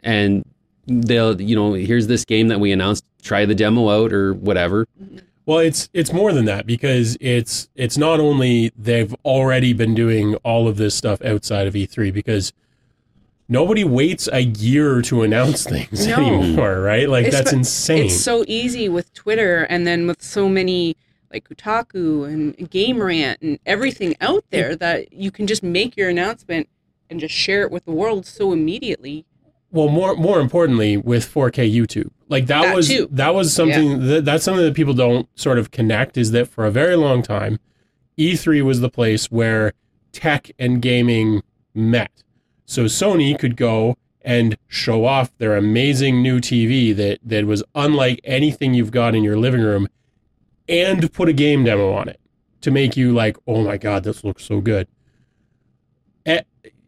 and 0.00 0.44
they'll 0.90 1.40
you 1.40 1.54
know, 1.54 1.72
here's 1.74 2.06
this 2.08 2.24
game 2.24 2.48
that 2.48 2.58
we 2.60 2.72
announced, 2.72 3.04
try 3.22 3.46
the 3.46 3.54
demo 3.54 3.88
out 3.88 4.12
or 4.12 4.34
whatever. 4.34 4.86
Well, 5.46 5.58
it's 5.58 5.88
it's 5.94 6.12
more 6.12 6.32
than 6.32 6.44
that 6.46 6.66
because 6.66 7.16
it's 7.20 7.68
it's 7.74 7.96
not 7.96 8.20
only 8.20 8.72
they've 8.76 9.14
already 9.24 9.72
been 9.72 9.94
doing 9.94 10.34
all 10.36 10.68
of 10.68 10.76
this 10.76 10.94
stuff 10.94 11.22
outside 11.22 11.66
of 11.66 11.74
E3 11.74 12.12
because 12.12 12.52
nobody 13.48 13.82
waits 13.84 14.28
a 14.32 14.40
year 14.42 15.02
to 15.02 15.22
announce 15.22 15.64
things 15.68 16.06
No. 16.06 16.16
anymore, 16.16 16.80
right? 16.80 17.08
Like 17.08 17.26
It's 17.26 17.36
that's 17.36 17.52
insane. 17.52 18.06
it's 18.06 18.20
so 18.20 18.44
easy 18.46 18.88
with 18.88 19.12
Twitter, 19.14 19.62
and 19.64 19.86
then 19.86 20.06
with 20.06 20.22
so 20.22 20.48
many 20.48 20.96
like 21.32 21.48
Kotaku 21.48 22.26
and 22.28 22.70
Game 22.70 23.00
Rant 23.00 23.40
and 23.40 23.58
everything 23.64 24.16
out 24.20 24.44
there 24.50 24.74
that 24.76 25.12
you 25.12 25.30
can 25.30 25.46
just 25.46 25.62
make 25.62 25.96
your 25.96 26.08
announcement 26.08 26.68
and 27.08 27.18
just 27.20 27.34
share 27.34 27.62
it 27.62 27.70
with 27.70 27.84
the 27.84 27.92
world 27.92 28.26
so 28.26 28.52
immediately. 28.52 29.24
Well, 29.72 29.88
more 29.88 30.16
more 30.16 30.40
importantly, 30.40 30.96
with 30.96 31.32
4K 31.32 31.72
YouTube, 31.72 32.10
like 32.28 32.46
that, 32.46 32.62
That 32.62 32.76
was 32.76 32.88
too. 32.88 33.08
that 33.12 33.34
was 33.34 33.52
something 33.54 34.06
that, 34.06 34.24
that's 34.24 34.44
something 34.44 34.64
that 34.64 34.74
people 34.74 34.94
don't 34.94 35.28
sort 35.38 35.58
of 35.58 35.70
connect. 35.70 36.16
Is 36.16 36.32
that 36.32 36.48
for 36.48 36.64
a 36.66 36.70
very 36.70 36.96
long 36.96 37.22
time, 37.22 37.58
E3 38.18 38.62
was 38.62 38.80
the 38.80 38.90
place 38.90 39.30
where 39.30 39.72
tech 40.12 40.50
and 40.58 40.82
gaming 40.82 41.42
met. 41.74 42.10
So 42.66 42.84
Sony 42.84 43.38
could 43.38 43.56
go 43.56 43.96
and 44.22 44.56
show 44.68 45.04
off 45.06 45.36
their 45.38 45.56
amazing 45.56 46.22
new 46.22 46.40
TV 46.40 46.94
that 46.96 47.18
that 47.22 47.46
was 47.46 47.62
unlike 47.74 48.20
anything 48.24 48.74
you've 48.74 48.90
got 48.90 49.14
in 49.14 49.24
your 49.24 49.36
living 49.38 49.62
room, 49.62 49.88
and 50.68 51.12
put 51.12 51.28
a 51.28 51.32
game 51.32 51.64
demo 51.64 51.92
on 51.92 52.08
it 52.08 52.20
to 52.60 52.70
make 52.70 52.96
you 52.96 53.12
like, 53.12 53.36
oh 53.46 53.62
my 53.64 53.76
god, 53.76 54.04
this 54.04 54.22
looks 54.24 54.44
so 54.44 54.60
good. 54.60 54.86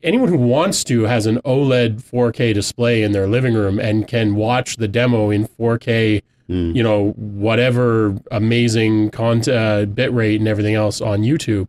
Anyone 0.02 0.28
who 0.28 0.36
wants 0.36 0.82
to 0.84 1.02
has 1.04 1.26
an 1.26 1.38
OLED 1.44 2.02
4K 2.02 2.52
display 2.52 3.02
in 3.02 3.12
their 3.12 3.26
living 3.28 3.54
room 3.54 3.78
and 3.78 4.06
can 4.08 4.34
watch 4.34 4.76
the 4.76 4.88
demo 4.88 5.30
in 5.30 5.46
4K, 5.46 6.22
Mm. 6.48 6.74
you 6.74 6.82
know, 6.82 7.10
whatever 7.12 8.16
amazing 8.32 9.10
content, 9.10 9.56
uh, 9.56 9.86
bitrate 9.86 10.36
and 10.36 10.48
everything 10.48 10.74
else 10.74 11.00
on 11.00 11.22
YouTube. 11.22 11.68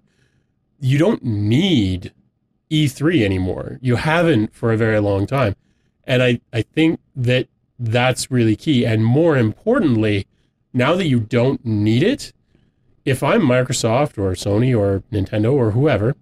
You 0.79 0.97
don't 0.97 1.23
need 1.23 2.11
E3 2.71 3.23
anymore. 3.23 3.77
You 3.83 3.97
haven't 3.97 4.53
for 4.53 4.73
a 4.73 4.77
very 4.77 4.99
long 4.99 5.27
time. 5.27 5.55
And 6.05 6.23
I, 6.23 6.41
I 6.51 6.63
think 6.63 6.99
that 7.15 7.47
that's 7.77 8.31
really 8.31 8.55
key. 8.55 8.83
And 8.83 9.05
more 9.05 9.37
importantly, 9.37 10.25
now 10.73 10.95
that 10.95 11.05
you 11.05 11.19
don't 11.19 11.63
need 11.63 12.01
it, 12.01 12.33
if 13.05 13.21
I'm 13.21 13.41
Microsoft 13.43 14.17
or 14.17 14.31
Sony 14.33 14.75
or 14.77 15.03
Nintendo 15.11 15.53
or 15.53 15.71
whoever, 15.71 16.15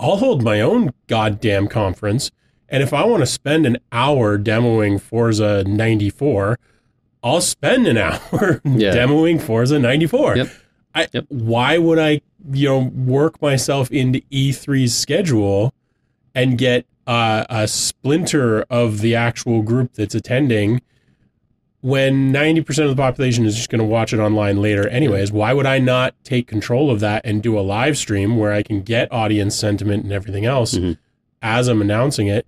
I'll 0.00 0.16
hold 0.16 0.42
my 0.42 0.60
own 0.60 0.92
goddamn 1.06 1.68
conference. 1.68 2.30
And 2.68 2.82
if 2.82 2.92
I 2.92 3.04
want 3.04 3.20
to 3.20 3.26
spend 3.26 3.66
an 3.66 3.78
hour 3.92 4.38
demoing 4.38 5.00
Forza 5.00 5.62
94, 5.64 6.58
I'll 7.22 7.40
spend 7.40 7.86
an 7.86 7.98
hour 7.98 8.60
Yeah. 8.64 8.94
demoing 8.94 9.40
Forza 9.40 9.78
94. 9.78 10.36
Yep. 10.38 10.48
I, 10.94 11.08
Yep. 11.12 11.26
Why 11.28 11.78
would 11.78 11.98
I, 11.98 12.20
you 12.52 12.68
know, 12.68 12.78
work 12.94 13.40
myself 13.40 13.90
into 13.90 14.20
E3's 14.32 14.94
schedule 14.94 15.72
and 16.34 16.56
get 16.58 16.86
uh, 17.06 17.44
a 17.50 17.66
splinter 17.68 18.62
of 18.70 19.00
the 19.00 19.14
actual 19.14 19.62
group 19.62 19.92
that's 19.94 20.14
attending 20.14 20.80
when 21.82 22.32
90% 22.32 22.84
of 22.84 22.90
the 22.90 22.96
population 22.96 23.44
is 23.44 23.56
just 23.56 23.68
going 23.68 23.80
to 23.80 23.84
watch 23.84 24.12
it 24.12 24.18
online 24.20 24.62
later 24.62 24.88
anyways 24.88 25.30
why 25.32 25.52
would 25.52 25.66
i 25.66 25.78
not 25.78 26.14
take 26.24 26.46
control 26.46 26.90
of 26.90 27.00
that 27.00 27.20
and 27.24 27.42
do 27.42 27.58
a 27.58 27.60
live 27.60 27.98
stream 27.98 28.36
where 28.36 28.52
i 28.52 28.62
can 28.62 28.82
get 28.82 29.12
audience 29.12 29.54
sentiment 29.56 30.04
and 30.04 30.12
everything 30.12 30.46
else 30.46 30.74
Mhm. 30.74 30.96
as 31.42 31.66
i'm 31.68 31.82
announcing 31.82 32.28
it 32.28 32.46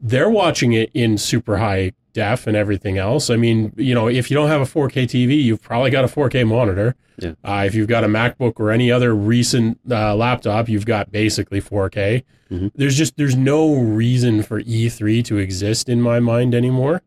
they're 0.00 0.30
watching 0.30 0.72
it 0.72 0.90
in 0.94 1.18
super 1.18 1.58
high 1.58 1.92
def 2.14 2.46
and 2.46 2.56
everything 2.56 2.96
else 2.98 3.28
i 3.30 3.36
mean 3.36 3.72
you 3.76 3.94
know 3.94 4.08
if 4.08 4.30
you 4.30 4.34
don't 4.34 4.48
have 4.48 4.60
a 4.62 4.64
4k 4.66 5.04
tv 5.04 5.42
you've 5.42 5.62
probably 5.62 5.90
got 5.90 6.04
a 6.04 6.08
4k 6.08 6.44
monitor 6.46 6.94
Yeah. 7.18 7.32
uh, 7.44 7.64
if 7.66 7.74
you've 7.74 7.88
got 7.88 8.04
a 8.04 8.08
macbook 8.08 8.58
or 8.58 8.70
any 8.70 8.90
other 8.90 9.14
recent 9.14 9.78
uh, 9.90 10.14
laptop 10.16 10.68
you've 10.70 10.86
got 10.86 11.12
basically 11.12 11.60
4k 11.60 12.22
Mhm. 12.50 12.70
there's 12.74 12.96
just 12.96 13.16
there's 13.18 13.36
no 13.36 13.74
reason 13.74 14.42
for 14.42 14.60
e3 14.62 15.22
to 15.26 15.36
exist 15.36 15.88
in 15.90 16.00
my 16.00 16.20
mind 16.20 16.54
anymore 16.54 17.02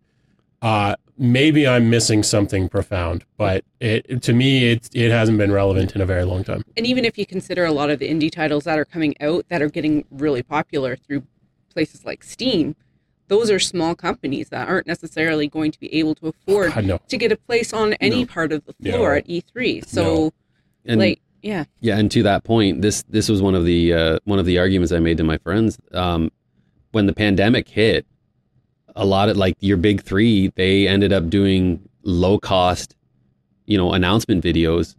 uh, 0.62 0.96
maybe 1.18 1.68
I'm 1.68 1.90
missing 1.90 2.24
something 2.24 2.68
profound, 2.70 3.24
but 3.38 3.64
it 3.80 4.22
to 4.24 4.34
me 4.34 4.72
it 4.72 4.90
it 4.94 5.12
hasn't 5.12 5.38
been 5.38 5.52
relevant 5.52 5.96
in 5.96 6.02
a 6.02 6.06
very 6.06 6.24
long 6.26 6.44
time. 6.44 6.64
And 6.78 6.86
even 6.86 7.06
if 7.06 7.18
you 7.18 7.26
consider 7.26 7.66
a 7.66 7.72
lot 7.72 7.90
of 7.90 8.00
the 8.00 8.10
indie 8.10 8.32
titles 8.32 8.64
that 8.66 8.78
are 8.78 8.86
coming 8.86 9.16
out 9.22 9.46
that 9.50 9.62
are 9.62 9.70
getting 9.70 10.06
really 10.12 10.44
popular 10.44 10.96
through 10.96 11.24
places 11.70 12.06
like 12.06 12.24
Steam, 12.24 12.76
those 13.28 13.50
are 13.50 13.60
small 13.60 13.96
companies 13.96 14.50
that 14.50 14.68
aren't 14.68 14.88
necessarily 14.88 15.48
going 15.48 15.72
to 15.72 15.80
be 15.80 15.94
able 15.96 16.16
to 16.16 16.28
afford 16.28 16.74
God, 16.74 16.86
no. 16.86 17.00
to 17.08 17.18
get 17.18 17.32
a 17.32 17.38
place 17.38 17.74
on 17.74 17.94
any 17.94 18.22
No. 18.22 18.26
part 18.28 18.52
of 18.52 18.66
the 18.66 18.76
No. 18.80 18.92
floor 18.92 19.16
at 19.16 19.28
E3. 19.28 19.82
So, 19.86 20.32
And 20.86 21.00
like, 21.00 21.20
yeah, 21.42 21.66
Yeah, 21.80 21.98
and 21.98 22.10
to 22.12 22.24
that 22.24 22.44
point, 22.44 22.82
this 22.82 23.04
this 23.04 23.30
was 23.30 23.42
one 23.42 23.56
of 23.56 23.66
the 23.66 23.94
uh, 23.94 24.20
one 24.26 24.40
of 24.40 24.46
the 24.46 24.58
arguments 24.60 24.92
I 24.92 25.00
made 25.00 25.18
to 25.18 25.24
my 25.24 25.38
friends 25.40 25.78
um, 25.94 26.32
when 26.92 27.06
the 27.08 27.14
pandemic 27.14 27.68
hit. 27.70 28.06
A 28.96 29.06
lot 29.06 29.30
of 29.30 29.38
like 29.38 29.56
your 29.60 29.78
big 29.78 30.02
three, 30.02 30.52
they 30.56 30.88
ended 30.88 31.12
up 31.12 31.30
doing 31.30 31.82
low 32.04 32.38
cost, 32.40 32.96
you 33.66 33.78
know, 33.78 33.92
announcement 33.94 34.44
videos, 34.44 34.96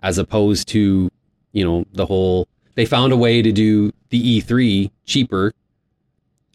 as 0.00 0.18
opposed 0.18 0.68
to 0.68 1.10
you 1.52 1.64
know 1.64 1.84
the 1.92 2.06
whole. 2.06 2.48
They 2.74 2.84
found 2.86 3.12
a 3.12 3.16
way 3.16 3.42
to 3.42 3.50
do 3.52 3.92
the 4.10 4.40
E3 4.40 4.90
cheaper, 5.04 5.52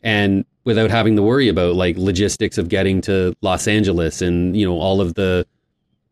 and 0.03 0.45
without 0.65 0.89
having 0.89 1.15
to 1.15 1.21
worry 1.21 1.49
about 1.49 1.75
like 1.75 1.97
logistics 1.97 2.57
of 2.57 2.69
getting 2.69 3.01
to 3.01 3.35
Los 3.41 3.67
Angeles 3.67 4.21
and 4.21 4.55
you 4.55 4.65
know 4.65 4.77
all 4.79 5.01
of 5.01 5.13
the, 5.15 5.45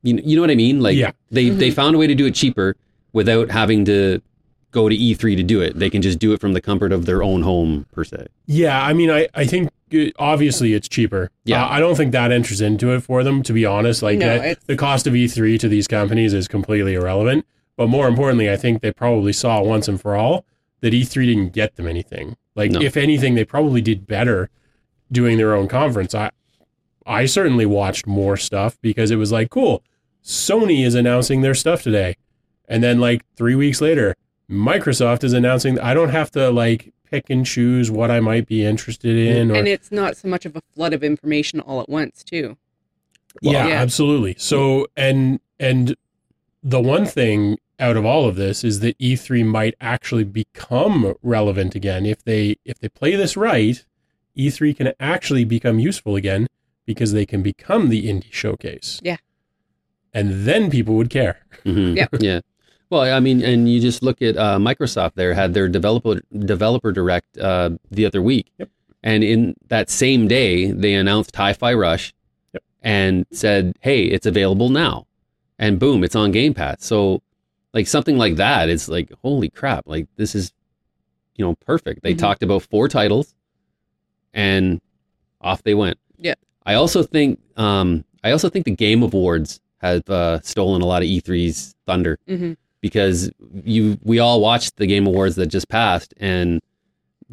you 0.04 0.14
know, 0.14 0.22
you 0.26 0.36
know 0.36 0.42
what 0.42 0.52
I 0.52 0.56
mean? 0.56 0.82
Like 0.82 0.98
Yeah. 0.98 1.12
they 1.32 1.50
they 1.50 1.70
Mhm. 1.70 1.74
found 1.74 1.96
a 1.96 2.00
way 2.00 2.08
to 2.08 2.16
do 2.16 2.26
it 2.26 2.36
cheaper 2.36 2.76
without 3.14 3.52
having 3.52 3.86
to 3.86 4.22
go 4.72 4.88
to 4.88 4.96
E3 4.96 5.36
to 5.36 5.44
do 5.44 5.60
it. 5.62 5.78
They 5.78 5.90
can 5.90 6.02
just 6.02 6.18
do 6.20 6.32
it 6.34 6.40
from 6.40 6.54
the 6.54 6.62
comfort 6.62 6.94
of 6.94 7.06
their 7.06 7.22
own 7.24 7.42
home 7.44 7.86
per 7.92 8.04
se. 8.06 8.28
Yeah, 8.48 8.82
I 8.82 8.94
mean, 8.94 9.10
I 9.10 9.28
I 9.34 9.46
think 9.46 9.70
obviously 10.20 10.74
it's 10.74 10.88
cheaper. 10.88 11.30
Yeah. 11.46 11.64
Uh, 11.66 11.70
I 11.70 11.80
don't 11.80 11.96
think 11.96 12.12
that 12.12 12.32
enters 12.32 12.62
into 12.62 12.94
it 12.94 13.02
for 13.02 13.24
them. 13.24 13.44
To 13.44 13.54
be 13.54 13.66
honest, 13.66 14.02
like 14.02 14.20
No, 14.20 14.38
that, 14.40 14.66
the 14.68 14.76
cost 14.78 15.08
of 15.08 15.14
E3 15.14 15.60
to 15.60 15.68
these 15.68 15.88
companies 15.88 16.34
is 16.34 16.48
completely 16.48 16.94
irrelevant. 16.96 17.46
But 17.78 17.88
more 17.88 18.08
importantly, 18.08 18.52
I 18.52 18.58
think 18.58 18.82
they 18.82 18.92
probably 18.92 19.34
saw 19.34 19.62
once 19.62 19.88
and 19.88 20.00
for 20.00 20.16
all 20.16 20.46
that 20.82 20.94
E3 20.94 21.26
didn't 21.26 21.54
get 21.54 21.76
them 21.76 21.88
anything. 21.88 22.36
Like 22.56 22.72
No. 22.72 22.82
if 22.82 22.98
anything, 22.98 23.36
they 23.36 23.46
probably 23.46 23.82
did 23.82 24.06
better 24.08 24.50
doing 25.12 25.38
their 25.38 25.54
own 25.56 25.68
conference. 25.68 26.14
I 26.16 26.32
I 27.06 27.26
certainly 27.26 27.66
watched 27.66 28.06
more 28.06 28.38
stuff 28.38 28.78
because 28.82 29.10
it 29.12 29.16
was 29.16 29.32
like, 29.32 29.50
cool, 29.50 29.84
Sony 30.24 30.86
is 30.86 30.94
announcing 30.96 31.42
their 31.42 31.56
stuff 31.56 31.82
today. 31.82 32.16
And 32.68 32.84
then 32.84 33.00
like 33.00 33.24
three 33.36 33.56
weeks 33.56 33.82
later, 33.82 34.16
Microsoft 34.50 35.24
is 35.24 35.34
announcing 35.34 35.80
I 35.80 35.94
don't 35.94 36.10
have 36.10 36.30
to 36.32 36.52
like 36.52 36.94
pick 37.12 37.30
and 37.30 37.46
choose 37.46 37.92
what 37.92 38.10
I 38.10 38.20
might 38.22 38.48
be 38.48 38.66
interested 38.66 39.16
in 39.18 39.52
or 39.52 39.56
and 39.56 39.68
it's 39.68 39.92
not 39.92 40.16
so 40.18 40.28
much 40.30 40.46
of 40.46 40.56
a 40.56 40.62
flood 40.74 40.94
of 40.94 41.04
information 41.04 41.60
all 41.60 41.82
at 41.82 41.90
once, 41.90 42.24
too. 42.24 42.58
yeah, 43.42 43.68
Yeah. 43.68 43.74
absolutely. 43.82 44.36
So 44.38 44.88
and 44.96 45.40
and 45.60 45.96
the 46.64 46.80
one 46.82 47.06
thing 47.06 47.58
out 47.80 47.98
of 47.98 48.06
all 48.06 48.28
of 48.28 48.36
this 48.36 48.64
is 48.64 48.80
that 48.80 48.98
E3 49.00 49.44
might 49.46 49.74
actually 49.82 50.24
become 50.24 51.14
relevant 51.22 51.76
again 51.76 52.06
if 52.06 52.24
they 52.24 52.56
if 52.66 52.80
they 52.80 52.90
play 52.90 53.16
this 53.16 53.36
right. 53.36 53.84
E3 54.38 54.76
can 54.78 54.94
actually 55.00 55.44
become 55.44 55.78
useful 55.80 56.16
again 56.16 56.48
because 56.86 57.12
they 57.12 57.26
can 57.26 57.42
become 57.44 57.90
the 57.90 58.08
indie 58.08 58.32
showcase. 58.32 59.00
Yeah. 59.04 59.18
And 60.14 60.46
then 60.46 60.70
people 60.70 60.96
would 60.96 61.10
care. 61.10 61.40
Mhm. 61.66 61.96
Yeah. 61.98 62.08
Yeah. 62.20 62.40
Well, 62.92 63.02
I 63.02 63.20
mean, 63.22 63.42
and 63.42 63.70
you 63.70 63.80
just 63.80 64.04
look 64.04 64.22
at 64.22 64.36
uh, 64.38 64.58
Microsoft. 64.60 65.14
There 65.16 65.34
had 65.34 65.54
their 65.54 65.70
developer 65.70 66.22
developer 66.38 66.92
direct 66.92 67.38
uh, 67.38 67.72
the 67.90 68.06
other 68.06 68.22
week, 68.22 68.52
Yep. 68.60 68.70
and 69.02 69.24
in 69.24 69.56
that 69.70 69.90
same 69.90 70.28
day, 70.28 70.72
they 70.72 70.94
announced 70.94 71.34
Hi-Fi 71.36 71.74
Rush, 71.74 72.14
Yep. 72.54 72.64
and 72.82 73.26
said, 73.32 73.76
"Hey, 73.80 74.04
it's 74.04 74.26
available 74.26 74.68
now," 74.70 75.08
and 75.58 75.80
boom, 75.80 76.04
it's 76.04 76.18
on 76.18 76.32
Game 76.32 76.54
Pass. 76.54 76.84
So, 76.84 77.22
like 77.74 77.88
something 77.88 78.18
like 78.18 78.36
that 78.36 78.68
is 78.68 78.90
like, 78.90 79.10
holy 79.24 79.48
crap! 79.50 79.88
Like 79.88 80.08
this 80.18 80.36
is, 80.36 80.52
you 81.38 81.46
know, 81.46 81.56
perfect. 81.66 82.04
They 82.04 82.14
Mhm. 82.14 82.18
talked 82.20 82.44
about 82.44 82.64
four 82.64 82.90
titles, 82.90 83.34
and 84.34 84.82
off 85.40 85.64
they 85.64 85.74
went. 85.76 85.98
Yeah. 86.18 86.36
I 86.66 86.74
also 86.74 87.04
think, 87.04 87.40
um, 87.56 88.04
I 88.24 88.32
also 88.32 88.50
think 88.50 88.66
the 88.66 88.76
Game 88.76 89.02
Awards 89.02 89.62
have 89.80 90.08
uh, 90.10 90.42
stolen 90.42 90.82
a 90.82 90.86
lot 90.86 91.02
of 91.02 91.08
E3's 91.08 91.74
thunder 91.88 92.20
hmm 92.28 92.54
because 92.82 93.32
you 93.64 93.98
we 94.04 94.20
all 94.20 94.42
watched 94.42 94.78
the 94.78 94.88
game 94.88 95.06
awards 95.08 95.36
that 95.36 95.48
just 95.48 95.70
passed 95.70 96.14
and 96.18 96.62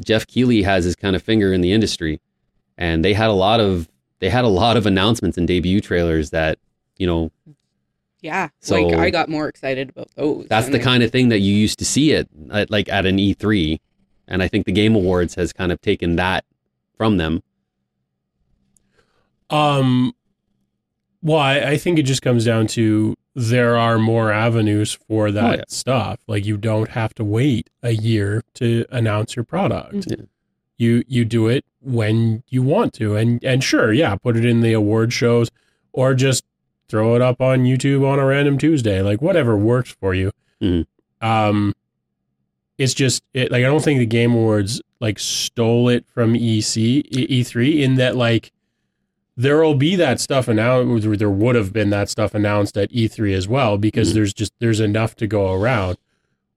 Geoff 0.05 0.27
Keighley 0.27 0.63
has 0.63 0.85
his 0.85 0.95
kind 0.95 1.17
of 1.17 1.23
finger 1.23 1.53
in 1.53 1.61
the 1.61 1.73
industry 1.73 2.21
and 2.77 3.05
they 3.05 3.15
had 3.15 3.29
a 3.31 3.33
lot 3.33 3.59
of 3.61 3.89
they 4.21 4.29
had 4.29 4.45
a 4.45 4.49
lot 4.49 4.77
of 4.77 4.87
announcements 4.87 5.37
and 5.39 5.47
debut 5.49 5.81
trailers 5.81 6.31
that 6.31 6.59
you 6.99 7.07
know 7.07 7.31
Yeah. 8.21 8.49
So- 8.61 8.83
like, 8.83 8.95
I 8.99 9.11
got 9.11 9.29
more 9.29 9.49
excited 9.49 9.91
about 9.91 10.09
those. 10.17 10.47
that's 10.49 10.69
the 10.69 10.79
kind 10.79 11.03
of 11.03 11.11
thing 11.11 11.29
that 11.31 11.39
you 11.41 11.55
used 11.55 11.79
to 11.79 11.85
see 11.85 12.13
it 12.13 12.29
at, 12.53 12.71
like 12.71 12.89
at 12.89 13.07
an 13.07 13.17
E3 13.19 13.79
and 14.29 14.43
I 14.43 14.49
think 14.49 14.67
the 14.67 14.73
game 14.73 14.95
awards 14.95 15.35
has 15.37 15.53
kind 15.53 15.73
of 15.73 15.81
taken 15.81 16.17
that 16.17 16.45
from 16.97 17.17
them 17.17 17.43
Um, 19.51 20.13
well, 21.23 21.39
I, 21.39 21.61
I 21.61 21.77
think 21.79 21.99
it 21.99 22.03
just 22.05 22.23
comes 22.23 22.45
down 22.45 22.67
to 22.69 23.15
there 23.41 23.77
are 23.77 23.99
more 23.99 24.33
avenues 24.33 24.93
for 25.07 25.31
that 25.31 25.45
Oh, 25.45 25.57
yeah. 25.59 25.63
stuff. 25.69 26.19
Like 26.27 26.45
you 26.45 26.57
don't 26.57 26.91
have 26.91 27.15
to 27.15 27.25
wait 27.25 27.71
a 27.83 27.93
year 27.93 28.43
to 28.55 28.85
announce 28.91 29.37
your 29.37 29.45
product. 29.45 30.07
Yeah. 30.11 30.17
You 30.77 31.05
you 31.09 31.25
do 31.25 31.47
it 31.49 31.65
when 31.81 32.43
you 32.49 32.63
want 32.63 32.93
to, 32.95 33.17
and 33.17 33.43
and 33.45 33.63
sure, 33.63 33.93
yeah, 33.93 34.15
put 34.17 34.37
it 34.37 34.45
in 34.45 34.61
the 34.61 34.73
award 34.73 35.13
shows, 35.13 35.51
or 35.93 36.15
just 36.15 36.45
throw 36.89 37.15
it 37.17 37.23
up 37.23 37.41
on 37.41 37.65
YouTube 37.65 38.07
on 38.07 38.19
a 38.19 38.25
random 38.27 38.59
Tuesday, 38.59 39.03
like 39.03 39.21
whatever 39.21 39.57
works 39.57 39.91
for 40.01 40.15
you. 40.15 40.31
Mhm. 40.63 40.87
Um, 41.21 41.75
it's 42.77 42.95
just 42.95 43.23
it, 43.35 43.51
like 43.51 43.61
I 43.65 43.67
don't 43.67 43.83
think 43.83 43.99
the 43.99 44.07
Game 44.07 44.33
Awards 44.35 44.81
like 45.01 45.19
stole 45.19 45.89
it 45.89 46.05
from 46.07 46.35
EC 46.37 46.77
E 47.11 47.43
three 47.45 47.83
in 47.83 47.97
that 47.97 48.17
like 48.17 48.53
there 49.39 49.63
will 49.63 49.75
be 49.77 49.95
that 49.95 50.19
stuff 50.21 50.49
announced. 50.49 51.09
There 51.19 51.31
would 51.31 51.55
have 51.55 51.73
been 51.73 51.91
that 51.91 52.09
stuff 52.11 52.35
announced 52.35 52.77
at 52.77 52.91
E3 52.93 53.33
as 53.33 53.47
well 53.47 53.79
because 53.79 54.11
Mhm. 54.11 54.15
there's 54.15 54.35
just 54.35 54.53
there's 54.59 54.81
enough 54.81 55.15
to 55.17 55.27
go 55.29 55.53
around. 55.53 55.97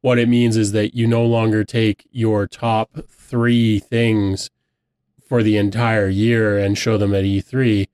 What 0.01 0.17
it 0.17 0.27
means 0.27 0.57
is 0.57 0.71
that 0.71 0.95
you 0.95 1.05
no 1.05 1.23
longer 1.23 1.63
take 1.63 2.07
your 2.11 2.47
top 2.47 3.05
three 3.07 3.77
things 3.77 4.49
for 5.29 5.43
the 5.43 5.57
entire 5.57 6.09
year 6.09 6.57
and 6.57 6.75
show 6.75 6.97
them 6.97 7.13
at 7.13 7.23
E3. 7.23 7.87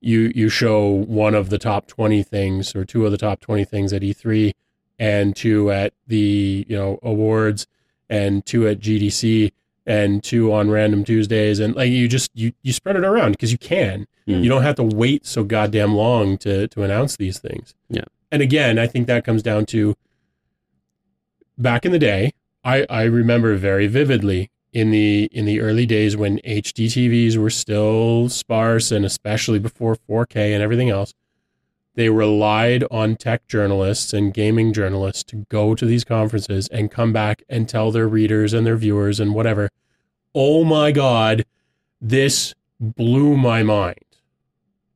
You 0.00 0.32
you 0.34 0.48
show 0.48 0.88
one 0.88 1.34
of 1.34 1.50
the 1.50 1.58
top 1.58 1.86
twenty 1.86 2.22
things 2.22 2.74
or 2.74 2.86
two 2.86 3.04
of 3.04 3.12
the 3.12 3.18
top 3.18 3.40
twenty 3.40 3.66
things 3.66 3.92
at 3.92 4.02
E3 4.02 4.54
and 4.98 5.36
two 5.36 5.70
at 5.70 5.92
the 6.08 6.64
you 6.66 6.76
know 6.76 6.98
awards 7.02 7.66
and 8.08 8.44
two 8.46 8.66
at 8.66 8.80
GDC 8.80 9.52
and 9.86 10.22
two 10.22 10.52
on 10.52 10.70
random 10.70 11.04
Tuesdays 11.04 11.58
and 11.58 11.74
like 11.74 11.90
you 11.90 12.08
just 12.08 12.30
you 12.34 12.52
you 12.62 12.72
spread 12.72 12.96
it 12.96 13.04
around 13.04 13.32
because 13.32 13.52
you 13.52 13.58
can. 13.58 14.06
Mm. 14.26 14.42
You 14.42 14.48
don't 14.48 14.62
have 14.62 14.76
to 14.76 14.82
wait 14.82 15.26
so 15.26 15.44
goddamn 15.44 15.94
long 15.94 16.38
to 16.38 16.68
to 16.68 16.82
announce 16.82 17.16
these 17.16 17.38
things. 17.38 17.74
Yeah. 17.88 18.04
And 18.30 18.42
again, 18.42 18.78
I 18.78 18.86
think 18.86 19.06
that 19.06 19.24
comes 19.24 19.42
down 19.42 19.66
to 19.66 19.96
back 21.58 21.84
in 21.84 21.92
the 21.92 21.98
day, 21.98 22.32
I 22.64 22.86
I 22.88 23.02
remember 23.04 23.56
very 23.56 23.86
vividly 23.86 24.50
in 24.72 24.90
the 24.90 25.28
in 25.32 25.46
the 25.46 25.60
early 25.60 25.86
days 25.86 26.16
when 26.16 26.38
HD 26.38 26.86
TVs 26.86 27.36
were 27.36 27.50
still 27.50 28.28
sparse 28.28 28.92
and 28.92 29.04
especially 29.04 29.58
before 29.58 29.96
4K 29.96 30.54
and 30.54 30.62
everything 30.62 30.90
else, 30.90 31.12
they 32.00 32.08
relied 32.08 32.82
on 32.90 33.14
tech 33.14 33.46
journalists 33.46 34.14
and 34.14 34.32
gaming 34.32 34.72
journalists 34.72 35.22
to 35.24 35.44
go 35.50 35.74
to 35.74 35.84
these 35.84 36.02
conferences 36.02 36.66
and 36.68 36.90
come 36.90 37.12
back 37.12 37.42
and 37.46 37.68
tell 37.68 37.90
their 37.90 38.08
readers 38.08 38.54
and 38.54 38.66
their 38.66 38.76
viewers 38.76 39.20
and 39.20 39.34
whatever, 39.34 39.68
"Oh 40.34 40.64
my 40.64 40.92
god, 40.92 41.44
this 42.00 42.54
blew 42.80 43.36
my 43.36 43.62
mind." 43.62 43.98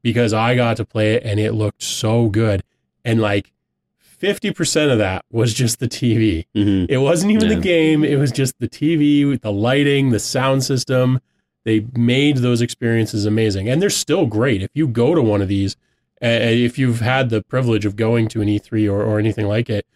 Because 0.03 0.33
I 0.33 0.55
got 0.55 0.79
to 0.79 0.85
play 0.87 1.15
it 1.15 1.23
and 1.25 1.39
it 1.39 1.53
looked 1.53 1.83
so 1.83 2.29
good. 2.31 2.63
And 3.05 3.21
like 3.21 3.53
50% 4.01 4.91
of 4.91 4.97
that 4.99 5.27
was 5.31 5.53
just 5.53 5.81
the 5.81 5.89
TV. 5.89 6.47
Mhm. 6.57 6.87
It 6.89 6.99
wasn't 6.99 7.33
even 7.33 7.51
Yeah. 7.51 7.57
the 7.57 7.61
game. 7.61 8.03
It 8.05 8.17
was 8.19 8.33
just 8.33 8.59
the 8.61 8.69
TV 8.69 9.27
with 9.27 9.43
the 9.43 9.53
lighting, 9.53 10.09
the 10.11 10.19
sound 10.19 10.65
system. 10.65 11.21
They 11.65 11.85
made 11.95 12.39
those 12.39 12.63
experiences 12.63 13.27
amazing, 13.27 13.69
and 13.69 13.81
they're 13.83 13.91
still 13.91 14.25
great. 14.27 14.63
If 14.63 14.71
you 14.75 14.87
go 14.89 15.15
to 15.15 15.21
one 15.23 15.43
of 15.43 15.49
these, 15.49 15.77
uh, 16.25 16.29
if 16.41 16.79
you've 16.79 17.01
had 17.01 17.29
the 17.31 17.43
privilege 17.43 17.85
of 17.85 17.97
going 17.97 18.29
to 18.29 18.41
an 18.41 18.49
E3 18.49 18.91
or, 18.91 19.03
or 19.03 19.19
anything 19.19 19.47
like 19.47 19.69
it, 19.69 19.87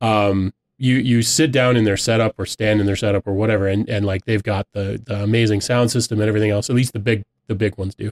um, 0.00 0.52
you 0.78 0.96
you 0.96 1.22
sit 1.22 1.50
down 1.52 1.76
in 1.76 1.84
their 1.84 1.96
setup 1.96 2.38
or 2.38 2.44
stand 2.46 2.80
in 2.80 2.86
their 2.86 2.96
setup 2.96 3.26
or 3.26 3.32
whatever, 3.32 3.66
and, 3.68 3.88
and 3.88 4.04
like 4.04 4.24
they've 4.24 4.42
got 4.42 4.66
the 4.72 5.00
the 5.04 5.22
amazing 5.22 5.60
sound 5.60 5.90
system 5.90 6.20
and 6.20 6.28
everything 6.28 6.50
else. 6.50 6.68
At 6.68 6.76
least 6.76 6.92
the 6.92 6.98
big 6.98 7.24
the 7.46 7.54
big 7.54 7.78
ones 7.78 7.94
do, 7.94 8.10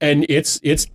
and 0.00 0.26
it's 0.28 0.60
it's 0.62 0.86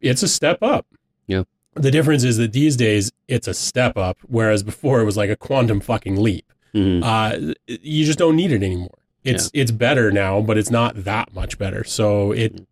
it's 0.00 0.22
a 0.22 0.28
step 0.28 0.62
up. 0.62 0.86
Yeah. 1.26 1.44
The 1.74 1.90
difference 1.90 2.24
is 2.24 2.36
that 2.36 2.52
these 2.52 2.76
days 2.76 3.10
it's 3.28 3.48
a 3.48 3.54
step 3.54 3.96
up, 3.96 4.18
whereas 4.26 4.62
before 4.62 5.00
it 5.00 5.04
was 5.04 5.16
like 5.16 5.30
a 5.30 5.36
quantum 5.36 5.80
fucking 5.80 6.16
leap. 6.16 6.52
Mhm. 6.74 7.02
Uh, 7.02 7.54
you 7.66 8.04
just 8.04 8.18
don't 8.18 8.36
need 8.36 8.52
it 8.52 8.62
anymore. 8.62 8.98
It's 9.24 9.50
it's 9.52 9.70
better 9.70 10.10
now, 10.10 10.40
but 10.40 10.56
it's 10.56 10.70
not 10.70 11.04
that 11.04 11.34
much 11.34 11.58
better. 11.58 11.84
So 11.84 12.32
it, 12.32 12.66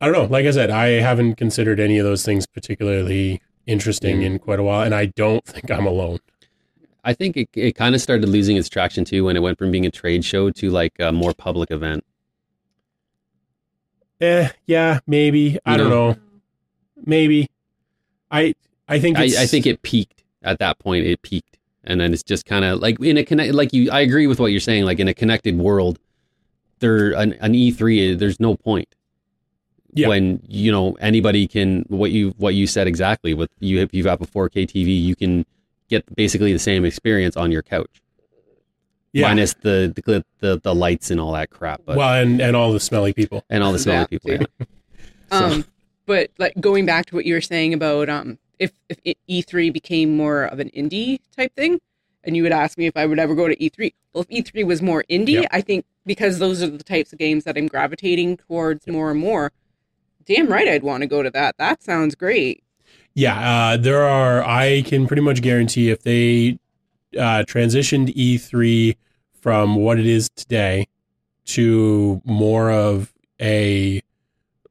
I 0.00 0.06
don't 0.06 0.12
know. 0.14 0.24
Like 0.24 0.46
I 0.46 0.50
said, 0.52 0.70
I 0.70 0.88
haven't 1.00 1.34
considered 1.34 1.80
any 1.80 1.98
of 1.98 2.04
those 2.04 2.24
things 2.24 2.46
particularly 2.46 3.40
interesting 3.66 4.20
Mm. 4.20 4.24
in 4.24 4.38
quite 4.38 4.58
a 4.58 4.62
while, 4.62 4.82
and 4.82 4.94
I 4.94 5.06
don't 5.06 5.44
think 5.44 5.70
I'm 5.70 5.86
alone. 5.86 6.18
I 7.04 7.14
think 7.14 7.36
it, 7.36 7.48
it 7.54 7.74
kind 7.74 7.94
of 7.94 8.00
started 8.00 8.28
losing 8.28 8.56
its 8.56 8.68
traction 8.68 9.04
too 9.04 9.24
when 9.24 9.36
it 9.36 9.40
went 9.40 9.58
from 9.58 9.70
being 9.70 9.86
a 9.86 9.90
trade 9.90 10.24
show 10.24 10.50
to 10.50 10.70
like 10.70 10.92
a 10.98 11.10
more 11.12 11.32
public 11.34 11.70
event. 11.70 12.04
Eh, 14.20 14.48
yeah, 14.66 15.00
maybe. 15.06 15.58
I 15.64 15.72
You 15.72 15.78
don't 15.78 15.90
know? 15.90 16.10
know. 16.12 16.18
Maybe. 17.04 17.48
I 18.30 18.54
I 18.88 18.98
think 18.98 19.16
I, 19.18 19.24
I 19.24 19.46
think 19.46 19.66
it 19.66 19.82
peaked 19.82 20.24
at 20.42 20.58
that 20.58 20.78
point. 20.78 21.06
It 21.06 21.22
peaked, 21.22 21.56
and 21.84 22.00
then 22.00 22.12
it's 22.12 22.22
just 22.24 22.44
kind 22.44 22.64
of 22.64 22.80
like 22.80 23.00
in 23.00 23.16
a 23.16 23.24
connect. 23.24 23.54
Like 23.54 23.72
you, 23.72 23.90
I 23.90 24.00
agree 24.00 24.26
with 24.26 24.40
what 24.40 24.50
you're 24.50 24.60
saying. 24.60 24.84
Like 24.84 24.98
in 24.98 25.08
a 25.08 25.14
connected 25.14 25.56
world, 25.56 25.98
there 26.80 27.12
an, 27.12 27.34
an 27.34 27.52
E3. 27.54 28.18
There's 28.18 28.40
no 28.40 28.56
point. 28.56 28.88
Yeah. 29.94 30.08
When 30.08 30.42
you 30.46 30.70
know 30.70 30.96
anybody 31.00 31.46
can 31.48 31.84
what 31.88 32.10
you 32.10 32.34
what 32.36 32.54
you 32.54 32.66
said 32.66 32.86
exactly 32.86 33.32
with 33.34 33.50
you 33.58 33.80
if 33.80 33.92
you've 33.94 34.04
got 34.04 34.20
a 34.20 34.24
4K 34.26 34.66
TV, 34.68 35.02
you 35.02 35.16
can 35.16 35.46
get 35.88 36.04
basically 36.14 36.52
the 36.52 36.58
same 36.58 36.84
experience 36.84 37.36
on 37.36 37.50
your 37.50 37.62
couch, 37.62 38.02
yeah. 39.12 39.26
minus 39.28 39.54
the, 39.54 39.92
the 40.04 40.24
the 40.40 40.60
the 40.62 40.74
lights 40.74 41.10
and 41.10 41.20
all 41.20 41.32
that 41.32 41.50
crap. 41.50 41.80
But 41.86 41.96
well, 41.96 42.12
and 42.22 42.40
and 42.40 42.54
all 42.54 42.72
the 42.72 42.80
smelly 42.80 43.12
people. 43.14 43.44
and 43.48 43.62
all 43.64 43.72
the 43.72 43.78
smelly 43.78 44.00
That 44.00 44.10
people. 44.10 44.30
too. 44.38 44.46
Yeah. 44.58 44.66
So- 44.66 44.66
Um, 45.30 45.64
but 46.06 46.30
like 46.38 46.54
going 46.58 46.86
back 46.86 47.04
to 47.06 47.14
what 47.14 47.26
you 47.26 47.34
were 47.34 47.42
saying 47.42 47.74
about 47.74 48.08
um, 48.08 48.38
if 48.58 48.72
if 48.88 48.98
E3 49.28 49.70
became 49.72 50.16
more 50.16 50.44
of 50.44 50.58
an 50.58 50.70
indie 50.70 51.18
type 51.36 51.54
thing, 51.54 51.80
and 52.24 52.34
you 52.36 52.42
would 52.42 52.52
ask 52.52 52.78
me 52.78 52.86
if 52.86 52.96
I 52.96 53.04
would 53.04 53.18
ever 53.18 53.34
go 53.34 53.46
to 53.46 53.54
E3. 53.56 53.92
Well, 54.14 54.24
if 54.28 54.46
E3 54.52 54.64
was 54.66 54.80
more 54.80 55.04
indie, 55.10 55.42
Yep. 55.42 55.48
I 55.50 55.60
think 55.60 55.84
because 56.06 56.38
those 56.38 56.62
are 56.62 56.66
the 56.68 56.82
types 56.82 57.12
of 57.12 57.18
games 57.18 57.44
that 57.44 57.58
I'm 57.58 57.66
gravitating 57.68 58.38
towards 58.38 58.86
more 58.86 59.10
and 59.10 59.20
more. 59.20 59.52
Damn 60.28 60.46
right, 60.48 60.68
I'd 60.68 60.82
want 60.82 61.00
to 61.02 61.06
go 61.06 61.22
to 61.22 61.30
that. 61.30 61.56
That 61.58 61.82
sounds 61.82 62.14
great. 62.14 62.62
Yeah, 63.14 63.38
uh, 63.72 63.76
there 63.78 64.02
are. 64.04 64.44
I 64.44 64.82
can 64.82 65.06
pretty 65.06 65.22
much 65.22 65.40
guarantee 65.42 65.90
if 65.90 66.02
they 66.02 66.58
uh, 67.16 67.42
transitioned 67.48 68.14
E3 68.14 68.96
from 69.40 69.76
what 69.76 69.98
it 69.98 70.06
is 70.06 70.28
today 70.36 70.86
to 71.46 72.20
more 72.24 72.70
of 72.70 73.12
a 73.40 74.02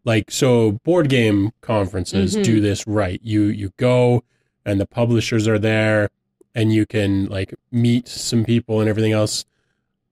Like 0.05 0.32
so 0.32 0.74
board 0.86 1.10
game 1.10 1.51
conferences 1.60 2.36
Mhm. 2.38 2.43
do 2.43 2.62
this 2.62 2.86
right. 2.88 3.20
You 3.24 3.43
you 3.45 3.74
go 3.76 4.24
and 4.66 4.80
the 4.80 4.86
publishers 4.86 5.47
are 5.49 5.60
there 5.60 6.10
and 6.55 6.72
you 6.72 6.86
can 6.86 7.26
like 7.26 7.53
meet 7.74 8.08
some 8.08 8.45
people 8.45 8.80
and 8.80 8.88
everything 8.88 9.12
else. 9.12 9.43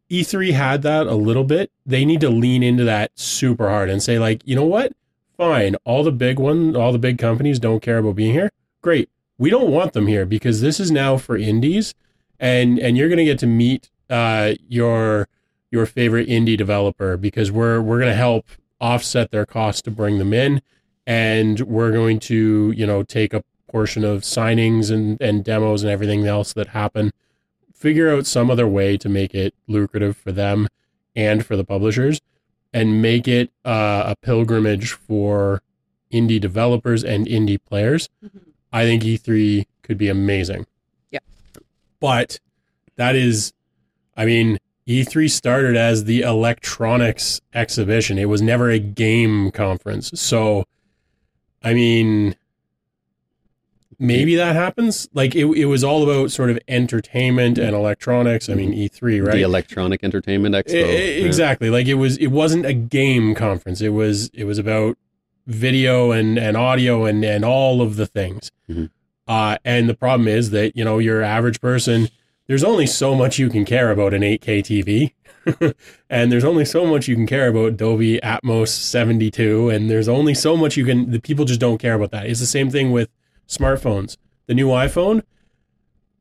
E3 0.09 0.51
had 0.51 0.81
that 0.81 1.07
a 1.07 1.15
little 1.15 1.45
bit. 1.45 1.71
They 1.85 2.03
need 2.03 2.19
to 2.21 2.29
lean 2.29 2.61
into 2.61 2.83
that 2.83 3.11
super 3.15 3.69
hard 3.69 3.89
and 3.89 4.03
say 4.03 4.19
like, 4.19 4.41
"You 4.43 4.55
know 4.57 4.65
what? 4.65 4.91
Fine. 5.37 5.75
All 5.83 6.03
the 6.03 6.11
big 6.11 6.39
one, 6.39 6.75
all 6.75 6.91
the 6.91 6.99
big 6.99 7.17
companies 7.17 7.59
don't 7.59 7.81
care 7.81 7.97
about 7.97 8.15
being 8.15 8.33
here. 8.33 8.51
Great. 8.81 9.09
We 9.37 9.49
don't 9.49 9.71
want 9.71 9.93
them 9.93 10.07
here 10.07 10.25
because 10.25 10.61
this 10.61 10.79
is 10.79 10.91
now 10.91 11.17
for 11.17 11.35
indies 11.35 11.93
and 12.39 12.79
and 12.79 12.97
you're 12.97 13.09
going 13.09 13.17
to 13.17 13.25
get 13.25 13.39
to 13.39 13.47
meet 13.47 13.89
uh 14.09 14.53
your 14.67 15.27
your 15.71 15.85
favorite 15.85 16.27
indie 16.27 16.57
developer 16.57 17.17
because 17.17 17.51
we're 17.51 17.81
we're 17.81 17.99
going 17.99 18.11
to 18.11 18.15
help 18.15 18.45
offset 18.79 19.31
their 19.31 19.45
cost 19.45 19.85
to 19.85 19.91
bring 19.91 20.19
them 20.19 20.33
in 20.33 20.61
and 21.07 21.61
we're 21.61 21.91
going 21.91 22.19
to 22.19 22.73
you 22.75 22.85
know 22.85 23.03
take 23.03 23.33
a 23.33 23.43
portion 23.69 24.03
of 24.03 24.21
signings 24.21 24.91
and 24.91 25.19
and 25.21 25.43
demos 25.43 25.83
and 25.83 25.91
everything 25.91 26.25
else 26.25 26.53
that 26.53 26.67
happen 26.67 27.11
figure 27.73 28.13
out 28.13 28.25
some 28.25 28.49
other 28.49 28.67
way 28.67 28.97
to 28.97 29.09
make 29.09 29.33
it 29.33 29.53
lucrative 29.67 30.15
for 30.15 30.31
them 30.31 30.67
and 31.15 31.45
for 31.45 31.55
the 31.55 31.63
publishers 31.63 32.21
and 32.75 33.01
make 33.01 33.27
it 33.27 33.49
uh, 33.65 34.03
a 34.13 34.15
pilgrimage 34.21 34.91
for 34.91 35.61
indie 36.13 36.39
developers 36.39 37.03
and 37.03 37.25
indie 37.25 37.57
players 37.67 38.07
i 38.71 38.83
think 38.83 39.01
e3 39.03 39.65
could 39.81 39.97
be 39.97 40.09
amazing 40.09 40.65
Yeah. 41.11 41.19
but 41.99 42.39
that 42.97 43.15
is 43.15 43.51
i 44.15 44.25
mean 44.25 44.57
E3 44.87 45.31
started 45.31 45.75
as 45.75 46.03
the 46.03 46.21
electronics 46.21 47.41
exhibition. 47.55 48.19
It 48.19 48.25
was 48.29 48.39
never 48.43 48.69
a 48.69 48.77
game 48.77 49.49
conference. 49.49 50.11
So, 50.13 50.65
I 51.63 51.73
mean, 51.73 52.35
maybe 53.99 54.35
that 54.35 54.55
happens. 54.55 55.07
Like 55.13 55.35
it, 55.35 55.45
it 55.45 55.65
was 55.65 55.83
all 55.83 56.03
about 56.03 56.31
sort 56.31 56.49
of 56.49 56.59
entertainment 56.67 57.57
and 57.57 57.75
electronics. 57.75 58.49
I 58.49 58.53
mean, 58.55 58.73
E3, 58.73 59.25
right? 59.25 59.33
The 59.35 59.41
Electronic 59.41 60.03
Entertainment 60.03 60.55
Expo. 60.55 60.73
E- 60.73 60.77
e- 60.79 61.19
Yeah. 61.21 61.25
exactly. 61.25 61.69
Like 61.69 61.87
it 61.87 61.95
was, 61.95 62.17
it 62.17 62.27
wasn't 62.27 62.65
a 62.65 62.73
game 62.73 63.35
conference. 63.35 63.81
It 63.81 63.89
was, 63.89 64.29
it 64.33 64.45
was 64.45 64.57
about 64.57 64.97
video 65.47 66.11
and, 66.11 66.37
and 66.37 66.57
audio 66.57 67.05
and, 67.05 67.23
and 67.23 67.45
all 67.45 67.81
of 67.81 67.95
the 67.95 68.05
things. 68.05 68.51
Mhm. 68.69 68.89
Uh, 69.27 69.57
and 69.65 69.89
the 69.89 69.95
problem 69.95 70.27
is 70.27 70.51
that, 70.51 70.75
you 70.77 70.83
know, 70.85 70.99
your 70.99 71.21
average 71.23 71.59
person, 71.61 72.09
there's 72.47 72.63
only 72.63 72.85
so 72.85 73.15
much 73.15 73.39
you 73.39 73.49
can 73.49 73.65
care 73.65 73.89
about 73.91 74.13
an 74.13 74.21
8K 74.21 74.59
TV. 74.63 75.13
and 76.09 76.31
there's 76.31 76.43
only 76.43 76.65
so 76.65 76.85
much 76.85 77.07
you 77.07 77.15
can 77.15 77.27
care 77.27 77.47
about 77.47 77.77
Dolby 77.77 78.19
Atmos 78.21 78.69
72. 78.69 79.69
And 79.69 79.89
there's 79.89 80.07
only 80.07 80.33
so 80.33 80.55
much 80.57 80.77
you 80.77 80.85
can, 80.85 81.11
the 81.11 81.19
people 81.19 81.45
just 81.45 81.59
don't 81.59 81.77
care 81.77 81.93
about 81.95 82.11
that. 82.11 82.27
It's 82.27 82.39
the 82.39 82.45
same 82.47 82.69
thing 82.69 82.91
with 82.91 83.09
smartphones. 83.47 84.17
The 84.47 84.53
new 84.53 84.67
iPhone, 84.67 85.23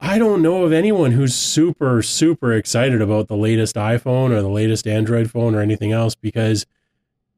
I 0.00 0.18
don't 0.18 0.42
know 0.42 0.64
of 0.64 0.72
anyone 0.72 1.12
who's 1.12 1.34
super, 1.34 2.02
super 2.02 2.52
excited 2.52 3.00
about 3.00 3.28
the 3.28 3.36
latest 3.36 3.76
iPhone 3.76 4.30
or 4.30 4.42
the 4.42 4.48
latest 4.48 4.86
Android 4.86 5.30
phone 5.30 5.54
or 5.54 5.60
anything 5.60 5.92
else 5.92 6.14
because, 6.14 6.66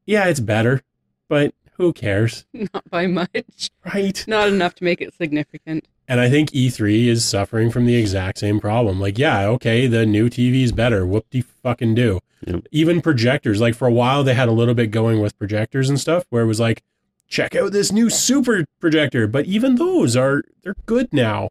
yeah, 0.04 0.24
it's 0.26 0.40
better, 0.40 0.82
but 1.28 1.54
who 1.74 1.92
cares, 1.92 2.44
Not 2.52 2.88
by 2.90 3.06
much. 3.06 3.70
right? 3.92 4.24
Not 4.26 4.48
enough 4.48 4.74
to 4.76 4.84
make 4.84 5.00
it 5.00 5.14
significant. 5.14 5.86
And 6.08 6.20
I 6.20 6.30
think 6.30 6.50
E3 6.52 7.06
is 7.06 7.24
suffering 7.24 7.70
from 7.70 7.84
the 7.84 7.96
exact 7.96 8.38
same 8.38 8.60
problem. 8.60 9.00
Like, 9.00 9.18
yeah, 9.18 9.46
okay, 9.48 9.86
the 9.88 10.06
new 10.06 10.30
TV 10.30 10.62
is 10.62 10.70
better. 10.72 11.04
Whoop 11.04 11.28
de 11.30 11.40
fucking 11.40 11.96
do. 11.96 12.20
Yep. 12.46 12.66
Even 12.70 13.00
projectors, 13.02 13.60
like 13.60 13.74
for 13.74 13.88
a 13.88 13.92
while, 13.92 14.22
they 14.22 14.34
had 14.34 14.48
a 14.48 14.52
little 14.52 14.74
bit 14.74 14.92
going 14.92 15.20
with 15.20 15.36
projectors 15.38 15.88
and 15.88 15.98
stuff 16.00 16.24
where 16.30 16.42
it 16.42 16.46
was 16.46 16.60
like, 16.60 16.82
check 17.28 17.54
out 17.54 17.72
this 17.72 17.92
new 17.92 18.10
super 18.10 18.64
projector. 18.80 19.26
But 19.26 19.46
even 19.46 19.76
those 19.76 20.16
are, 20.16 20.42
they're 20.62 20.76
good 20.86 21.12
now. 21.12 21.48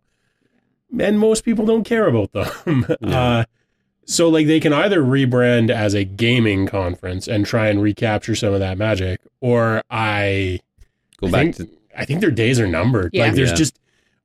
And 0.98 1.20
most 1.20 1.44
people 1.44 1.66
don't 1.66 1.84
care 1.84 2.08
about 2.08 2.32
them. 2.32 2.86
uh, 3.04 3.46
so, 4.06 4.30
like, 4.30 4.48
they 4.48 4.60
can 4.60 4.72
either 4.72 5.02
rebrand 5.02 5.70
as 5.72 5.94
a 5.94 6.04
gaming 6.04 6.68
conference 6.68 7.28
and 7.28 7.46
try 7.46 7.68
and 7.68 7.82
recapture 7.82 8.36
some 8.36 8.54
of 8.54 8.60
that 8.60 8.78
magic, 8.78 9.20
or 9.42 9.82
I 9.90 10.60
Go 11.20 11.28
I 11.28 11.32
back 11.32 11.56
think, 11.56 11.70
to 11.70 11.70
I 11.98 12.06
think 12.06 12.22
their 12.22 12.32
days 12.32 12.60
are 12.60 12.68
numbered. 12.68 13.12
Yeah. 13.14 13.26
Like 13.26 13.36
there's 13.36 13.50
Yeah. 13.52 13.56
just 13.56 13.80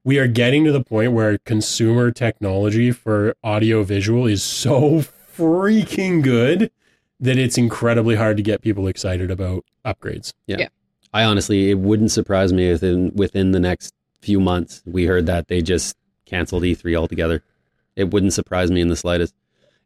we 0.05 0.19
are 0.19 0.27
getting 0.27 0.65
to 0.65 0.73
the 0.73 0.83
point 0.83 1.13
where 1.13 1.39
consumer 1.39 2.11
technology 2.11 2.91
for 2.91 3.35
audio 3.45 3.83
visual 3.83 4.27
is 4.27 4.43
so 4.43 5.03
freaking 5.37 6.23
good 6.23 6.71
that 7.21 7.39
it's 7.39 7.57
incredibly 7.59 8.17
hard 8.17 8.37
to 8.39 8.43
get 8.43 8.61
people 8.63 8.87
excited 8.87 9.31
about 9.31 9.65
upgrades. 9.85 10.33
I 11.13 11.25
honestly, 11.25 11.71
it 11.71 11.79
wouldn't 11.79 12.11
surprise 12.11 12.53
me 12.53 12.69
if 12.71 12.83
in 12.83 13.13
within 13.15 13.53
the 13.53 13.61
next 13.61 13.95
few 14.21 14.41
months 14.41 14.83
we 14.87 15.07
heard 15.07 15.27
that 15.27 15.49
they 15.49 15.63
just 15.63 15.97
canceled 16.27 16.63
E3 16.63 16.97
altogether. 16.97 17.43
It 17.97 18.11
wouldn't 18.11 18.33
surprise 18.33 18.71
me 18.71 18.81
in 18.81 18.89
the 18.89 18.97
slightest. 18.97 19.35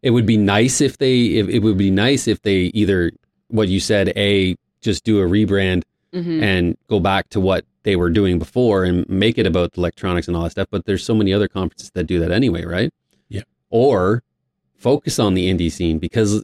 It 0.02 0.10
would 0.10 0.26
be 0.26 0.36
nice 0.36 0.80
if 0.80 0.98
they, 0.98 1.26
if, 1.26 1.48
it 1.48 1.60
would 1.60 1.78
be 1.78 1.90
nice 1.90 2.28
if 2.28 2.42
they 2.42 2.70
either 2.74 3.12
what 3.48 3.68
you 3.68 3.80
said, 3.80 4.12
a 4.16 4.56
just 4.80 5.04
do 5.04 5.20
a 5.20 5.26
rebrand 5.26 5.82
hmm 6.12 6.42
and 6.42 6.76
go 6.88 7.00
back 7.00 7.28
to 7.30 7.40
what 7.40 7.64
they 7.82 7.96
were 7.96 8.10
doing 8.10 8.38
before 8.38 8.84
and 8.84 9.08
make 9.08 9.36
it 9.36 9.46
about 9.46 9.76
electronics 9.76 10.28
and 10.28 10.36
all 10.36 10.44
that 10.44 10.50
stuff. 10.50 10.68
But 10.70 10.84
there's 10.84 11.04
so 11.04 11.14
many 11.14 11.32
other 11.32 11.48
conferences 11.48 11.90
that 11.94 12.04
do 12.04 12.20
that 12.20 12.30
anyway, 12.30 12.64
right? 12.64 12.92
Yeah. 13.28 13.42
Or 13.70 14.22
focus 14.76 15.18
on 15.18 15.34
the 15.34 15.52
indie 15.52 15.72
scene 15.72 15.98
because 15.98 16.32
ho- 16.34 16.42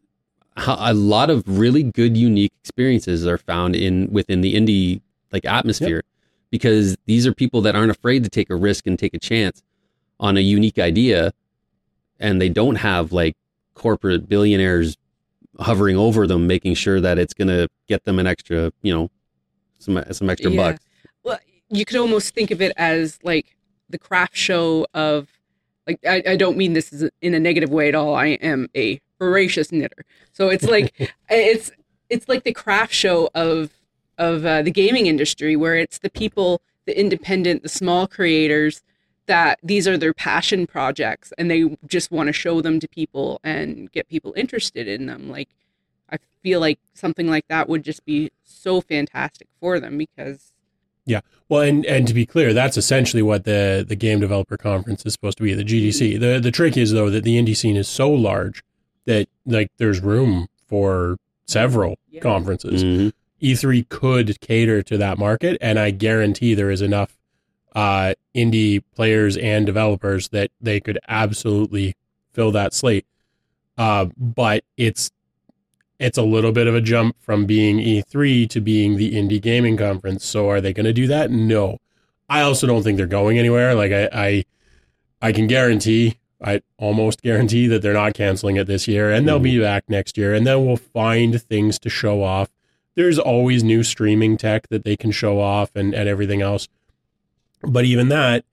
a 0.67 0.95
lot 0.95 1.31
of 1.31 1.43
really 1.47 1.83
good, 1.83 2.17
unique 2.17 2.53
experiences 2.63 3.27
are 3.27 3.39
found 3.39 3.77
in 3.77 4.11
within 4.13 4.41
the 4.41 4.55
indie 4.55 5.01
like 5.33 5.45
atmosphere 5.45 6.03
because 6.51 6.97
these 7.07 7.27
are 7.27 7.33
people 7.33 7.61
that 7.63 7.77
aren't 7.77 7.91
afraid 7.91 8.25
to 8.25 8.31
take 8.31 8.51
a 8.51 8.57
risk 8.57 8.87
and 8.87 8.99
take 8.99 9.15
a 9.15 9.19
chance 9.19 9.63
on 10.19 10.37
a 10.37 10.41
unique 10.41 10.79
idea, 10.79 11.33
and 12.19 12.41
they 12.41 12.49
don't 12.49 12.77
have 12.77 13.13
like 13.13 13.35
corporate 13.75 14.29
billionaires 14.29 14.97
hovering 15.59 15.97
over 15.97 16.27
them, 16.27 16.47
making 16.47 16.75
sure 16.75 17.01
that 17.01 17.19
it's 17.19 17.35
going 17.35 17.49
to 17.49 17.69
get 17.89 18.05
them 18.05 18.19
an 18.19 18.27
extra, 18.27 18.73
you 18.83 18.93
know, 18.93 19.11
some 19.79 20.03
some 20.13 20.29
extra 20.29 20.51
Yeah. 20.51 20.73
bucks. 20.73 20.85
Well, 21.23 21.39
you 21.71 21.85
could 21.85 21.97
almost 21.97 22.35
think 22.35 22.51
of 22.51 22.61
it 22.61 22.73
as 22.77 23.19
like 23.23 23.57
the 23.89 23.99
craft 23.99 24.37
show 24.37 24.87
of, 24.95 25.29
like, 25.87 25.99
I, 26.07 26.23
I 26.29 26.37
don't 26.37 26.57
mean 26.57 26.75
this 26.75 26.93
is 26.93 27.09
in 27.23 27.35
a 27.35 27.41
negative 27.41 27.71
way 27.71 27.89
at 27.89 27.95
all. 27.95 28.15
I 28.15 28.27
am 28.43 28.69
a 28.77 29.01
voracious 29.21 29.71
knitter, 29.71 30.05
so 30.33 30.49
it's 30.49 30.65
like 30.65 30.93
it's 31.31 31.71
it's 32.09 32.29
like 32.29 32.43
the 32.43 32.53
craft 32.53 32.93
show 32.93 33.31
of 33.35 33.71
of 34.19 34.45
uh, 34.45 34.63
the 34.63 34.71
gaming 34.71 35.07
industry, 35.07 35.57
where 35.57 35.77
it's 35.77 35.99
the 35.99 36.11
people, 36.11 36.61
the 36.87 36.99
independent, 36.99 37.63
the 37.63 37.69
small 37.69 38.07
creators 38.07 38.83
that 39.27 39.61
these 39.63 39.87
are 39.87 39.97
their 39.97 40.13
passion 40.13 40.67
projects, 40.67 41.33
and 41.39 41.51
they 41.51 41.77
just 41.87 42.11
want 42.11 42.27
to 42.27 42.33
show 42.33 42.61
them 42.61 42.81
to 42.81 42.89
people 42.89 43.41
and 43.45 43.91
get 43.93 44.09
people 44.09 44.35
interested 44.37 44.89
in 44.89 45.07
them. 45.07 45.31
Like, 45.31 45.49
I 46.11 46.19
feel 46.43 46.59
like 46.59 46.81
something 46.95 47.29
like 47.29 47.47
that 47.49 47.69
would 47.69 47.85
just 47.85 48.05
be 48.05 48.31
so 48.43 48.81
fantastic 48.81 49.47
for 49.61 49.79
them 49.79 49.97
because 49.97 50.53
yeah. 51.07 51.21
Well, 51.49 51.63
and 51.63 51.85
and 51.87 52.07
to 52.07 52.15
be 52.15 52.27
clear, 52.27 52.53
that's 52.53 52.77
essentially 52.77 53.23
what 53.23 53.45
the 53.45 53.85
the 53.87 53.97
game 53.97 54.21
developer 54.21 54.57
conference 54.57 55.05
is 55.07 55.13
supposed 55.13 55.39
to 55.39 55.45
be, 55.45 55.55
the 55.55 55.65
GDC. 55.65 56.21
The 56.21 56.39
the 56.41 56.51
trick 56.51 56.77
is 56.77 56.93
though 56.93 57.11
that 57.11 57.25
the 57.25 57.41
indie 57.41 57.57
scene 57.57 57.77
is 57.77 57.89
so 57.89 58.11
large 58.11 58.63
that 59.11 59.29
like 59.45 59.71
there's 59.79 60.01
room 60.01 60.47
for 60.69 61.17
several 61.47 61.99
Yeah. 62.11 62.21
conferences. 62.21 62.85
Mhm. 62.85 63.13
E3 63.43 63.83
could 63.89 64.41
cater 64.41 64.83
to 64.83 64.97
that 64.99 65.19
market, 65.19 65.57
and 65.61 65.79
I 65.79 65.91
guarantee 65.91 66.55
there 66.55 66.71
is 66.71 66.81
enough 66.83 67.17
uh, 67.75 68.15
indie 68.35 68.83
players 68.97 69.37
and 69.37 69.65
developers 69.65 70.29
that 70.31 70.51
they 70.61 70.81
could 70.81 70.99
absolutely 71.09 71.95
fill 72.33 72.51
that 72.51 72.75
slate. 72.75 73.07
Uh, 73.79 74.07
but 74.17 74.65
it's 74.77 75.11
it's 76.01 76.19
a 76.19 76.23
little 76.23 76.51
bit 76.51 76.67
of 76.67 76.75
a 76.75 76.81
jump 76.81 77.15
from 77.21 77.45
being 77.47 77.79
E3 77.79 78.49
to 78.49 78.61
being 78.61 78.97
the 78.97 79.13
indie 79.15 79.41
gaming 79.41 79.77
conference. 79.77 80.25
So 80.25 80.49
are 80.49 80.61
they 80.61 80.73
going 80.73 80.87
to 80.87 80.93
do 80.95 81.07
that? 81.09 81.31
No. 81.31 81.77
I 82.29 82.41
also 82.41 82.67
don't 82.67 82.83
think 82.83 82.97
they're 82.97 83.07
going 83.07 83.39
anywhere. 83.39 83.75
Like 83.75 83.93
I, 83.93 84.09
I, 84.13 84.45
I 85.21 85.33
can 85.33 85.47
guarantee, 85.47 86.17
I 86.43 86.63
almost 86.79 87.23
guarantee 87.23 87.67
that 87.67 87.83
they're 87.83 87.93
not 87.93 88.15
canceling 88.15 88.57
it 88.57 88.67
this 88.67 88.89
year, 88.89 89.11
and 89.11 89.29
they'll 89.29 89.39
be 89.39 89.55
mm-hmm. 89.55 89.63
back 89.63 89.85
next 89.89 90.17
year, 90.17 90.33
and 90.33 90.47
then 90.47 90.65
we'll 90.65 90.77
find 90.77 91.41
things 91.41 91.79
to 91.81 91.91
show 91.91 92.23
off. 92.23 92.49
There's 92.95 93.19
always 93.19 93.63
new 93.63 93.83
streaming 93.83 94.37
tech 94.37 94.69
that 94.69 94.85
they 94.85 94.97
can 94.97 95.11
show 95.11 95.41
off 95.41 95.71
and, 95.75 95.95
and 95.95 96.09
everything 96.09 96.43
else. 96.43 96.69
But 97.63 97.85
even 97.85 98.09
that, 98.09 98.45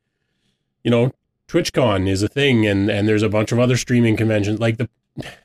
you 0.83 0.91
know, 0.91 1.13
TwitchCon 1.47 2.09
is 2.09 2.21
a 2.23 2.27
thing, 2.27 2.67
and 2.67 2.89
and 2.89 3.07
there's 3.07 3.23
a 3.23 3.29
bunch 3.29 3.51
of 3.51 3.59
other 3.59 3.77
streaming 3.77 4.17
conventions. 4.17 4.59
Like 4.59 4.77
the, 4.77 4.89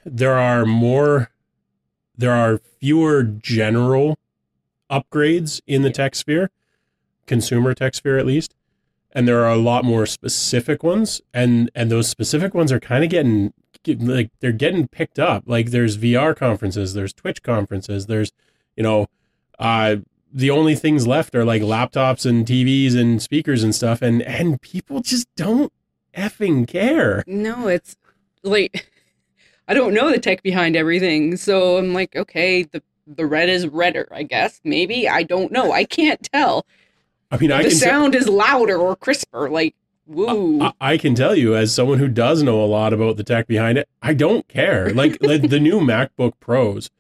there 0.05 0.39
are 0.39 0.67
more, 0.67 1.31
there 2.17 2.33
are 2.33 2.61
fewer 2.81 3.23
general 3.23 4.19
upgrades 4.91 5.61
in 5.67 5.83
the 5.83 5.91
tech 5.91 6.17
sphere, 6.17 6.51
consumer 7.27 7.73
tech 7.73 7.95
sphere 7.95 8.19
at 8.19 8.27
least, 8.27 8.55
and 9.13 9.29
there 9.29 9.45
are 9.45 9.51
a 9.51 9.57
lot 9.57 9.85
more 9.85 10.07
specific 10.07 10.83
ones, 10.83 11.21
and 11.33 11.71
and 11.75 11.91
those 11.91 12.09
specific 12.09 12.55
ones 12.55 12.73
are 12.73 12.81
kind 12.81 13.05
of 13.05 13.11
getting 13.11 13.53
get- 13.83 14.03
like 14.03 14.31
they're 14.41 14.53
getting 14.53 14.89
picked 14.89 15.19
up. 15.19 15.45
Like 15.47 15.71
there's 15.71 15.99
VR 15.99 16.37
conferences, 16.37 16.95
there's 16.95 17.13
Twitch 17.13 17.43
conferences, 17.43 18.07
there's 18.07 18.33
you 18.77 18.83
know, 18.83 19.07
uh, 19.59 19.97
the 20.33 20.51
only 20.51 20.75
things 20.75 21.07
left 21.07 21.35
are 21.35 21.45
like 21.45 21.63
laptops 21.63 22.25
and 22.25 22.47
TVs 22.47 22.97
and 22.97 23.21
speakers 23.23 23.63
and 23.63 23.75
stuff, 23.75 24.03
and 24.03 24.23
and 24.23 24.61
people 24.61 25.01
just 25.01 25.29
don't 25.37 25.73
effing 26.17 26.67
care. 26.67 27.23
No, 27.27 27.69
it's 27.69 27.97
like 28.43 28.89
I 29.69 29.75
don't 29.75 29.95
know 29.95 30.11
the 30.11 30.19
tech 30.19 30.43
behind 30.43 30.77
everything, 30.77 31.37
so 31.37 31.79
I'm 31.79 31.93
like, 31.93 32.17
okay, 32.17 32.63
the 32.63 32.83
the 33.07 33.27
red 33.27 33.49
is 33.49 33.67
redder, 33.67 34.09
I 34.13 34.23
guess. 34.23 34.61
Maybe 34.65 35.09
I 35.09 35.23
don't 35.23 35.53
know. 35.53 35.73
I 35.73 35.85
can't 35.85 36.23
tell. 36.33 36.67
I 37.33 37.39
mean, 37.39 37.51
I 37.51 37.59
the 37.65 37.71
can 37.71 37.71
te- 37.71 37.77
sound 37.77 38.15
is 38.15 38.29
louder 38.29 38.77
or 38.77 38.95
crisper. 38.95 39.49
Like, 39.51 39.75
woo. 40.07 40.61
I, 40.63 40.73
I 40.81 40.99
can 40.99 41.15
tell 41.17 41.35
you, 41.35 41.57
as 41.57 41.75
someone 41.75 41.99
who 41.99 42.07
does 42.09 42.43
know 42.43 42.63
a 42.63 42.67
lot 42.67 42.93
about 42.93 43.17
the 43.17 43.25
tech 43.25 43.47
behind 43.49 43.79
it, 43.79 43.89
I 44.03 44.13
don't 44.15 44.47
care. 44.49 44.91
Like, 44.91 45.17
like 45.23 45.49
the 45.49 45.59
new 45.59 45.81
MacBook 45.81 46.35
Pros, 46.39 46.91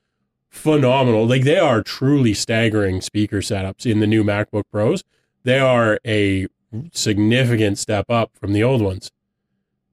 phenomenal. 0.49 1.27
Like 1.27 1.45
they 1.45 1.59
are 1.59 1.83
truly 1.83 2.35
staggering 2.35 3.01
speaker 3.01 3.39
setups 3.39 3.85
in 3.91 4.01
the 4.01 4.07
new 4.07 4.25
MacBook 4.25 4.65
Pros. 4.73 5.05
They 5.45 5.59
are 5.59 5.99
a 6.07 6.47
significant 6.93 7.79
step 7.79 8.07
up 8.09 8.31
from 8.35 8.53
the 8.53 8.63
old 8.63 8.81
ones. 8.83 9.11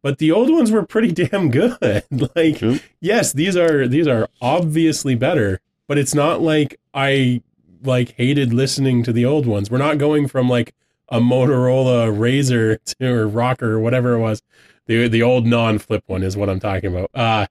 But 0.02 0.18
the 0.20 0.32
old 0.32 0.50
ones 0.50 0.72
were 0.72 0.86
pretty 0.86 1.12
damn 1.28 1.50
good. 1.52 1.78
like, 2.36 2.62
Yep. 2.62 2.82
yes, 3.02 3.34
these 3.34 3.58
are 3.58 3.88
these 3.88 4.08
are 4.08 4.30
obviously 4.42 5.16
better, 5.16 5.60
but 5.88 5.98
it's 5.98 6.14
not 6.16 6.42
like 6.42 6.80
I 6.94 7.42
like 7.84 8.16
hated 8.18 8.54
listening 8.54 9.04
to 9.04 9.14
the 9.14 9.26
old 9.26 9.46
ones. 9.46 9.70
We're 9.70 9.78
not 9.78 9.98
going 9.98 10.28
from 10.28 10.50
like 10.50 10.74
a 11.10 11.20
Motorola 11.20 12.16
Razr 12.16 12.78
to 13.00 13.08
or 13.08 13.28
ROKR 13.28 13.64
or 13.64 13.80
whatever 13.80 14.14
it 14.14 14.20
was. 14.20 14.42
The 14.86 15.08
the 15.08 15.22
old 15.22 15.46
non-flip 15.46 16.04
one 16.08 16.24
is 16.24 16.36
what 16.36 16.50
I'm 16.50 16.60
talking 16.60 16.94
about. 16.94 17.10
Uh 17.14 17.48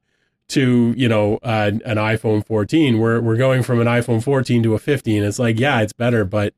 to, 0.49 0.95
you 0.97 1.09
know, 1.09 1.39
uh, 1.43 1.73
an 1.85 1.99
iPhone 1.99 2.45
14. 2.45 2.99
We're 2.99 3.21
we're 3.21 3.37
going 3.37 3.63
from 3.63 3.81
an 3.81 3.87
iPhone 3.87 4.23
14 4.23 4.63
to 4.63 4.75
a 4.75 4.79
15. 4.79 5.23
It's 5.23 5.39
like, 5.39 5.61
yeah, 5.61 5.81
it's 5.83 5.93
better, 5.93 6.25
but 6.25 6.55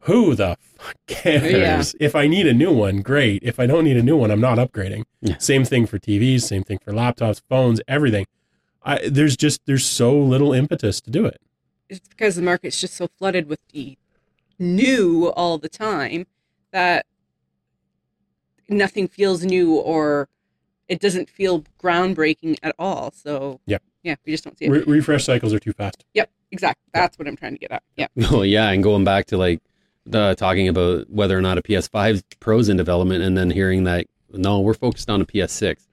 who 0.00 0.34
the 0.34 0.56
fuck 0.60 0.96
cares? 1.06 1.94
If 2.00 2.14
I 2.14 2.26
need 2.26 2.46
a 2.46 2.54
new 2.54 2.72
one, 2.72 3.02
great. 3.02 3.42
If 3.42 3.58
I 3.58 3.66
don't 3.66 3.84
need 3.84 3.96
a 3.96 4.02
new 4.02 4.16
one, 4.16 4.30
I'm 4.30 4.40
not 4.40 4.58
upgrading. 4.58 5.04
Yeah. 5.20 5.36
Same 5.38 5.64
thing 5.64 5.86
for 5.86 5.98
TVs, 5.98 6.42
same 6.42 6.62
thing 6.64 6.78
for 6.78 6.92
laptops, 6.92 7.42
phones, 7.48 7.80
everything. 7.88 8.26
I, 8.84 9.08
there's 9.08 9.36
just 9.36 9.60
there's 9.66 9.84
so 9.84 10.16
little 10.16 10.52
impetus 10.52 11.00
to 11.02 11.10
do 11.10 11.26
it. 11.26 11.40
It's 11.88 12.08
because 12.08 12.36
the 12.36 12.42
market's 12.42 12.80
just 12.80 12.94
so 12.94 13.08
flooded 13.18 13.48
with 13.48 13.60
the 13.72 13.96
new 14.58 15.28
all 15.36 15.58
the 15.58 15.68
time 15.68 16.26
that 16.72 17.06
nothing 18.68 19.08
feels 19.08 19.44
new 19.44 19.74
or 19.74 20.28
it 20.88 21.00
doesn't 21.00 21.28
feel 21.28 21.64
groundbreaking 21.82 22.56
at 22.62 22.74
all. 22.78 23.10
So 23.12 23.60
Yep. 23.66 23.82
yeah, 24.02 24.14
we 24.24 24.32
just 24.32 24.44
don't 24.44 24.56
see 24.58 24.66
it. 24.66 24.70
Re- 24.70 24.84
refresh 24.86 25.24
cycles 25.24 25.52
are 25.52 25.58
too 25.58 25.72
fast. 25.72 26.04
yep, 26.14 26.30
exactly. 26.50 26.82
That's 26.94 27.18
what 27.18 27.26
I'm 27.28 27.36
trying 27.36 27.52
to 27.52 27.58
get 27.58 27.70
at. 27.72 27.82
Yeah. 27.96 28.06
Oh 28.30 28.42
yeah, 28.42 28.70
and 28.70 28.82
going 28.82 29.04
back 29.04 29.26
to 29.26 29.36
like 29.36 29.60
the 30.04 30.34
talking 30.36 30.68
about 30.68 31.10
whether 31.10 31.36
or 31.36 31.42
not 31.42 31.58
a 31.58 31.62
PS5 31.62 32.22
Pro's 32.40 32.68
in 32.68 32.76
development, 32.76 33.24
and 33.24 33.36
then 33.36 33.50
hearing 33.50 33.84
that 33.84 34.06
no, 34.32 34.60
we're 34.60 34.74
focused 34.74 35.08
on 35.10 35.20
a 35.20 35.26
PS6. 35.26 35.86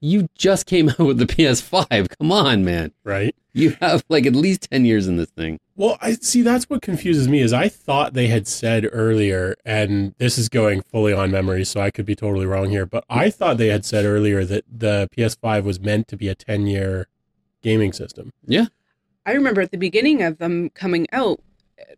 You 0.00 0.28
just 0.34 0.66
came 0.66 0.88
out 0.90 0.98
with 0.98 1.18
the 1.18 1.26
PS5. 1.26 2.18
Come 2.18 2.32
on, 2.32 2.64
man. 2.64 2.92
Right. 3.04 3.34
You 3.52 3.76
have 3.80 4.04
like 4.08 4.26
at 4.26 4.34
least 4.34 4.68
ten 4.70 4.84
years 4.84 5.08
in 5.08 5.16
this 5.16 5.30
thing. 5.30 5.58
Well, 5.74 5.98
I 6.00 6.12
see. 6.12 6.42
That's 6.42 6.70
what 6.70 6.82
confuses 6.82 7.26
me. 7.26 7.40
Is 7.40 7.52
I 7.52 7.68
thought 7.68 8.14
they 8.14 8.28
had 8.28 8.46
said 8.46 8.88
earlier, 8.92 9.56
and 9.64 10.14
this 10.18 10.38
is 10.38 10.48
going 10.48 10.82
fully 10.82 11.12
on 11.12 11.30
memory, 11.32 11.64
so 11.64 11.80
I 11.80 11.90
could 11.90 12.06
be 12.06 12.14
totally 12.14 12.46
wrong 12.46 12.70
here. 12.70 12.86
But 12.86 13.04
I 13.10 13.28
thought 13.30 13.56
they 13.58 13.68
had 13.68 13.84
said 13.84 14.04
earlier 14.04 14.44
that 14.44 14.64
the 14.70 15.08
PS5 15.16 15.64
was 15.64 15.80
meant 15.80 16.06
to 16.08 16.16
be 16.16 16.28
a 16.28 16.34
ten-year 16.34 17.08
gaming 17.62 17.92
system. 17.92 18.32
Yeah. 18.46 18.66
I 19.26 19.32
remember 19.32 19.60
at 19.60 19.70
the 19.70 19.78
beginning 19.78 20.22
of 20.22 20.38
them 20.38 20.70
coming 20.70 21.06
out, 21.12 21.40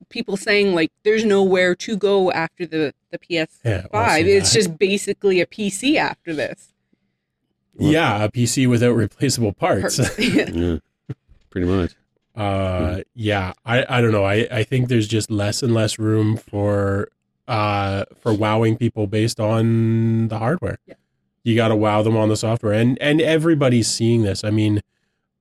people 0.09 0.37
saying 0.37 0.75
like 0.75 0.91
there's 1.03 1.25
nowhere 1.25 1.75
to 1.77 1.97
go 1.97 2.33
after 2.33 2.67
the 2.67 2.95
the 3.11 3.19
PS5. 3.19 3.59
Yeah, 3.65 3.87
also 3.93 4.25
it's 4.25 4.53
that. 4.53 4.59
just 4.59 4.79
basically 4.79 5.41
a 5.41 5.47
PC 5.47 5.97
after 5.97 6.35
this. 6.35 6.72
Yeah, 7.79 8.25
a 8.25 8.29
PC 8.31 8.69
without 8.69 8.93
replaceable 8.93 9.53
parts. 9.53 9.99
Yeah. 10.19 10.49
Yeah, 10.51 10.77
pretty 11.51 11.67
much. 11.67 11.93
uh 12.35 13.01
yeah 13.15 13.53
i 13.67 13.85
i 13.97 14.01
don't 14.01 14.11
know 14.13 14.25
i 14.25 14.47
i 14.51 14.63
think 14.63 14.89
there's 14.89 15.07
just 15.07 15.31
less 15.31 15.63
and 15.63 15.75
less 15.75 15.99
room 15.99 16.35
for 16.39 17.09
uh 17.47 18.05
for 18.21 18.33
wowing 18.33 18.75
people 18.79 19.07
based 19.07 19.39
on 19.39 20.29
the 20.29 20.39
hardware 20.39 20.79
Yeah. 20.87 20.95
you 21.45 21.55
got 21.55 21.69
to 21.69 21.77
wow 21.77 22.01
them 22.03 22.17
on 22.17 22.31
the 22.31 22.37
software 22.37 22.73
and 22.73 22.97
and 23.03 23.21
everybody's 23.21 23.87
seeing 23.89 24.23
this 24.23 24.45
i 24.45 24.51
mean 24.51 24.81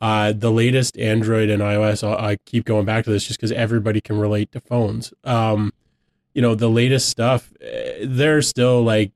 uh 0.02 0.34
the 0.34 0.52
latest 0.52 0.98
android 0.98 1.50
and 1.50 1.62
ios 1.62 2.06
I'll, 2.06 2.18
i 2.18 2.36
keep 2.46 2.66
going 2.66 2.84
back 2.86 3.06
to 3.06 3.10
this 3.10 3.24
just 3.26 3.40
because 3.40 3.54
everybody 3.54 4.02
can 4.02 4.20
relate 4.20 4.52
to 4.52 4.60
phones 4.60 5.14
um 5.24 5.72
you 6.34 6.42
know 6.42 6.56
the 6.56 6.70
latest 6.70 7.08
stuff 7.08 7.54
eh, 7.62 8.00
they're 8.04 8.42
still 8.42 8.84
like 8.84 9.14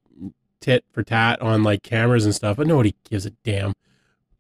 tit 0.66 0.84
for 0.91 1.03
tat 1.03 1.41
on 1.41 1.63
like 1.63 1.84
cameras 1.84 2.26
and 2.26 2.34
stuff 2.36 2.57
but 2.57 2.68
nobody 2.68 2.93
gives 3.09 3.26
a 3.26 3.30
damn 3.43 3.74